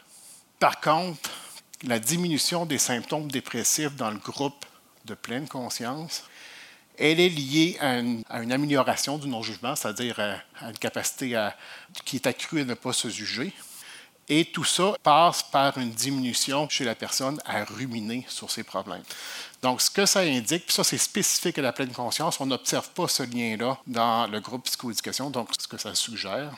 Par 0.58 0.80
contre, 0.80 1.30
la 1.84 1.98
diminution 1.98 2.66
des 2.66 2.78
symptômes 2.78 3.30
dépressifs 3.30 3.94
dans 3.94 4.10
le 4.10 4.18
groupe 4.18 4.64
de 5.04 5.14
pleine 5.14 5.46
conscience, 5.46 6.24
elle 6.98 7.20
est 7.20 7.28
liée 7.28 7.76
à 7.80 7.98
une, 7.98 8.52
amélioration 8.52 9.18
du 9.18 9.28
non-jugement, 9.28 9.76
c'est-à-dire 9.76 10.18
à, 10.18 10.68
une 10.68 10.78
capacité 10.78 11.48
qui 12.04 12.16
est 12.16 12.26
accrue 12.26 12.60
à 12.60 12.64
ne 12.64 12.74
pas 12.74 12.92
se 12.92 13.08
juger. 13.08 13.52
Et 14.30 14.44
tout 14.44 14.64
ça 14.64 14.94
passe 15.02 15.42
par 15.42 15.78
une 15.78 15.90
diminution 15.90 16.68
chez 16.68 16.84
la 16.84 16.94
personne 16.94 17.40
à 17.46 17.64
ruminer 17.64 18.26
sur 18.28 18.50
ses 18.50 18.62
problèmes. 18.62 19.02
Donc, 19.62 19.80
ce 19.80 19.90
que 19.90 20.04
ça 20.04 20.20
indique, 20.20 20.66
puis 20.66 20.74
ça 20.74 20.84
c'est 20.84 20.98
spécifique 20.98 21.58
à 21.58 21.62
la 21.62 21.72
pleine 21.72 21.92
conscience, 21.92 22.38
on 22.40 22.46
n'observe 22.46 22.90
pas 22.90 23.08
ce 23.08 23.22
lien-là 23.22 23.78
dans 23.86 24.26
le 24.26 24.40
groupe 24.40 24.64
psychoéducation. 24.64 25.30
Donc, 25.30 25.48
ce 25.58 25.66
que 25.66 25.78
ça 25.78 25.94
suggère, 25.94 26.52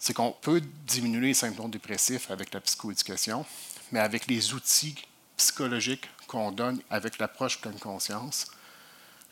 c'est 0.00 0.14
qu'on 0.14 0.32
peut 0.32 0.60
diminuer 0.84 1.28
les 1.28 1.34
symptômes 1.34 1.70
dépressifs 1.70 2.28
avec 2.30 2.52
la 2.52 2.60
psychoéducation, 2.60 3.46
mais 3.92 4.00
avec 4.00 4.26
les 4.26 4.52
outils 4.52 4.96
psychologiques 5.36 6.08
qu'on 6.26 6.50
donne 6.50 6.80
avec 6.90 7.18
l'approche 7.18 7.60
pleine 7.60 7.78
conscience, 7.78 8.48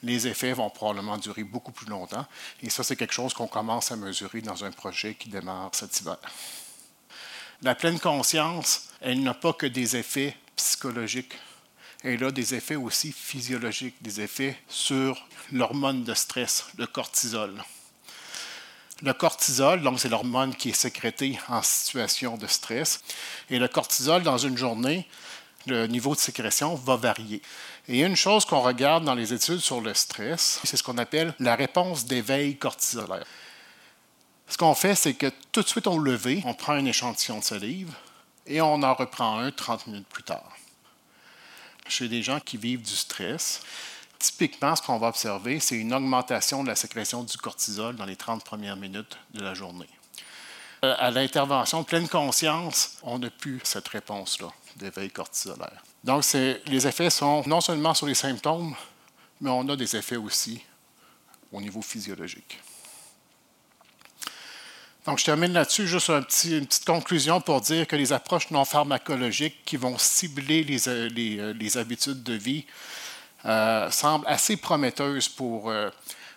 les 0.02 0.26
effets 0.26 0.52
vont 0.52 0.70
probablement 0.70 1.18
durer 1.18 1.44
beaucoup 1.44 1.72
plus 1.72 1.86
longtemps. 1.86 2.26
Et 2.62 2.70
ça, 2.70 2.82
c'est 2.82 2.96
quelque 2.96 3.14
chose 3.14 3.34
qu'on 3.34 3.46
commence 3.46 3.92
à 3.92 3.96
mesurer 3.96 4.40
dans 4.40 4.64
un 4.64 4.70
projet 4.70 5.14
qui 5.14 5.28
démarre 5.28 5.70
cet 5.72 6.00
hiver. 6.00 6.18
La 7.62 7.74
pleine 7.74 8.00
conscience, 8.00 8.88
elle 9.00 9.22
n'a 9.22 9.34
pas 9.34 9.52
que 9.52 9.66
des 9.66 9.96
effets 9.96 10.36
psychologiques. 10.56 11.34
Elle 12.02 12.24
a 12.24 12.30
des 12.30 12.54
effets 12.54 12.76
aussi 12.76 13.12
physiologiques, 13.12 13.96
des 14.00 14.22
effets 14.22 14.56
sur 14.68 15.26
l'hormone 15.52 16.02
de 16.04 16.14
stress, 16.14 16.66
le 16.78 16.86
cortisol. 16.86 17.62
Le 19.02 19.12
cortisol, 19.12 19.82
donc 19.82 20.00
c'est 20.00 20.08
l'hormone 20.08 20.54
qui 20.54 20.70
est 20.70 20.74
sécrétée 20.74 21.38
en 21.48 21.62
situation 21.62 22.38
de 22.38 22.46
stress. 22.46 23.02
Et 23.50 23.58
le 23.58 23.68
cortisol, 23.68 24.22
dans 24.22 24.38
une 24.38 24.56
journée, 24.56 25.06
le 25.66 25.86
niveau 25.86 26.14
de 26.14 26.20
sécrétion 26.20 26.74
va 26.74 26.96
varier. 26.96 27.42
Et 27.92 28.02
une 28.02 28.14
chose 28.14 28.44
qu'on 28.44 28.60
regarde 28.60 29.04
dans 29.04 29.16
les 29.16 29.34
études 29.34 29.58
sur 29.58 29.80
le 29.80 29.94
stress, 29.94 30.60
c'est 30.62 30.76
ce 30.76 30.82
qu'on 30.84 30.96
appelle 30.96 31.34
la 31.40 31.56
réponse 31.56 32.04
d'éveil 32.04 32.56
cortisolaire. 32.56 33.26
Ce 34.46 34.56
qu'on 34.56 34.76
fait, 34.76 34.94
c'est 34.94 35.14
que 35.14 35.26
tout 35.50 35.62
de 35.62 35.66
suite 35.66 35.88
au 35.88 35.98
lever, 35.98 36.40
on 36.46 36.54
prend 36.54 36.74
un 36.74 36.84
échantillon 36.84 37.40
de 37.40 37.44
salive 37.44 37.92
et 38.46 38.60
on 38.60 38.80
en 38.84 38.94
reprend 38.94 39.40
un 39.40 39.50
30 39.50 39.88
minutes 39.88 40.06
plus 40.06 40.22
tard. 40.22 40.52
Chez 41.88 42.06
des 42.06 42.22
gens 42.22 42.38
qui 42.38 42.58
vivent 42.58 42.82
du 42.82 42.94
stress, 42.94 43.60
typiquement, 44.20 44.76
ce 44.76 44.82
qu'on 44.82 44.98
va 44.98 45.08
observer, 45.08 45.58
c'est 45.58 45.74
une 45.76 45.92
augmentation 45.92 46.62
de 46.62 46.68
la 46.68 46.76
sécrétion 46.76 47.24
du 47.24 47.36
cortisol 47.38 47.96
dans 47.96 48.06
les 48.06 48.14
30 48.14 48.44
premières 48.44 48.76
minutes 48.76 49.18
de 49.34 49.42
la 49.42 49.54
journée. 49.54 49.90
Euh, 50.84 50.94
à 50.96 51.10
l'intervention 51.10 51.82
pleine 51.82 52.08
conscience, 52.08 52.98
on 53.02 53.18
n'a 53.18 53.30
plus 53.30 53.58
cette 53.64 53.88
réponse-là 53.88 54.52
d'éveil 54.76 55.10
cortisolaire. 55.10 55.82
Donc, 56.02 56.24
les 56.66 56.86
effets 56.86 57.10
sont 57.10 57.42
non 57.46 57.60
seulement 57.60 57.94
sur 57.94 58.06
les 58.06 58.14
symptômes, 58.14 58.74
mais 59.40 59.50
on 59.50 59.68
a 59.68 59.76
des 59.76 59.96
effets 59.96 60.16
aussi 60.16 60.62
au 61.52 61.60
niveau 61.60 61.82
physiologique. 61.82 62.58
Donc, 65.06 65.18
je 65.18 65.24
termine 65.24 65.52
là-dessus, 65.52 65.86
juste 65.86 66.08
une 66.08 66.66
petite 66.66 66.84
conclusion 66.84 67.40
pour 67.40 67.60
dire 67.60 67.86
que 67.86 67.96
les 67.96 68.12
approches 68.12 68.50
non 68.50 68.64
pharmacologiques 68.64 69.64
qui 69.64 69.76
vont 69.76 69.96
cibler 69.96 70.62
les, 70.62 70.88
euh, 70.88 71.08
euh, 71.16 71.80
habitudes 71.80 72.22
de 72.22 72.34
vie 72.34 72.66
euh, 73.46 73.90
semblent 73.90 74.26
assez 74.28 74.58
prometteuses 74.58 75.28
pour 75.28 75.72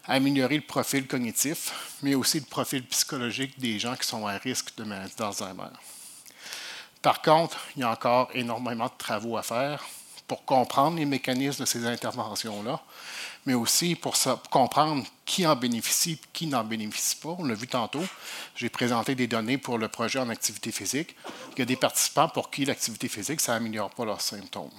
améliorer 0.06 0.56
le 0.56 0.62
profil 0.62 1.08
cognitif, 1.08 1.98
mais 2.02 2.16
aussi 2.16 2.40
le 2.40 2.46
profil 2.46 2.84
psychologique 2.86 3.60
des 3.60 3.80
gens 3.80 3.96
qui 3.96 4.08
sont 4.08 4.26
à 4.28 4.38
risque 4.38 4.76
de 4.78 4.84
maladie 4.84 5.14
d'Alzheimer. 5.18 5.70
Par 7.04 7.22
contre, 7.22 7.60
il 7.76 7.82
y 7.82 7.84
a 7.84 7.92
encore 7.92 8.30
énormément 8.34 8.86
de 8.86 8.98
travaux 8.98 9.38
à 9.38 9.44
faire 9.44 9.84
pour 10.26 10.46
comprendre 10.46 10.98
les 10.98 11.06
mécanismes 11.06 11.64
de 11.64 11.68
ces 11.68 11.86
interventions-là, 11.86 12.82
mais 13.46 13.54
aussi 13.54 13.96
pour, 13.96 14.16
comprendre 14.50 15.06
qui 15.26 15.46
en 15.46 15.54
bénéficie 15.54 16.14
et 16.14 16.20
qui 16.32 16.48
n'en 16.48 16.64
bénéficie 16.64 17.18
pas. 17.18 17.36
On 17.38 17.44
l'a 17.44 17.56
vu 17.56 17.68
tantôt. 17.68 18.04
J'ai 18.56 18.70
présenté 18.70 19.16
des 19.16 19.28
données 19.28 19.58
pour 19.58 19.78
le 19.78 19.90
projet 19.90 20.18
en 20.20 20.30
activité 20.30 20.72
physique. 20.72 21.14
Il 21.58 21.60
y 21.60 21.62
a 21.62 21.66
des 21.66 21.76
participants 21.76 22.30
pour 22.30 22.50
qui 22.50 22.64
l'activité 22.64 23.10
physique, 23.10 23.42
ça 23.42 23.52
n'améliore 23.52 23.90
pas 23.90 24.06
leurs 24.06 24.22
symptômes. 24.22 24.72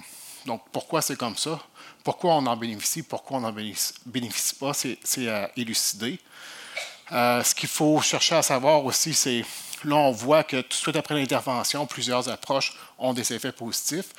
Donc, 0.47 0.63
pourquoi 0.71 1.03
c'est 1.03 1.17
comme 1.17 1.37
ça? 1.37 1.59
Pourquoi 2.03 2.33
on 2.33 2.45
en 2.47 2.57
bénéficie? 2.57 3.03
Pourquoi 3.03 3.37
on 3.37 3.41
n'en 3.41 3.53
bénéficie 4.05 4.55
pas? 4.55 4.73
C'est 4.73 5.29
à 5.29 5.51
élucider. 5.55 6.19
Euh, 7.11 7.43
ce 7.43 7.53
qu'il 7.53 7.69
faut 7.69 8.01
chercher 8.01 8.35
à 8.35 8.41
savoir 8.41 8.83
aussi, 8.83 9.13
c'est 9.13 9.45
là, 9.85 9.95
on 9.95 10.11
voit 10.11 10.43
que 10.43 10.61
tout 10.61 10.69
de 10.69 10.73
suite 10.73 10.95
après 10.95 11.15
l'intervention, 11.15 11.85
plusieurs 11.85 12.29
approches 12.29 12.73
ont 12.97 13.13
des 13.13 13.33
effets 13.33 13.51
positifs. 13.51 14.09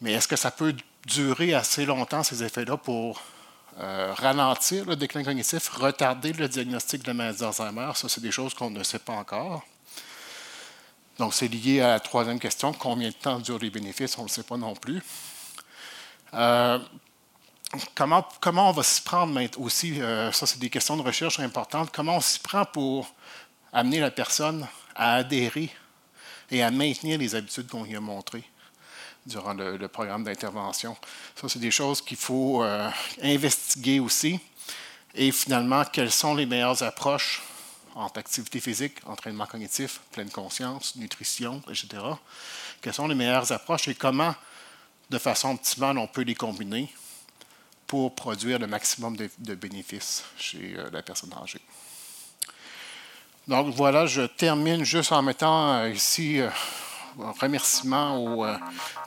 Mais 0.00 0.12
est-ce 0.12 0.28
que 0.28 0.36
ça 0.36 0.50
peut 0.50 0.74
durer 1.06 1.54
assez 1.54 1.86
longtemps, 1.86 2.22
ces 2.22 2.42
effets-là, 2.42 2.76
pour 2.76 3.20
euh, 3.78 4.12
ralentir 4.14 4.84
le 4.84 4.96
déclin 4.96 5.24
cognitif, 5.24 5.68
retarder 5.68 6.32
le 6.32 6.48
diagnostic 6.48 7.02
de 7.02 7.08
la 7.08 7.14
maladie 7.14 7.40
d'Alzheimer, 7.40 7.90
ça, 7.94 8.08
c'est 8.08 8.20
des 8.20 8.30
choses 8.30 8.54
qu'on 8.54 8.70
ne 8.70 8.82
sait 8.82 8.98
pas 8.98 9.14
encore. 9.14 9.62
Donc, 11.18 11.34
c'est 11.34 11.48
lié 11.48 11.80
à 11.80 11.88
la 11.88 12.00
troisième 12.00 12.38
question, 12.38 12.72
combien 12.72 13.08
de 13.08 13.14
temps 13.14 13.38
durent 13.38 13.58
les 13.58 13.70
bénéfices, 13.70 14.18
on 14.18 14.22
ne 14.22 14.28
le 14.28 14.32
sait 14.32 14.42
pas 14.42 14.56
non 14.56 14.74
plus. 14.74 15.02
Euh, 16.34 16.78
comment, 17.94 18.26
on 18.68 18.72
va 18.72 18.82
s'y 18.82 19.02
prendre 19.02 19.40
aussi, 19.58 20.00
euh, 20.00 20.32
ça 20.32 20.46
c'est 20.46 20.58
des 20.58 20.70
questions 20.70 20.96
de 20.96 21.02
recherche 21.02 21.40
importantes, 21.40 21.90
comment 21.92 22.16
on 22.16 22.20
s'y 22.20 22.38
prend 22.38 22.64
pour 22.64 23.12
amener 23.74 24.00
la 24.00 24.10
personne 24.10 24.66
à 24.94 25.16
adhérer 25.16 25.68
et 26.50 26.62
à 26.62 26.70
maintenir 26.70 27.18
les 27.18 27.34
habitudes 27.34 27.68
qu'on 27.68 27.84
lui 27.84 27.96
a 27.96 28.00
montrées 28.00 28.44
durant 29.26 29.52
le, 29.52 29.88
programme 29.88 30.24
d'intervention. 30.24 30.96
Ça, 31.34 31.48
c'est 31.48 31.58
des 31.58 31.70
choses 31.70 32.00
qu'il 32.00 32.16
faut 32.16 32.62
euh, 32.62 32.88
investiguer 33.22 33.98
aussi. 33.98 34.38
Et 35.14 35.32
finalement, 35.32 35.84
quelles 35.84 36.10
sont 36.10 36.34
les 36.34 36.46
meilleures 36.46 36.82
approches 36.82 37.42
entre 37.94 38.18
activité 38.18 38.60
physique, 38.60 38.98
entraînement 39.06 39.46
cognitif, 39.46 40.00
pleine 40.10 40.30
conscience, 40.30 40.96
nutrition, 40.96 41.62
etc. 41.68 42.02
Quelles 42.80 42.94
sont 42.94 43.06
les 43.06 43.14
meilleures 43.14 43.50
approches 43.52 43.88
et 43.88 43.94
comment, 43.94 44.34
de 45.10 45.18
façon 45.18 45.52
optimale, 45.52 45.98
on 45.98 46.08
peut 46.08 46.22
les 46.22 46.34
combiner 46.34 46.92
pour 47.86 48.14
produire 48.14 48.58
le 48.58 48.66
maximum 48.66 49.16
de, 49.16 49.54
bénéfices 49.54 50.24
chez 50.36 50.74
euh, 50.76 50.90
la 50.90 51.02
personne 51.02 51.32
âgée? 51.40 51.60
Donc 53.46 53.74
voilà, 53.74 54.06
je 54.06 54.22
termine 54.22 54.84
juste 54.84 55.12
en 55.12 55.22
mettant 55.22 55.74
euh, 55.74 55.90
ici 55.90 56.40
un 56.40 57.32
remerciement 57.40 58.16
aux 58.16 58.44
euh, 58.44 58.56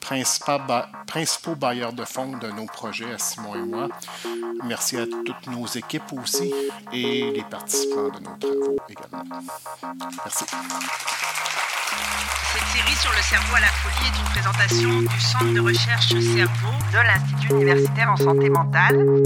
principaux, 0.02 1.56
bailleurs 1.56 1.94
de 1.94 2.06
fonds 2.06 2.38
de 2.38 2.48
nos 2.52 2.66
projets, 2.66 3.12
à 3.12 3.18
Simon 3.18 3.56
et 3.56 3.66
moi. 3.66 3.88
Merci 4.64 4.98
à 4.98 5.06
toutes 5.06 5.48
nos 5.48 5.66
équipes 5.66 6.14
aussi 6.14 6.54
et 6.94 7.32
les 7.32 7.44
participants 7.44 8.10
de 8.10 8.20
nos 8.20 8.38
travaux 8.38 8.78
également. 8.88 9.24
Merci. 10.24 10.46
Cette 12.54 12.68
série 12.68 12.96
sur 12.96 13.12
le 13.12 13.22
cerveau 13.22 13.56
à 13.56 13.60
la 13.60 13.68
folie 13.68 14.08
est 14.08 14.20
une 14.20 14.30
présentation 14.32 15.02
du 15.02 15.20
Centre 15.20 15.54
de 15.54 15.60
recherche 15.60 16.10
cerveau 16.10 16.74
de 16.94 16.98
l'Institut 16.98 17.54
universitaire 17.54 18.12
en 18.12 18.18
santé 18.18 18.50
mentale. 18.50 19.24